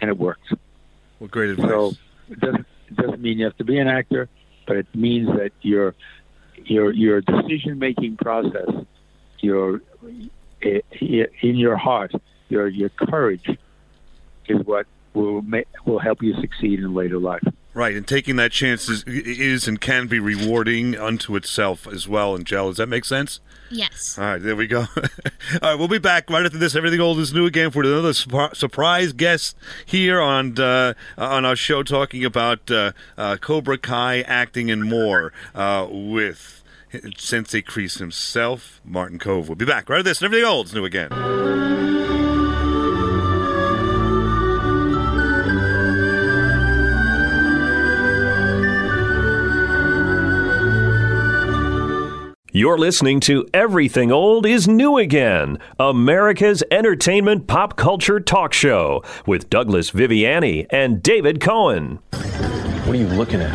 and 0.00 0.08
it 0.08 0.16
worked. 0.18 0.52
Well, 1.20 1.28
great 1.28 1.50
advice. 1.50 1.68
So 1.68 1.92
it 2.30 2.40
doesn't, 2.40 2.66
it 2.88 2.96
doesn't 2.96 3.20
mean 3.20 3.38
you 3.38 3.44
have 3.44 3.56
to 3.58 3.64
be 3.64 3.78
an 3.78 3.88
actor, 3.88 4.28
but 4.66 4.76
it 4.76 4.86
means 4.94 5.28
that 5.28 5.52
your 5.62 5.94
your 6.64 6.92
your 6.92 7.20
decision 7.20 7.78
making 7.78 8.16
process, 8.16 8.68
your 9.40 9.80
in 10.60 10.86
your 11.40 11.76
heart, 11.76 12.12
your 12.48 12.68
your 12.68 12.88
courage, 12.90 13.58
is 14.48 14.64
what 14.66 14.86
will 15.14 15.42
make, 15.42 15.66
will 15.84 15.98
help 15.98 16.22
you 16.22 16.34
succeed 16.40 16.80
in 16.80 16.94
later 16.94 17.18
life. 17.18 17.42
Right, 17.78 17.94
and 17.94 18.08
taking 18.08 18.34
that 18.34 18.50
chance 18.50 18.88
is, 18.88 19.04
is 19.04 19.68
and 19.68 19.80
can 19.80 20.08
be 20.08 20.18
rewarding 20.18 20.96
unto 20.98 21.36
itself 21.36 21.86
as 21.86 22.08
well. 22.08 22.34
And 22.34 22.44
Jell, 22.44 22.70
does 22.70 22.78
that 22.78 22.88
make 22.88 23.04
sense? 23.04 23.38
Yes. 23.70 24.18
All 24.18 24.24
right, 24.24 24.42
there 24.42 24.56
we 24.56 24.66
go. 24.66 24.80
All 24.96 25.60
right, 25.62 25.78
we'll 25.78 25.86
be 25.86 26.00
back 26.00 26.28
right 26.28 26.44
after 26.44 26.58
this. 26.58 26.74
Everything 26.74 26.98
old 27.00 27.20
is 27.20 27.32
new 27.32 27.46
again 27.46 27.70
for 27.70 27.84
another 27.84 28.12
su- 28.14 28.48
surprise 28.52 29.12
guest 29.12 29.56
here 29.86 30.20
on 30.20 30.58
uh, 30.58 30.94
on 31.16 31.44
our 31.44 31.54
show, 31.54 31.84
talking 31.84 32.24
about 32.24 32.68
uh, 32.68 32.90
uh, 33.16 33.36
Cobra 33.36 33.78
Kai 33.78 34.22
acting 34.22 34.72
and 34.72 34.82
more 34.82 35.32
uh, 35.54 35.86
with 35.88 36.64
Sensei 37.16 37.62
Kreese 37.62 38.00
himself, 38.00 38.80
Martin 38.84 39.20
Kove. 39.20 39.46
We'll 39.46 39.54
be 39.54 39.64
back 39.64 39.88
right 39.88 39.98
after 39.98 40.10
this. 40.10 40.20
And 40.20 40.26
everything 40.26 40.48
old 40.48 40.66
is 40.66 40.74
new 40.74 40.84
again. 40.84 42.07
You're 52.58 52.76
listening 52.76 53.20
to 53.20 53.46
Everything 53.54 54.10
Old 54.10 54.44
is 54.44 54.66
New 54.66 54.98
Again, 54.98 55.60
America's 55.78 56.64
entertainment 56.72 57.46
pop 57.46 57.76
culture 57.76 58.18
talk 58.18 58.52
show 58.52 59.04
with 59.26 59.48
Douglas 59.48 59.92
Viviani 59.92 60.66
and 60.68 61.00
David 61.00 61.40
Cohen. 61.40 62.00
What 62.10 62.96
are 62.96 62.98
you 62.98 63.06
looking 63.06 63.40
at, 63.40 63.54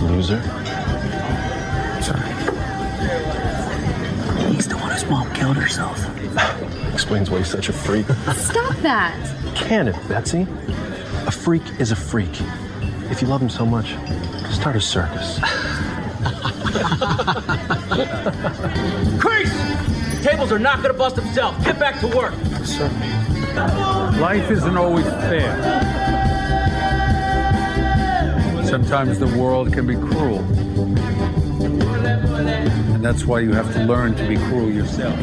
loser? 0.00 0.40
Sorry. 2.00 2.30
He's 4.54 4.66
the 4.66 4.78
one 4.78 4.92
whose 4.92 5.04
mom 5.04 5.30
killed 5.34 5.58
herself. 5.58 6.02
Explains 6.94 7.28
why 7.28 7.36
he's 7.36 7.48
such 7.50 7.68
a 7.68 7.72
freak. 7.74 8.06
Stop 8.32 8.76
that. 8.76 9.54
Can 9.54 9.88
it, 9.88 10.08
Betsy? 10.08 10.46
A 11.26 11.30
freak 11.30 11.64
is 11.78 11.92
a 11.92 11.96
freak. 11.96 12.40
If 13.10 13.20
you 13.20 13.28
love 13.28 13.42
him 13.42 13.50
so 13.50 13.66
much, 13.66 13.94
start 14.50 14.74
a 14.74 14.80
circus. 14.80 15.38
Crazy! 19.20 19.60
tables 20.22 20.52
are 20.52 20.58
not 20.58 20.82
to 20.82 20.92
bust 20.92 21.16
themselves. 21.16 21.64
Get 21.64 21.78
back 21.78 22.00
to 22.00 22.06
work. 22.08 22.34
Life 24.20 24.50
isn't 24.50 24.76
always 24.76 25.06
fair. 25.06 25.56
Sometimes 28.64 29.18
the 29.18 29.34
world 29.38 29.72
can 29.72 29.86
be 29.86 29.96
cruel. 29.96 30.40
And 32.94 33.04
that's 33.04 33.24
why 33.24 33.40
you 33.40 33.52
have 33.52 33.72
to 33.72 33.84
learn 33.84 34.14
to 34.16 34.28
be 34.28 34.36
cruel 34.36 34.70
yourself. 34.70 35.18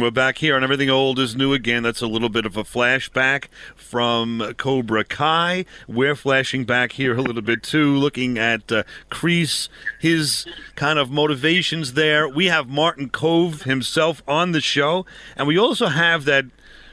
We're 0.00 0.12
back 0.12 0.38
here 0.38 0.54
on 0.54 0.62
Everything 0.62 0.90
Old 0.90 1.18
is 1.18 1.34
New 1.34 1.52
Again. 1.52 1.82
That's 1.82 2.00
a 2.00 2.06
little 2.06 2.28
bit 2.28 2.46
of 2.46 2.56
a 2.56 2.62
flashback 2.62 3.46
from 3.74 4.54
Cobra 4.56 5.02
Kai. 5.02 5.64
We're 5.88 6.14
flashing 6.14 6.64
back 6.64 6.92
here 6.92 7.16
a 7.16 7.20
little 7.20 7.42
bit 7.42 7.64
too, 7.64 7.96
looking 7.96 8.38
at 8.38 8.70
uh, 8.70 8.84
Kreese, 9.10 9.68
his 9.98 10.46
kind 10.76 11.00
of 11.00 11.10
motivations 11.10 11.94
there. 11.94 12.28
We 12.28 12.46
have 12.46 12.68
Martin 12.68 13.10
Kove 13.10 13.64
himself 13.64 14.22
on 14.28 14.52
the 14.52 14.60
show, 14.60 15.04
and 15.36 15.48
we 15.48 15.58
also 15.58 15.86
have 15.88 16.24
that 16.26 16.44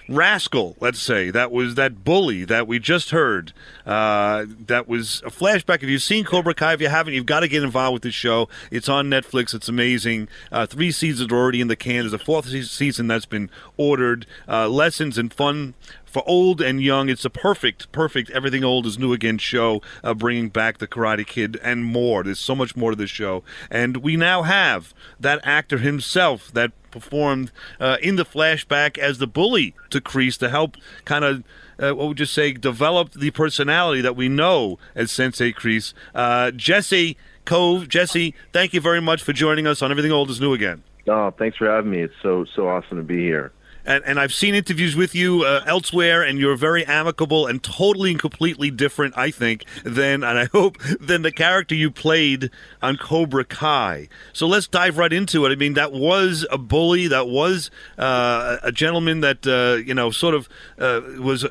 rascal, 0.08 0.76
let's 0.80 1.02
say, 1.02 1.30
that 1.32 1.52
was 1.52 1.76
that 1.76 2.04
bully 2.04 2.46
that 2.46 2.68
we 2.68 2.80
just 2.80 3.12
heard. 3.12 3.54
Uh, 3.86 4.46
that 4.68 4.88
was 4.88 5.22
a 5.26 5.30
flashback. 5.30 5.84
If 5.84 5.90
you've 5.90 6.02
seen 6.02 6.26
Cobra 6.26 6.54
Kai, 6.54 6.74
if 6.74 6.82
you 6.82 6.90
haven't, 6.90 7.14
you've 7.14 7.26
got 7.26 7.42
to 7.42 7.48
get 7.48 7.64
involved 7.64 7.94
with 7.94 8.02
this 8.04 8.14
show. 8.14 8.48
It's 8.72 8.90
on 8.90 9.08
Netflix. 9.10 9.54
It's 9.54 9.70
amazing. 9.70 10.28
Uh, 10.52 10.66
three 10.66 10.92
seasons 10.92 11.32
are 11.32 11.36
already 11.36 11.62
in 11.62 11.68
the 11.68 11.76
can. 11.76 12.02
There's 12.02 12.14
a 12.14 12.20
fourth 12.20 12.48
season 12.48 13.08
that's 13.08 13.26
been 13.26 13.50
ordered. 13.78 14.26
Uh, 14.48 14.70
lessons 14.70 15.18
and 15.18 15.34
fun 15.34 15.74
for 16.16 16.24
old 16.26 16.62
and 16.62 16.82
young. 16.82 17.10
It's 17.10 17.26
a 17.26 17.30
perfect, 17.30 17.92
perfect 17.92 18.30
everything 18.30 18.64
old 18.64 18.86
is 18.86 18.98
new 18.98 19.12
again 19.12 19.38
show, 19.38 19.82
uh, 20.02 20.14
bringing 20.14 20.48
back 20.48 20.78
the 20.78 20.88
Karate 20.88 21.28
Kid 21.28 21.60
and 21.62 21.84
more. 21.84 22.24
There's 22.24 22.40
so 22.40 22.56
much 22.56 22.74
more 22.74 22.92
to 22.92 22.96
this 22.96 23.10
show, 23.10 23.44
and 23.70 23.98
we 23.98 24.16
now 24.16 24.44
have 24.44 24.94
that 25.20 25.42
actor 25.44 25.80
himself 25.80 26.54
that 26.54 26.72
performed 26.90 27.52
uh, 27.82 27.98
in 28.02 28.16
the 28.16 28.24
flashback 28.24 28.98
as 28.98 29.18
the 29.18 29.28
bully 29.28 29.76
to 29.90 30.00
Kreese 30.00 30.38
to 30.38 30.48
help 30.48 30.78
kind 31.04 31.26
of. 31.26 31.44
Uh, 31.78 31.92
what 31.92 32.08
would 32.08 32.22
you 32.22 32.26
say? 32.26 32.54
Develop 32.54 33.12
the 33.12 33.32
personality 33.32 34.00
that 34.00 34.16
we 34.16 34.30
know 34.30 34.80
as 34.96 35.12
Sensei 35.12 35.52
Kreese. 35.52 35.94
Uh, 36.14 36.50
Jesse 36.52 37.18
Kove, 37.46 37.90
Jesse, 37.90 38.34
thank 38.54 38.74
you 38.74 38.80
very 38.80 39.02
much 39.02 39.22
for 39.22 39.34
joining 39.34 39.68
us 39.68 39.82
on 39.82 39.92
Everything 39.92 40.14
Old 40.14 40.30
is 40.30 40.40
New 40.40 40.54
again. 40.54 40.82
Oh, 41.10 41.32
thanks 41.32 41.58
for 41.58 41.70
having 41.70 41.92
me. 41.92 42.00
It's 42.00 42.14
so 42.24 42.46
so 42.56 42.70
awesome 42.70 42.96
to 43.00 43.04
be 43.04 43.18
here. 43.18 43.52
And, 43.86 44.04
and 44.06 44.20
I've 44.20 44.34
seen 44.34 44.56
interviews 44.56 44.96
with 44.96 45.14
you 45.16 45.44
uh, 45.44 45.64
elsewhere, 45.66 46.24
and 46.24 46.40
you're 46.40 46.56
very 46.56 46.86
amicable 46.86 47.48
and 47.48 47.62
totally 47.62 48.12
and 48.12 48.20
completely 48.20 48.72
different, 48.72 49.18
I 49.18 49.32
think, 49.32 49.66
than, 49.84 50.24
and 50.24 50.40
I 50.40 50.46
hope, 50.46 50.78
than 51.00 51.22
the 51.22 51.32
character 51.32 51.76
you 51.76 51.92
played 51.92 52.50
on 52.82 52.98
Cobra 52.98 53.46
Kai. 53.46 54.10
So 54.34 54.48
let's 54.48 54.68
dive 54.68 54.98
right 54.98 55.14
into 55.14 55.46
it. 55.46 55.52
I 55.52 55.56
mean, 55.56 55.74
that 55.74 55.92
was 55.92 56.46
a 56.52 56.58
bully, 56.58 57.08
that 57.08 57.28
was 57.28 57.70
uh, 57.98 58.58
a 58.64 58.72
gentleman 58.72 59.22
that, 59.22 59.46
uh, 59.46 59.84
you 59.86 59.94
know, 59.94 60.12
sort 60.12 60.36
of 60.36 60.50
uh, 60.80 61.02
was 61.20 61.46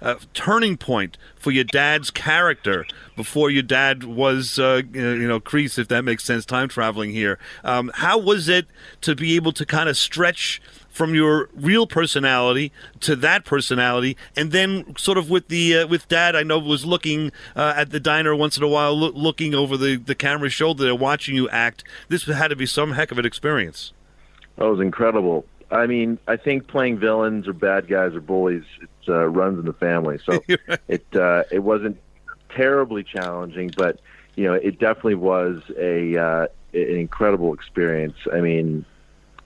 a 0.00 0.16
turning 0.34 0.76
point 0.76 1.18
for 1.36 1.50
your 1.50 1.64
dad's 1.64 2.10
character 2.10 2.86
before 3.16 3.50
your 3.50 3.62
dad 3.62 4.04
was, 4.04 4.58
uh, 4.58 4.82
you 4.92 5.28
know, 5.28 5.40
Kreese, 5.40 5.78
if 5.78 5.88
that 5.88 6.04
makes 6.04 6.24
sense, 6.24 6.44
time 6.44 6.68
traveling 6.68 7.10
here. 7.10 7.38
Um, 7.64 7.90
how 7.94 8.18
was 8.18 8.48
it 8.48 8.66
to 9.02 9.14
be 9.14 9.36
able 9.36 9.52
to 9.52 9.66
kind 9.66 9.88
of 9.88 9.96
stretch 9.96 10.60
from 10.98 11.14
your 11.14 11.48
real 11.54 11.86
personality 11.86 12.72
to 12.98 13.14
that 13.14 13.44
personality, 13.44 14.16
and 14.36 14.50
then 14.50 14.96
sort 14.96 15.16
of 15.16 15.30
with 15.30 15.46
the 15.46 15.78
uh, 15.78 15.86
with 15.86 16.08
dad, 16.08 16.34
I 16.34 16.42
know 16.42 16.58
was 16.58 16.84
looking 16.84 17.30
uh, 17.54 17.72
at 17.76 17.90
the 17.90 18.00
diner 18.00 18.34
once 18.34 18.56
in 18.56 18.64
a 18.64 18.68
while, 18.68 18.98
loo- 18.98 19.12
looking 19.12 19.54
over 19.54 19.76
the 19.76 19.94
the 19.96 20.16
camera's 20.16 20.52
shoulder, 20.52 20.92
watching 20.96 21.36
you 21.36 21.48
act. 21.50 21.84
This 22.08 22.24
had 22.26 22.48
to 22.48 22.56
be 22.56 22.66
some 22.66 22.92
heck 22.92 23.12
of 23.12 23.18
an 23.18 23.24
experience. 23.24 23.92
That 24.56 24.64
was 24.64 24.80
incredible. 24.80 25.44
I 25.70 25.86
mean, 25.86 26.18
I 26.26 26.36
think 26.36 26.66
playing 26.66 26.98
villains 26.98 27.46
or 27.46 27.52
bad 27.52 27.88
guys 27.88 28.14
or 28.14 28.20
bullies 28.20 28.64
it 28.80 28.88
uh, 29.08 29.26
runs 29.26 29.58
in 29.58 29.66
the 29.66 29.72
family. 29.72 30.18
So 30.24 30.42
it 30.88 31.04
uh, 31.14 31.44
it 31.50 31.60
wasn't 31.60 32.00
terribly 32.48 33.04
challenging, 33.04 33.72
but 33.76 34.00
you 34.36 34.44
know, 34.44 34.54
it 34.54 34.78
definitely 34.78 35.16
was 35.16 35.60
a 35.76 36.16
uh, 36.16 36.46
an 36.72 36.96
incredible 36.96 37.52
experience. 37.52 38.16
I 38.32 38.40
mean, 38.40 38.84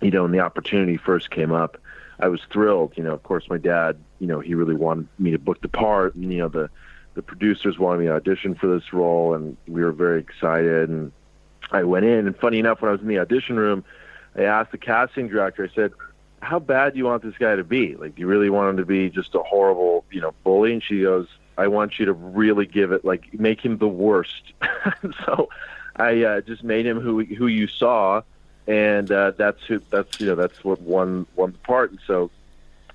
you 0.01 0.11
know, 0.11 0.23
when 0.23 0.33
the 0.33 0.41
opportunity 0.41 0.97
first 0.97 1.31
came 1.31 1.53
up, 1.53 1.79
I 2.21 2.29
was 2.29 2.41
thrilled. 2.51 2.93
You 2.97 3.05
know, 3.05 3.13
of 3.13 3.23
course, 3.23 3.49
my 3.49 3.59
dad, 3.59 3.99
you 4.19 4.27
know, 4.27 4.41
he 4.41 4.55
really 4.55 4.77
wanted 4.77 5.09
me 5.19 5.33
to 5.33 5.39
book 5.39 5.61
the 5.61 5.69
part, 5.69 6.15
and 6.15 6.33
you 6.33 6.39
know, 6.39 6.49
the 6.49 6.71
the 7.15 7.23
producers 7.23 7.79
wanted 7.79 8.01
me 8.01 8.07
to 8.07 8.15
audition 8.15 8.55
for 8.55 8.67
this 8.69 8.93
role, 8.93 9.35
and 9.35 9.57
we 9.67 9.83
were 9.83 9.93
very 9.93 10.21
excited. 10.21 10.89
And 10.89 11.13
I 11.71 11.83
went 11.83 12.05
in, 12.05 12.27
and 12.27 12.37
funny 12.37 12.59
enough, 12.59 12.81
when 12.81 12.91
I 12.91 12.93
was 12.93 13.01
in 13.01 13.09
the 13.09 13.19
audition 13.19 13.57
room, 13.57 13.85
I 14.37 14.43
asked 14.45 14.73
the 14.73 14.79
casting 14.79 15.29
director. 15.29 15.69
I 15.71 15.75
said, 15.75 15.93
"How 16.43 16.59
bad 16.59 16.93
do 16.93 16.99
you 16.99 17.07
want 17.07 17.23
this 17.23 17.37
guy 17.39 17.57
to 17.57 17.65
be? 17.65 17.97
Like, 17.97 18.17
do 18.17 18.21
you 18.21 18.27
really 18.27 18.51
want 18.51 18.71
him 18.71 18.77
to 18.79 18.87
be 18.87 19.09
just 19.11 19.35
a 19.35 19.43
horrible, 19.43 20.05
you 20.11 20.21
know, 20.21 20.35
bully?" 20.45 20.73
And 20.73 20.83
she 20.83 21.03
goes, 21.03 21.29
"I 21.57 21.69
want 21.69 21.99
you 21.99 22.07
to 22.07 22.13
really 22.13 22.67
give 22.67 22.93
it, 22.93 23.05
like, 23.05 23.33
make 23.39 23.61
him 23.61 23.79
the 23.79 23.89
worst." 23.89 24.53
so, 25.25 25.49
I 25.97 26.23
uh, 26.23 26.41
just 26.43 26.63
made 26.63 26.87
him 26.87 27.01
who 27.01 27.25
who 27.25 27.47
you 27.47 27.67
saw 27.67 28.23
and 28.67 29.11
uh, 29.11 29.33
that's 29.33 29.63
who 29.65 29.81
that's 29.91 30.21
you 30.21 30.27
know 30.27 30.35
that's 30.35 30.63
what 30.65 30.81
won 30.81 31.27
won 31.37 31.53
the 31.53 31.59
part. 31.59 31.91
And 31.91 32.01
so, 32.07 32.31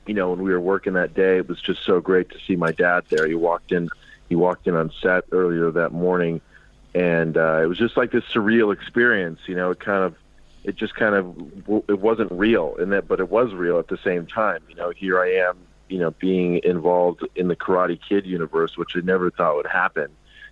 you 0.06 0.14
know, 0.14 0.30
when 0.30 0.42
we 0.42 0.52
were 0.52 0.60
working 0.60 0.94
that 0.94 1.14
day, 1.14 1.38
it 1.38 1.48
was 1.48 1.62
just 1.62 1.84
so 1.84 2.00
great 2.00 2.30
to 2.30 2.40
see 2.48 2.56
my 2.56 2.72
dad 2.72 3.04
there. 3.10 3.28
He 3.28 3.36
walked 3.36 3.72
in, 3.72 3.90
he 4.30 4.36
walked 4.36 4.68
in 4.68 4.76
on 4.76 4.92
set 5.02 5.26
earlier 5.32 5.72
that 5.72 5.92
morning, 5.92 6.42
and 6.94 7.38
uh, 7.38 7.62
it 7.62 7.66
was 7.68 7.78
just 7.78 7.98
like 7.98 8.12
this 8.12 8.24
surreal 8.34 8.74
experience. 8.74 9.40
You 9.46 9.56
know, 9.56 9.72
it 9.72 9.80
kind 9.80 10.04
of, 10.04 10.16
it 10.68 10.76
just 10.76 10.96
kind 10.96 11.16
of, 11.16 11.34
it 11.88 12.00
wasn't 12.00 12.30
real 12.30 12.76
in 12.76 12.90
that, 12.90 13.08
but 13.08 13.22
it 13.22 13.30
was 13.30 13.54
real 13.54 13.80
at 13.80 13.88
the 13.88 13.98
same 14.04 14.28
time. 14.28 14.62
You 14.68 14.76
know, 14.76 14.90
here 14.90 15.18
I 15.18 15.32
am, 15.36 15.58
you 15.88 15.98
know, 15.98 16.12
being 16.12 16.60
involved 16.62 17.26
in 17.36 17.48
the 17.48 17.56
Karate 17.56 17.98
Kid 18.02 18.26
universe, 18.26 18.78
which 18.78 18.92
I 18.98 19.00
never 19.00 19.32
thought 19.32 19.56
would 19.56 19.66
happen. 19.66 20.10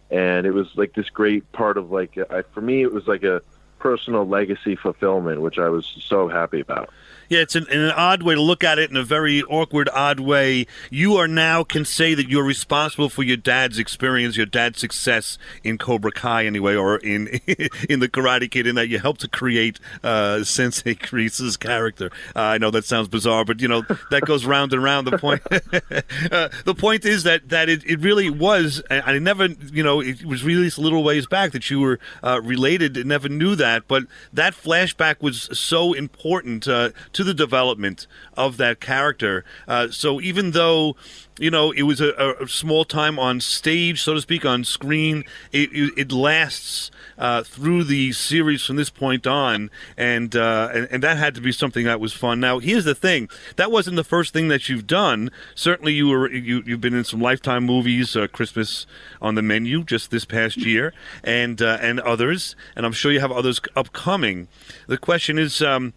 And 0.10 0.48
it 0.48 0.52
was 0.52 0.70
like 0.76 0.94
this 0.94 1.10
great 1.10 1.52
part 1.52 1.78
of 1.78 1.92
like, 1.92 2.18
I, 2.32 2.44
for 2.44 2.62
me, 2.62 2.82
it 2.82 2.94
was 2.94 3.08
like 3.08 3.24
a 3.24 3.42
personal 3.78 4.26
legacy 4.26 4.78
fulfillment, 4.78 5.42
which 5.42 5.60
I 5.60 5.68
was 5.68 5.86
so 6.00 6.30
happy 6.30 6.62
about. 6.62 6.92
Yeah, 7.30 7.40
it's 7.40 7.56
an, 7.56 7.68
an 7.70 7.92
odd 7.92 8.24
way 8.24 8.36
to 8.36 8.42
look 8.42 8.64
at 8.64 8.80
it 8.80 8.90
in 8.90 8.98
a 8.98 9.04
very 9.04 9.44
awkward, 9.44 9.90
odd 9.90 10.20
way. 10.20 10.68
You 10.90 11.16
are 11.16 11.28
now 11.28 11.64
can 11.64 11.86
say 11.86 12.14
that 12.14 12.30
you're 12.30 12.44
responsible 12.44 13.10
for 13.10 13.24
your 13.24 13.38
dad's 13.38 13.80
experience, 13.80 14.38
your 14.38 14.46
dad's 14.46 14.80
success 14.80 15.38
in 15.64 15.78
Cobra 15.78 16.12
Kai, 16.12 16.46
anyway, 16.46 16.76
or 16.76 16.98
in 16.98 17.28
in 17.90 18.00
the 18.00 18.10
Karate 18.10 18.50
Kid, 18.50 18.68
in 18.68 18.76
that 18.76 18.88
you 18.88 19.00
helped 19.00 19.22
to 19.22 19.28
create 19.28 19.80
uh, 20.04 20.44
Sensei 20.44 20.96
Kreese's 20.96 21.58
character. 21.58 22.12
Uh, 22.36 22.42
I 22.42 22.58
know 22.58 22.72
that 22.72 22.86
sounds 22.86 23.08
bizarre, 23.08 23.46
but 23.46 23.62
you 23.62 23.68
know 23.68 23.84
that 24.12 24.22
goes 24.26 24.46
round 24.46 24.74
and 24.74 24.84
round. 24.84 25.08
The 25.08 25.18
point, 25.18 25.42
uh, 25.52 26.50
the 26.66 26.76
point 26.76 27.06
is 27.06 27.24
that 27.24 27.50
that 27.50 27.70
it, 27.70 27.84
it 27.86 28.00
really 28.00 28.30
was. 28.30 28.82
I 28.90 29.18
never, 29.20 29.48
you 29.48 29.84
know, 29.84 30.02
it 30.02 30.26
was 30.26 30.44
released 30.44 30.78
a 30.78 30.82
little 30.82 31.04
ways 31.04 31.28
back 31.28 31.52
that 31.52 31.70
you 31.70 31.80
were 31.80 32.00
uh, 32.24 32.42
related. 32.44 33.06
Never 33.06 33.30
knew 33.30 33.56
that, 33.56 33.88
but 33.88 34.04
that 34.34 34.54
flashback 34.54 35.22
was 35.22 35.50
so 35.58 35.94
important 35.94 36.68
uh, 36.68 36.92
to 37.16 37.24
the 37.24 37.34
development 37.34 38.08
of 38.36 38.58
that 38.58 38.82
character. 38.82 39.46
Uh, 39.70 39.90
so 39.90 40.20
even 40.20 40.52
though 40.52 40.98
you 41.40 41.50
know 41.50 41.72
it 41.72 41.84
was 41.84 42.02
a, 42.02 42.36
a, 42.42 42.48
small 42.48 42.84
time 42.84 43.18
on 43.18 43.40
stage, 43.40 44.02
so 44.02 44.14
to 44.14 44.22
speak, 44.22 44.46
on 44.46 44.64
screen, 44.64 45.24
it, 45.52 45.70
it, 45.98 46.12
lasts. 46.12 46.92
Uh, 47.18 47.42
through 47.44 47.82
the 47.86 48.12
series 48.12 48.66
from 48.66 48.76
this 48.76 48.90
point 48.90 49.26
on, 49.26 49.72
and, 49.96 50.36
uh, 50.36 50.70
and 50.74 50.86
and 50.92 51.02
that 51.02 51.16
had 51.16 51.34
to 51.34 51.40
be 51.40 51.54
something 51.54 51.86
that 51.86 51.98
was 51.98 52.12
fun. 52.12 52.42
Now, 52.42 52.60
here's 52.60 52.84
the 52.84 52.94
thing: 52.94 53.30
that 53.56 53.72
wasn't 53.72 53.96
the 53.96 54.04
first 54.04 54.34
thing 54.34 54.50
that 54.50 54.68
you've 54.68 54.86
done. 54.86 55.32
Certainly, 55.56 55.94
you 55.94 56.10
were 56.10 56.30
you 56.30 56.62
you've 56.66 56.82
been 56.82 56.94
in 56.94 57.06
some 57.06 57.22
Lifetime 57.22 57.66
movies, 57.66 58.18
uh, 58.18 58.28
Christmas 58.28 58.86
on 59.22 59.36
the 59.36 59.42
menu 59.42 59.86
just 59.86 60.12
this 60.12 60.26
past 60.26 60.58
year, 60.58 60.94
and 61.24 61.62
uh, 61.62 61.78
and 61.80 62.02
others, 62.02 62.54
and 62.76 62.86
I'm 62.86 62.92
sure 62.92 63.14
you 63.14 63.22
have 63.22 63.32
others 63.32 63.62
upcoming. 63.78 64.50
The 64.88 64.98
question 64.98 65.40
is. 65.40 65.62
Um, 65.62 65.94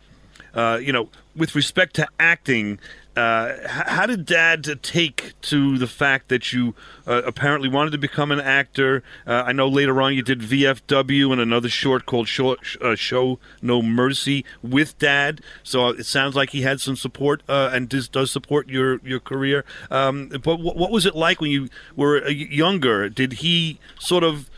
uh, 0.59 0.77
you 0.79 0.93
know, 0.93 1.09
with 1.37 1.55
respect 1.55 1.95
to 1.95 2.09
acting, 2.19 2.81
uh, 3.17 3.55
how 3.69 4.07
did 4.07 4.27
Dad 4.27 4.83
take 4.83 5.35
to 5.43 5.79
the 5.79 5.87
fact 5.87 6.27
that 6.31 6.53
you 6.53 6.75
uh, 7.07 7.23
apparently 7.25 7.69
wanted 7.69 7.93
to 7.93 7.99
become 7.99 8.33
an 8.33 8.41
actor? 8.41 9.05
Uh, 9.25 9.45
I 9.47 9.53
know 9.53 9.69
later 9.69 10.03
on 10.03 10.15
you 10.15 10.23
did 10.23 10.41
VFW 10.41 11.31
and 11.31 11.41
another 11.41 11.69
short 11.69 12.07
called 12.07 12.27
Show, 12.27 12.57
uh, 12.81 12.97
Show 12.97 13.39
No 13.63 13.83
Mercy 13.83 14.45
with 14.61 14.99
Dad. 14.99 15.43
So 15.63 15.91
it 15.91 16.07
sounds 16.07 16.35
like 16.35 16.51
he 16.51 16.63
had 16.63 16.81
some 16.81 16.97
support 16.97 17.45
uh, 17.49 17.71
and 17.73 17.89
does, 17.89 18.09
does, 18.09 18.33
support 18.33 18.69
your 18.69 18.99
your 19.05 19.21
career. 19.21 19.65
Um, 19.93 20.29
but 20.43 20.57
what 20.57 20.91
was 20.91 21.07
it 21.07 21.15
like 21.15 21.41
when 21.41 21.53
you 21.53 21.69
were 21.95 22.29
younger? 22.29 23.09
Did 23.09 23.35
he 23.35 23.79
sort 24.01 24.25
of 24.25 24.51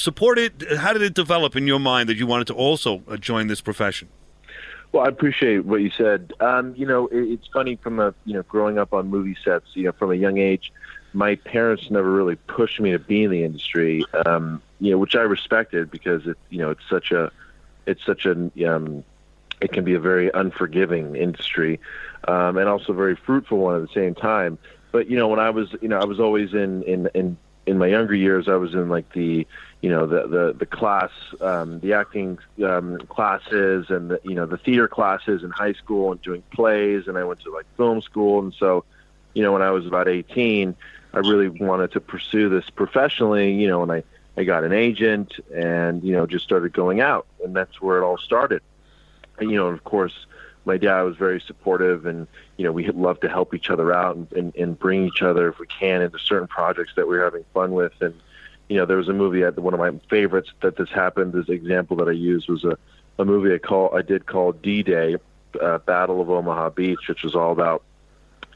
support 0.00 0.40
it? 0.40 0.78
How 0.78 0.92
did 0.92 1.02
it 1.02 1.14
develop 1.14 1.54
in 1.54 1.68
your 1.68 1.78
mind 1.78 2.08
that 2.08 2.16
you 2.16 2.26
wanted 2.26 2.48
to 2.48 2.54
also 2.54 3.02
join 3.20 3.46
this 3.46 3.60
profession? 3.60 4.08
Well, 4.92 5.04
I 5.04 5.08
appreciate 5.08 5.64
what 5.64 5.80
you 5.80 5.90
said. 5.90 6.34
Um, 6.40 6.74
you 6.76 6.86
know, 6.86 7.06
it, 7.06 7.22
it's 7.22 7.46
funny 7.48 7.76
from 7.76 7.98
a 7.98 8.14
you 8.26 8.34
know 8.34 8.42
growing 8.42 8.78
up 8.78 8.92
on 8.92 9.08
movie 9.08 9.36
sets. 9.42 9.66
You 9.74 9.84
know, 9.84 9.92
from 9.92 10.12
a 10.12 10.14
young 10.14 10.38
age, 10.38 10.72
my 11.14 11.36
parents 11.36 11.90
never 11.90 12.10
really 12.10 12.36
pushed 12.36 12.78
me 12.78 12.92
to 12.92 12.98
be 12.98 13.24
in 13.24 13.30
the 13.30 13.42
industry. 13.42 14.04
Um, 14.26 14.62
you 14.80 14.90
know, 14.90 14.98
which 14.98 15.16
I 15.16 15.22
respected 15.22 15.90
because 15.90 16.26
it 16.26 16.36
you 16.50 16.58
know 16.58 16.70
it's 16.70 16.86
such 16.90 17.10
a 17.10 17.32
it's 17.86 18.04
such 18.04 18.26
a 18.26 18.32
um, 18.66 19.02
it 19.62 19.72
can 19.72 19.84
be 19.84 19.94
a 19.94 20.00
very 20.00 20.30
unforgiving 20.34 21.16
industry, 21.16 21.80
um, 22.28 22.58
and 22.58 22.68
also 22.68 22.92
very 22.92 23.16
fruitful 23.16 23.58
one 23.58 23.80
at 23.80 23.88
the 23.88 23.94
same 23.94 24.14
time. 24.14 24.58
But 24.90 25.08
you 25.08 25.16
know, 25.16 25.28
when 25.28 25.40
I 25.40 25.50
was, 25.50 25.74
you 25.80 25.88
know, 25.88 25.98
I 25.98 26.04
was 26.04 26.20
always 26.20 26.52
in 26.52 26.82
in 26.82 27.08
in 27.14 27.38
in 27.66 27.78
my 27.78 27.86
younger 27.86 28.14
years, 28.14 28.48
I 28.48 28.56
was 28.56 28.74
in 28.74 28.88
like 28.88 29.10
the, 29.12 29.46
you 29.82 29.90
know, 29.90 30.06
the 30.06 30.28
the 30.28 30.54
the 30.56 30.66
class, 30.66 31.10
um, 31.40 31.80
the 31.80 31.92
acting 31.92 32.38
um, 32.64 32.98
classes, 33.08 33.86
and 33.90 34.12
the 34.12 34.20
you 34.22 34.34
know 34.34 34.46
the 34.46 34.56
theater 34.56 34.86
classes 34.86 35.42
in 35.42 35.50
high 35.50 35.72
school, 35.72 36.12
and 36.12 36.22
doing 36.22 36.42
plays, 36.52 37.08
and 37.08 37.18
I 37.18 37.24
went 37.24 37.40
to 37.40 37.52
like 37.52 37.66
film 37.76 38.00
school, 38.00 38.38
and 38.38 38.54
so, 38.54 38.84
you 39.34 39.42
know, 39.42 39.52
when 39.52 39.60
I 39.60 39.72
was 39.72 39.84
about 39.84 40.06
18, 40.06 40.76
I 41.12 41.18
really 41.18 41.48
wanted 41.48 41.90
to 41.92 42.00
pursue 42.00 42.48
this 42.48 42.70
professionally, 42.70 43.54
you 43.54 43.66
know, 43.66 43.82
and 43.82 43.90
I 43.90 44.04
I 44.36 44.44
got 44.44 44.62
an 44.62 44.72
agent, 44.72 45.34
and 45.52 46.04
you 46.04 46.12
know, 46.12 46.26
just 46.26 46.44
started 46.44 46.72
going 46.72 47.00
out, 47.00 47.26
and 47.44 47.54
that's 47.54 47.82
where 47.82 47.98
it 47.98 48.04
all 48.04 48.18
started. 48.18 48.62
And 49.38 49.50
you 49.50 49.56
know, 49.56 49.66
of 49.66 49.82
course, 49.82 50.26
my 50.64 50.76
dad 50.76 51.02
was 51.02 51.16
very 51.16 51.40
supportive 51.40 52.06
and 52.06 52.28
you 52.56 52.64
know 52.64 52.70
we 52.70 52.86
love 52.90 53.18
to 53.18 53.28
help 53.28 53.52
each 53.52 53.68
other 53.68 53.92
out 53.92 54.14
and, 54.14 54.32
and, 54.32 54.54
and 54.54 54.78
bring 54.78 55.06
each 55.06 55.22
other 55.22 55.48
if 55.48 55.58
we 55.58 55.66
can 55.66 56.02
into 56.02 56.20
certain 56.20 56.46
projects 56.46 56.92
that 56.94 57.08
we 57.08 57.16
are 57.16 57.24
having 57.24 57.44
fun 57.52 57.72
with. 57.72 57.92
And 58.00 58.14
you 58.68 58.76
know 58.76 58.86
there 58.86 58.96
was 58.96 59.08
a 59.08 59.12
movie 59.12 59.42
at 59.42 59.58
one 59.58 59.74
of 59.74 59.80
my 59.80 59.90
favorites 60.08 60.50
that 60.62 60.76
this 60.76 60.88
happened 60.90 61.32
this 61.32 61.48
example 61.48 61.96
that 61.96 62.08
i 62.08 62.12
used 62.12 62.48
was 62.48 62.64
a, 62.64 62.76
a 63.18 63.24
movie 63.24 63.54
i 63.54 63.58
call 63.58 63.94
i 63.96 64.02
did 64.02 64.26
called 64.26 64.60
d-day 64.62 65.16
uh, 65.60 65.78
battle 65.78 66.20
of 66.20 66.30
omaha 66.30 66.70
beach 66.70 67.08
which 67.08 67.22
was 67.22 67.34
all 67.34 67.52
about 67.52 67.82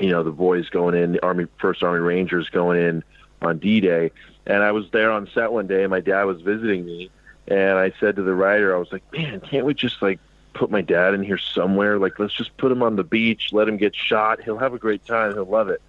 you 0.00 0.10
know 0.10 0.22
the 0.22 0.30
boys 0.30 0.68
going 0.68 0.94
in 0.94 1.12
the 1.12 1.22
army 1.22 1.46
first 1.58 1.82
army 1.82 2.00
rangers 2.00 2.48
going 2.50 2.80
in 2.80 3.04
on 3.42 3.58
d-day 3.58 4.10
and 4.46 4.62
i 4.62 4.72
was 4.72 4.90
there 4.92 5.10
on 5.10 5.28
set 5.34 5.52
one 5.52 5.66
day 5.66 5.82
and 5.82 5.90
my 5.90 6.00
dad 6.00 6.24
was 6.24 6.40
visiting 6.40 6.84
me 6.84 7.10
and 7.48 7.78
i 7.78 7.92
said 8.00 8.16
to 8.16 8.22
the 8.22 8.34
writer 8.34 8.74
i 8.74 8.78
was 8.78 8.90
like 8.92 9.02
man 9.12 9.40
can't 9.40 9.66
we 9.66 9.74
just 9.74 10.00
like 10.00 10.18
put 10.56 10.70
my 10.70 10.80
dad 10.80 11.14
in 11.14 11.22
here 11.22 11.38
somewhere. 11.38 11.98
Like, 11.98 12.18
let's 12.18 12.34
just 12.34 12.56
put 12.56 12.72
him 12.72 12.82
on 12.82 12.96
the 12.96 13.04
beach, 13.04 13.50
let 13.52 13.68
him 13.68 13.76
get 13.76 13.94
shot. 13.94 14.42
He'll 14.42 14.58
have 14.58 14.74
a 14.74 14.78
great 14.78 15.04
time. 15.04 15.34
He'll 15.34 15.44
love 15.44 15.68
it. 15.68 15.80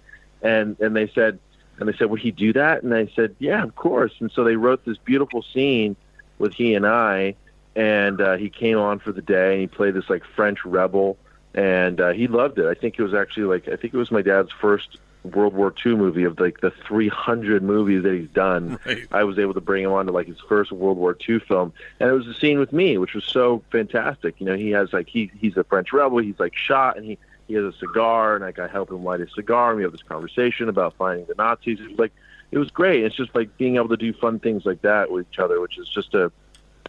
And 0.42 0.78
and 0.78 0.94
they 0.94 1.08
said, 1.08 1.40
and 1.78 1.88
they 1.88 1.96
said, 1.96 2.10
would 2.10 2.20
he 2.20 2.30
do 2.30 2.52
that? 2.54 2.82
And 2.82 2.94
I 2.94 3.06
said, 3.14 3.36
yeah, 3.38 3.62
of 3.62 3.74
course. 3.76 4.12
And 4.20 4.30
so 4.30 4.44
they 4.44 4.56
wrote 4.56 4.84
this 4.84 4.98
beautiful 4.98 5.42
scene 5.42 5.96
with 6.38 6.54
he 6.54 6.74
and 6.74 6.86
I, 6.86 7.34
and 7.76 8.20
uh, 8.20 8.36
he 8.36 8.50
came 8.50 8.78
on 8.78 8.98
for 8.98 9.12
the 9.12 9.22
day 9.22 9.52
and 9.52 9.60
he 9.60 9.66
played 9.66 9.94
this 9.94 10.08
like 10.10 10.24
French 10.36 10.64
rebel, 10.64 11.16
and 11.54 12.00
uh, 12.00 12.12
he 12.12 12.26
loved 12.26 12.58
it. 12.58 12.66
I 12.66 12.74
think 12.74 12.98
it 12.98 13.02
was 13.02 13.14
actually 13.14 13.44
like 13.44 13.68
I 13.68 13.76
think 13.76 13.94
it 13.94 13.96
was 13.96 14.10
my 14.10 14.22
dad's 14.22 14.50
first 14.60 14.98
World 15.24 15.54
War 15.54 15.74
II 15.84 15.96
movie 15.96 16.24
of 16.24 16.38
like 16.40 16.60
the 16.60 16.70
300 16.70 17.62
movies 17.62 18.02
that 18.02 18.14
he's 18.14 18.30
done. 18.30 18.78
Right. 18.88 19.06
I 19.12 19.24
was 19.24 19.38
able 19.38 19.54
to 19.54 19.60
bring 19.60 19.84
him 19.84 19.92
on 19.92 20.06
to 20.06 20.12
like 20.12 20.26
his 20.26 20.40
first 20.48 20.72
World 20.72 20.96
War 20.96 21.16
II 21.28 21.40
film, 21.40 21.72
and 22.00 22.08
it 22.08 22.12
was 22.12 22.26
a 22.26 22.34
scene 22.34 22.58
with 22.58 22.72
me, 22.72 22.96
which 22.96 23.14
was 23.14 23.24
so 23.24 23.62
fantastic. 23.70 24.36
You 24.38 24.46
know, 24.46 24.56
he 24.56 24.70
has 24.70 24.92
like 24.92 25.08
he 25.08 25.30
he's 25.38 25.56
a 25.56 25.64
French 25.64 25.92
rebel. 25.92 26.18
He's 26.18 26.38
like 26.38 26.56
shot, 26.56 26.96
and 26.96 27.04
he 27.04 27.18
he 27.48 27.54
has 27.54 27.64
a 27.64 27.72
cigar, 27.78 28.36
and 28.36 28.44
like 28.44 28.58
I 28.58 28.68
help 28.68 28.90
him 28.90 29.02
light 29.02 29.20
his 29.20 29.30
cigar, 29.34 29.70
and 29.70 29.78
we 29.78 29.82
have 29.82 29.92
this 29.92 30.02
conversation 30.02 30.68
about 30.68 30.94
finding 30.96 31.26
the 31.26 31.34
Nazis. 31.36 31.80
It 31.80 31.90
was 31.90 31.98
like 31.98 32.12
it 32.52 32.58
was 32.58 32.70
great. 32.70 33.02
It's 33.02 33.16
just 33.16 33.34
like 33.34 33.56
being 33.56 33.76
able 33.76 33.88
to 33.88 33.96
do 33.96 34.12
fun 34.12 34.38
things 34.38 34.64
like 34.64 34.82
that 34.82 35.10
with 35.10 35.26
each 35.32 35.38
other, 35.38 35.60
which 35.60 35.78
is 35.78 35.88
just 35.88 36.14
a 36.14 36.30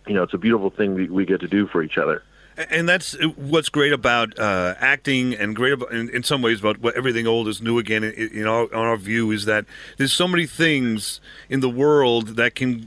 you 0.05 0.13
know 0.13 0.23
it's 0.23 0.33
a 0.33 0.37
beautiful 0.37 0.69
thing 0.69 0.93
we, 0.93 1.09
we 1.09 1.25
get 1.25 1.39
to 1.39 1.47
do 1.47 1.65
for 1.65 1.81
each 1.81 1.97
other. 1.97 2.21
And 2.69 2.89
that's 2.89 3.15
what's 3.37 3.69
great 3.69 3.93
about 3.93 4.37
uh, 4.37 4.75
acting, 4.79 5.33
and 5.33 5.55
great 5.55 5.71
about, 5.71 5.93
in, 5.93 6.09
in, 6.09 6.23
some 6.23 6.41
ways 6.41 6.59
about 6.59 6.79
what 6.79 6.93
everything 6.95 7.25
old 7.25 7.47
is 7.47 7.61
new 7.61 7.79
again. 7.79 8.03
In, 8.03 8.13
in 8.13 8.47
our, 8.47 8.63
on 8.63 8.85
our 8.85 8.97
view, 8.97 9.31
is 9.31 9.45
that 9.45 9.63
there's 9.95 10.11
so 10.11 10.27
many 10.27 10.45
things 10.45 11.21
in 11.47 11.61
the 11.61 11.69
world 11.69 12.35
that 12.35 12.55
can, 12.55 12.85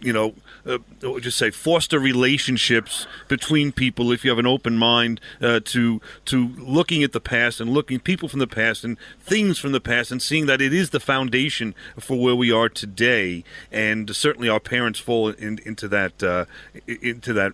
you 0.00 0.14
know, 0.14 0.32
uh, 0.66 0.78
just 1.20 1.38
say 1.38 1.50
foster 1.50 1.98
relationships 1.98 3.06
between 3.28 3.72
people 3.72 4.12
if 4.12 4.24
you 4.24 4.30
have 4.30 4.38
an 4.38 4.46
open 4.46 4.76
mind 4.76 5.20
uh, 5.40 5.60
to 5.64 6.00
to 6.24 6.48
looking 6.58 7.02
at 7.02 7.12
the 7.12 7.20
past 7.20 7.60
and 7.60 7.72
looking 7.72 7.98
people 8.00 8.28
from 8.28 8.40
the 8.40 8.46
past 8.46 8.84
and 8.84 8.98
things 9.20 9.58
from 9.58 9.72
the 9.72 9.80
past 9.80 10.10
and 10.10 10.22
seeing 10.22 10.46
that 10.46 10.60
it 10.60 10.72
is 10.72 10.90
the 10.90 11.00
foundation 11.00 11.74
for 11.98 12.18
where 12.18 12.34
we 12.34 12.52
are 12.52 12.68
today. 12.68 13.44
And 13.70 14.14
certainly 14.14 14.48
our 14.48 14.60
parents 14.60 14.98
fall 14.98 15.28
in, 15.28 15.58
into 15.64 15.88
that 15.88 16.22
uh, 16.22 16.46
into 16.86 17.32
that 17.32 17.52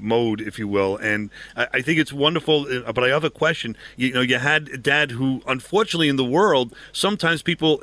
mode, 0.00 0.40
if 0.40 0.58
you 0.58 0.68
will. 0.68 0.96
And 0.96 1.30
I, 1.56 1.68
I, 1.74 1.82
think 1.82 1.98
it's 1.98 2.12
wonderful. 2.12 2.66
uh, 2.68 2.92
But 2.92 3.04
I 3.04 3.08
have 3.08 3.24
a 3.24 3.30
question. 3.30 3.76
You 3.96 4.12
know, 4.12 4.20
you 4.20 4.38
had 4.38 4.82
dad 4.82 5.12
who, 5.12 5.42
unfortunately, 5.46 6.08
in 6.08 6.16
the 6.16 6.24
world, 6.24 6.74
sometimes 6.92 7.42
people 7.42 7.82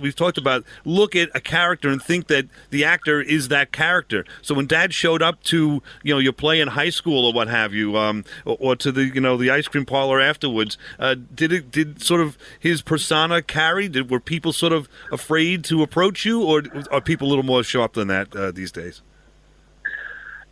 we've 0.00 0.16
talked 0.16 0.38
about 0.38 0.64
look 0.84 1.14
at 1.16 1.30
a 1.34 1.40
character 1.40 1.88
and 1.88 2.02
think 2.02 2.28
that 2.28 2.46
the 2.70 2.84
actor 2.84 3.20
is 3.20 3.48
that 3.48 3.72
character. 3.72 4.24
So 4.42 4.54
when 4.54 4.66
dad 4.66 4.94
showed 4.94 5.22
up 5.22 5.42
to 5.44 5.82
you 6.02 6.14
know 6.14 6.18
your 6.18 6.32
play 6.32 6.60
in 6.60 6.68
high 6.68 6.90
school 6.90 7.26
or 7.26 7.32
what 7.32 7.48
have 7.48 7.72
you, 7.72 7.96
um, 7.96 8.24
or, 8.44 8.56
or 8.60 8.76
to 8.76 8.92
the 8.92 9.04
you 9.04 9.20
know 9.20 9.36
the 9.36 9.50
ice 9.50 9.68
cream 9.68 9.84
parlor 9.84 10.20
afterwards, 10.20 10.78
uh, 10.98 11.14
did 11.34 11.52
it 11.52 11.70
did 11.70 12.02
sort 12.02 12.20
of 12.20 12.38
his 12.58 12.82
persona 12.82 13.42
carry? 13.42 13.88
Did 13.88 14.10
were 14.10 14.20
people 14.20 14.52
sort 14.52 14.72
of 14.72 14.88
afraid 15.12 15.64
to 15.64 15.82
approach 15.82 16.24
you, 16.24 16.42
or 16.42 16.62
are 16.90 17.00
people 17.00 17.28
a 17.28 17.30
little 17.30 17.44
more 17.44 17.62
sharp 17.62 17.94
than 17.94 18.08
that 18.08 18.34
uh, 18.34 18.50
these 18.50 18.72
days? 18.72 19.02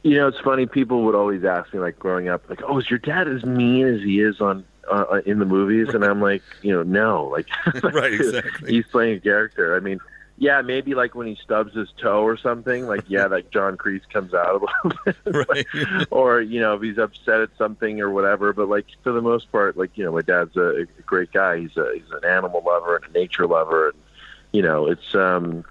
You 0.03 0.17
know, 0.17 0.29
it's 0.29 0.39
funny. 0.41 0.67
People 0.67 1.03
would 1.05 1.15
always 1.15 1.45
ask 1.45 1.73
me, 1.75 1.81
like 1.81 1.99
growing 1.99 2.29
up, 2.29 2.49
like, 2.49 2.63
"Oh, 2.63 2.79
is 2.79 2.89
your 2.89 2.99
dad 2.99 3.29
as 3.29 3.45
mean 3.45 3.87
as 3.87 4.01
he 4.01 4.21
is 4.21 4.41
on 4.41 4.65
uh, 4.91 5.21
in 5.27 5.39
the 5.39 5.45
movies?" 5.45 5.95
And 5.95 6.05
I'm 6.05 6.21
like, 6.21 6.43
you 6.63 6.73
know, 6.73 6.83
no, 6.83 7.25
like, 7.25 7.49
right, 7.83 8.13
exactly. 8.13 8.73
he's 8.73 8.87
playing 8.87 9.17
a 9.17 9.21
character. 9.21 9.77
I 9.77 9.81
mean, 9.81 9.99
yeah, 10.39 10.61
maybe 10.61 10.95
like 10.95 11.15
when 11.15 11.27
he 11.27 11.37
stubs 11.43 11.75
his 11.75 11.89
toe 12.01 12.23
or 12.23 12.37
something, 12.37 12.87
like 12.87 13.05
yeah, 13.09 13.27
like 13.31 13.51
John 13.51 13.77
Kreese 13.77 14.09
comes 14.13 14.35
out 14.35 14.63
a 14.63 14.87
little 14.87 15.01
bit, 15.05 15.49
right. 15.49 16.07
or 16.11 16.41
you 16.41 16.61
know, 16.61 16.75
if 16.75 16.83
he's 16.83 16.99
upset 16.99 17.41
at 17.41 17.51
something 17.57 18.01
or 18.01 18.11
whatever. 18.11 18.53
But 18.53 18.69
like 18.69 18.87
for 19.03 19.13
the 19.13 19.23
most 19.23 19.51
part, 19.51 19.77
like 19.77 19.97
you 19.97 20.05
know, 20.05 20.13
my 20.13 20.23
dad's 20.23 20.57
a, 20.57 20.83
a 20.83 21.03
great 21.05 21.33
guy. 21.33 21.61
He's 21.61 21.77
a 21.77 21.91
he's 21.95 22.11
an 22.11 22.29
animal 22.29 22.63
lover 22.65 22.97
and 22.97 23.05
a 23.07 23.19
nature 23.19 23.47
lover, 23.47 23.89
and 23.89 23.99
you 24.53 24.63
know, 24.63 24.87
it's 24.87 25.15
um 25.15 25.65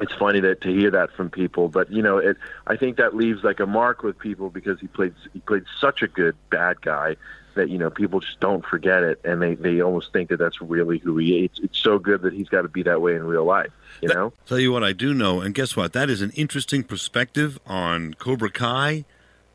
it's 0.00 0.14
funny 0.14 0.40
that 0.40 0.60
to 0.62 0.68
hear 0.68 0.90
that 0.92 1.10
from 1.12 1.30
people, 1.30 1.68
but 1.68 1.90
you 1.90 2.02
know, 2.02 2.18
it. 2.18 2.36
I 2.66 2.76
think 2.76 2.96
that 2.98 3.16
leaves 3.16 3.42
like 3.42 3.60
a 3.60 3.66
mark 3.66 4.02
with 4.02 4.18
people 4.18 4.50
because 4.50 4.78
he 4.80 4.86
played 4.86 5.14
he 5.32 5.40
played 5.40 5.64
such 5.80 6.02
a 6.02 6.08
good 6.08 6.36
bad 6.50 6.80
guy 6.80 7.16
that 7.54 7.68
you 7.68 7.78
know 7.78 7.90
people 7.90 8.20
just 8.20 8.40
don't 8.40 8.64
forget 8.64 9.02
it, 9.02 9.20
and 9.24 9.42
they 9.42 9.54
they 9.56 9.82
almost 9.82 10.12
think 10.12 10.30
that 10.30 10.38
that's 10.38 10.60
really 10.60 10.98
who 10.98 11.16
he 11.18 11.38
is. 11.38 11.44
It's, 11.50 11.60
it's 11.60 11.78
so 11.78 11.98
good 11.98 12.22
that 12.22 12.32
he's 12.32 12.48
got 12.48 12.62
to 12.62 12.68
be 12.68 12.82
that 12.84 13.02
way 13.02 13.14
in 13.14 13.24
real 13.24 13.44
life. 13.44 13.72
You 14.00 14.08
know. 14.08 14.32
Tell 14.46 14.58
you 14.58 14.72
what 14.72 14.84
I 14.84 14.92
do 14.92 15.12
know, 15.12 15.40
and 15.40 15.54
guess 15.54 15.76
what? 15.76 15.92
That 15.92 16.08
is 16.08 16.22
an 16.22 16.30
interesting 16.30 16.84
perspective 16.84 17.58
on 17.66 18.14
Cobra 18.14 18.50
Kai, 18.50 19.04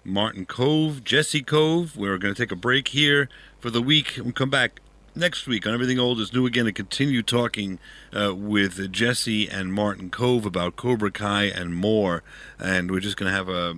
Martin 0.03 0.45
Kove, 0.45 1.03
Jesse 1.03 1.41
Kove. 1.41 1.95
We're 1.95 2.17
going 2.17 2.33
to 2.33 2.41
take 2.41 2.51
a 2.51 2.57
break 2.57 2.89
here 2.89 3.29
for 3.59 3.69
the 3.69 3.81
week. 3.81 4.19
We'll 4.21 4.33
come 4.33 4.49
back 4.49 4.81
next 5.15 5.47
week 5.47 5.67
on 5.67 5.73
Everything 5.73 5.99
Old 5.99 6.19
is 6.19 6.33
New 6.33 6.45
Again 6.45 6.65
to 6.65 6.71
continue 6.71 7.21
talking 7.21 7.79
uh, 8.17 8.33
with 8.33 8.91
Jesse 8.91 9.47
and 9.47 9.73
Martin 9.73 10.09
Kove 10.09 10.45
about 10.45 10.75
Cobra 10.75 11.11
Kai 11.11 11.43
and 11.43 11.75
more. 11.75 12.23
And 12.59 12.89
we're 12.89 12.99
just 12.99 13.17
going 13.17 13.31
to 13.31 13.35
have 13.35 13.49
a, 13.49 13.75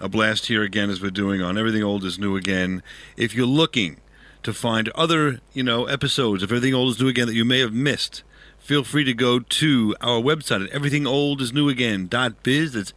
a 0.00 0.08
blast 0.08 0.46
here 0.46 0.62
again 0.62 0.90
as 0.90 1.00
we're 1.00 1.10
doing 1.10 1.40
on 1.40 1.56
Everything 1.56 1.82
Old 1.82 2.04
is 2.04 2.18
New 2.18 2.36
Again. 2.36 2.82
If 3.16 3.34
you're 3.34 3.46
looking 3.46 4.00
to 4.42 4.52
find 4.52 4.88
other, 4.90 5.40
you 5.52 5.62
know, 5.62 5.86
episodes 5.86 6.42
of 6.42 6.50
Everything 6.50 6.74
Old 6.74 6.90
is 6.90 7.00
New 7.00 7.08
Again 7.08 7.26
that 7.28 7.34
you 7.34 7.44
may 7.44 7.60
have 7.60 7.72
missed, 7.72 8.22
feel 8.58 8.84
free 8.84 9.04
to 9.04 9.14
go 9.14 9.38
to 9.38 9.94
our 10.00 10.20
website 10.20 10.66
at 10.66 10.72
everythingoldisnewagain.biz. 10.72 12.72
That's 12.72 12.92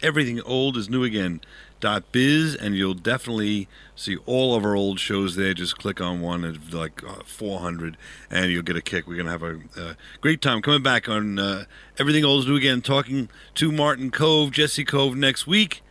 everythingoldisnewagain.biz, 1.81 2.55
and 2.55 2.75
you'll 2.75 2.93
definitely 2.93 3.67
see 3.95 4.17
all 4.25 4.55
of 4.55 4.65
our 4.65 4.75
old 4.75 4.99
shows 4.99 5.35
there. 5.35 5.53
Just 5.53 5.77
click 5.77 6.01
on 6.01 6.21
one 6.21 6.43
at 6.43 6.73
like 6.73 7.03
uh, 7.03 7.23
400, 7.25 7.97
and 8.29 8.51
you'll 8.51 8.63
get 8.63 8.75
a 8.75 8.81
kick. 8.81 9.07
We're 9.07 9.17
gonna 9.17 9.31
have 9.31 9.43
a 9.43 9.97
great 10.21 10.41
time 10.41 10.61
coming 10.61 10.83
back 10.83 11.09
on 11.09 11.39
uh, 11.39 11.65
Everything 11.97 12.25
Old 12.25 12.47
New 12.47 12.55
Again, 12.55 12.81
talking 12.81 13.29
to 13.55 13.71
Martin 13.71 14.11
Kove 14.11 14.51
Jesse 14.51 14.85
Kove 14.85 15.15
next 15.15 15.47
week. 15.47 15.81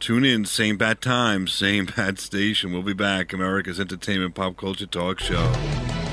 Tune 0.00 0.24
in, 0.24 0.44
same 0.44 0.76
bad 0.76 1.00
time, 1.00 1.46
same 1.48 1.86
bad 1.96 2.18
station. 2.18 2.72
We'll 2.72 2.82
be 2.82 2.92
back. 2.92 3.32
America's 3.32 3.80
Entertainment 3.80 4.34
Pop 4.34 4.56
Culture 4.56 4.86
Talk 4.86 5.20
Show. 5.20 6.03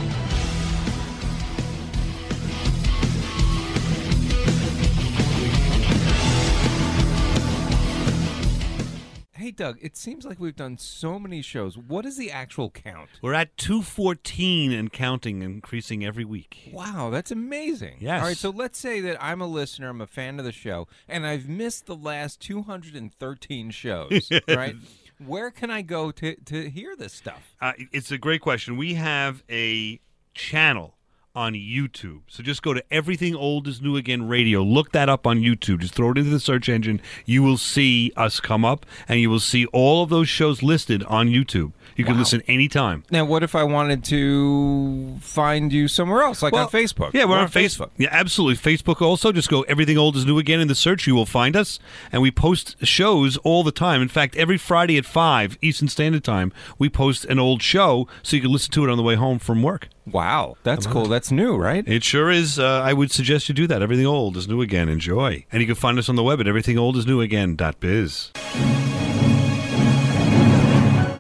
Doug, 9.62 9.78
it 9.80 9.96
seems 9.96 10.26
like 10.26 10.40
we've 10.40 10.56
done 10.56 10.80
so 10.80 11.20
many 11.20 11.44
shows. 11.44 11.78
What 11.78 12.04
is 12.04 12.18
the 12.18 12.32
actual 12.32 12.72
count? 12.72 13.10
We're 13.22 13.36
at 13.36 13.56
214 13.58 14.72
and 14.72 14.92
counting, 14.92 15.44
increasing 15.44 16.04
every 16.04 16.26
week. 16.26 16.72
Wow, 16.74 17.12
that's 17.12 17.30
amazing. 17.30 17.98
Yes. 18.00 18.22
All 18.22 18.28
right, 18.28 18.36
so 18.36 18.50
let's 18.50 18.80
say 18.80 19.02
that 19.02 19.24
I'm 19.24 19.40
a 19.40 19.46
listener, 19.46 19.90
I'm 19.90 20.02
a 20.02 20.08
fan 20.08 20.40
of 20.40 20.46
the 20.46 20.52
show, 20.52 20.88
and 21.08 21.28
I've 21.28 21.48
missed 21.48 21.86
the 21.86 21.96
last 21.96 22.40
213 22.42 23.70
shows, 23.70 24.32
right? 24.48 24.76
Where 25.24 25.52
can 25.52 25.70
I 25.70 25.84
go 25.84 26.10
to, 26.10 26.36
to 26.36 26.68
hear 26.68 26.96
this 26.96 27.14
stuff? 27.14 27.56
Uh, 27.62 27.74
it's 27.92 28.10
a 28.10 28.18
great 28.18 28.42
question. 28.42 28.78
We 28.78 28.96
have 28.96 29.44
a 29.48 30.00
channel 30.34 30.96
on 31.36 31.54
YouTube. 31.54 32.22
So 32.28 32.44
just 32.44 32.62
go 32.62 32.74
to 32.74 32.84
Everything 32.92 33.36
Old 33.36 33.68
is 33.68 33.82
New 33.82 33.96
Again 33.96 34.28
Radio. 34.28 34.62
Look 34.62 34.92
that 34.92 35.10
up 35.10 35.26
on 35.26 35.40
YouTube. 35.40 35.80
Just 35.80 35.94
throw 35.94 36.12
it 36.12 36.18
into 36.18 36.30
the 36.30 36.40
search 36.40 36.68
engine. 36.68 37.02
You 37.26 37.44
will 37.44 37.58
see 37.58 38.12
us 38.18 38.40
come 38.40 38.66
up, 38.66 38.86
and 39.08 39.20
you 39.20 39.30
will 39.30 39.40
see 39.40 39.66
all 39.68 40.04
of 40.04 40.10
those 40.10 40.28
shows 40.28 40.62
listed 40.62 41.04
on 41.04 41.30
YouTube. 41.30 41.74
You 41.96 42.06
can 42.06 42.18
listen 42.18 42.42
anytime. 42.48 43.04
Now, 43.12 43.26
what 43.26 43.44
if 43.44 43.54
I 43.54 43.64
wanted 43.64 44.04
to 44.06 45.18
find 45.22 45.72
you 45.72 45.88
somewhere 45.88 46.22
else, 46.24 46.42
like 46.42 46.54
Well, 46.54 46.64
on 46.64 46.70
Facebook? 46.70 47.14
Yeah, 47.14 47.26
we're, 47.26 47.38
on, 47.38 47.50
Facebook. 47.50 47.92
Yeah, 47.98 48.10
absolutely. 48.12 48.56
Facebook 48.56 49.02
also. 49.02 49.32
Just 49.32 49.50
go 49.50 49.62
Everything 49.64 49.98
Old 49.98 50.16
is 50.16 50.26
New 50.26 50.40
Again 50.40 50.60
in 50.60 50.68
the 50.68 50.76
search. 50.76 51.06
You 51.06 51.16
will 51.16 51.26
find 51.26 51.56
us. 51.56 51.80
And 52.12 52.22
we 52.22 52.32
post 52.32 52.76
shows 52.86 53.38
all 53.38 53.64
the 53.64 53.72
time. 53.72 54.02
In 54.02 54.08
fact, 54.08 54.36
every 54.36 54.58
Friday 54.58 54.98
at 54.98 55.06
5 55.06 55.58
Eastern 55.62 55.90
Standard 55.90 56.24
Time, 56.24 56.52
we 56.80 56.90
post 56.90 57.26
an 57.26 57.40
old 57.40 57.62
show 57.62 58.08
so 58.24 58.36
you 58.36 58.42
can 58.42 58.52
listen 58.52 58.72
to 58.72 58.84
it 58.84 58.90
on 58.90 58.98
the 58.98 59.04
way 59.04 59.16
home 59.16 59.38
from 59.38 59.62
work. 59.62 59.90
Wow, 60.06 60.56
that's 60.64 60.88
cool. 60.88 61.06
That's 61.06 61.32
new, 61.32 61.56
right? 61.56 61.88
It 61.88 62.04
sure 62.04 62.32
is. 62.32 62.58
Uh, 62.58 62.82
I 62.84 62.94
would 62.94 63.12
suggest 63.12 63.50
you 63.50 63.56
do 63.56 63.68
that. 63.68 63.82
Everything 63.82 64.08
Old 64.08 64.38
is 64.38 64.48
New 64.48 64.62
Again. 64.62 64.90
Enjoy. 64.90 65.46
And 65.52 65.62
you 65.62 65.68
can 65.68 65.76
find 65.76 66.00
us 66.00 66.10
on 66.10 66.16
the 66.16 66.24
web 66.24 66.40
at 66.40 66.48
everythingoldisnewagain.biz. 66.48 69.11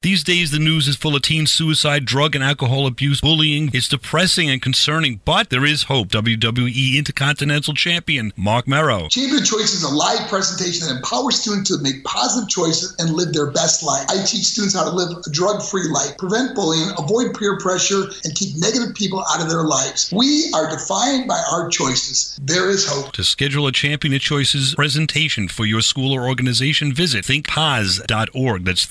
These 0.03 0.23
days, 0.23 0.49
the 0.49 0.57
news 0.57 0.87
is 0.87 0.95
full 0.95 1.15
of 1.15 1.21
teen 1.21 1.45
suicide, 1.45 2.05
drug 2.05 2.33
and 2.33 2.43
alcohol 2.43 2.87
abuse, 2.87 3.21
bullying. 3.21 3.69
It's 3.71 3.87
depressing 3.87 4.49
and 4.49 4.59
concerning, 4.59 5.21
but 5.25 5.51
there 5.51 5.63
is 5.63 5.83
hope. 5.83 6.07
WWE 6.07 6.97
Intercontinental 6.97 7.75
Champion 7.75 8.33
Marc 8.35 8.67
Mero. 8.67 9.09
Champion 9.09 9.43
of 9.43 9.45
Choice 9.45 9.75
is 9.75 9.83
a 9.83 9.93
live 9.93 10.27
presentation 10.27 10.87
that 10.87 10.95
empowers 10.95 11.39
students 11.39 11.69
to 11.69 11.77
make 11.83 12.03
positive 12.03 12.49
choices 12.49 12.95
and 12.97 13.11
live 13.11 13.31
their 13.31 13.51
best 13.51 13.83
life. 13.83 14.07
I 14.09 14.25
teach 14.25 14.45
students 14.45 14.73
how 14.73 14.85
to 14.85 14.89
live 14.89 15.15
a 15.23 15.29
drug 15.29 15.61
free 15.61 15.87
life, 15.87 16.17
prevent 16.17 16.55
bullying, 16.55 16.89
avoid 16.97 17.37
peer 17.37 17.59
pressure, 17.59 18.05
and 18.23 18.33
keep 18.33 18.57
negative 18.57 18.95
people 18.95 19.23
out 19.29 19.39
of 19.39 19.49
their 19.51 19.65
lives. 19.65 20.11
We 20.11 20.49
are 20.55 20.67
defined 20.67 21.27
by 21.27 21.39
our 21.51 21.69
choices. 21.69 22.39
There 22.41 22.71
is 22.71 22.87
hope. 22.87 23.11
To 23.11 23.23
schedule 23.23 23.67
a 23.67 23.71
Champion 23.71 24.15
of 24.15 24.21
Choices 24.21 24.73
presentation 24.73 25.47
for 25.47 25.65
your 25.67 25.81
school 25.81 26.11
or 26.11 26.27
organization, 26.27 26.91
visit 26.91 27.23
thinkpaz.org. 27.23 28.65
That's 28.65 28.83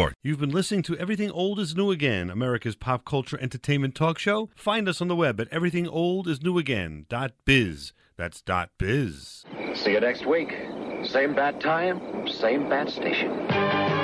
thinkpaz.org. 0.00 0.14
You've 0.22 0.40
been 0.40 0.50
listening 0.50 0.82
to 0.84 0.96
Everything 0.96 1.30
Old 1.30 1.58
is 1.58 1.76
New 1.76 1.90
Again, 1.90 2.30
America's 2.30 2.76
pop 2.76 3.04
culture 3.04 3.38
entertainment 3.40 3.94
talk 3.94 4.18
show. 4.18 4.48
Find 4.54 4.88
us 4.88 5.00
on 5.00 5.08
the 5.08 5.16
web 5.16 5.40
at 5.40 5.50
everythingoldisnewagain.biz. 5.50 7.92
That's 8.16 8.42
dot 8.42 8.70
.biz. 8.78 9.44
See 9.74 9.92
you 9.92 10.00
next 10.00 10.26
week. 10.26 10.52
Same 11.04 11.34
bat 11.34 11.60
time, 11.60 12.28
same 12.28 12.68
bat 12.68 12.90
station. 12.90 13.99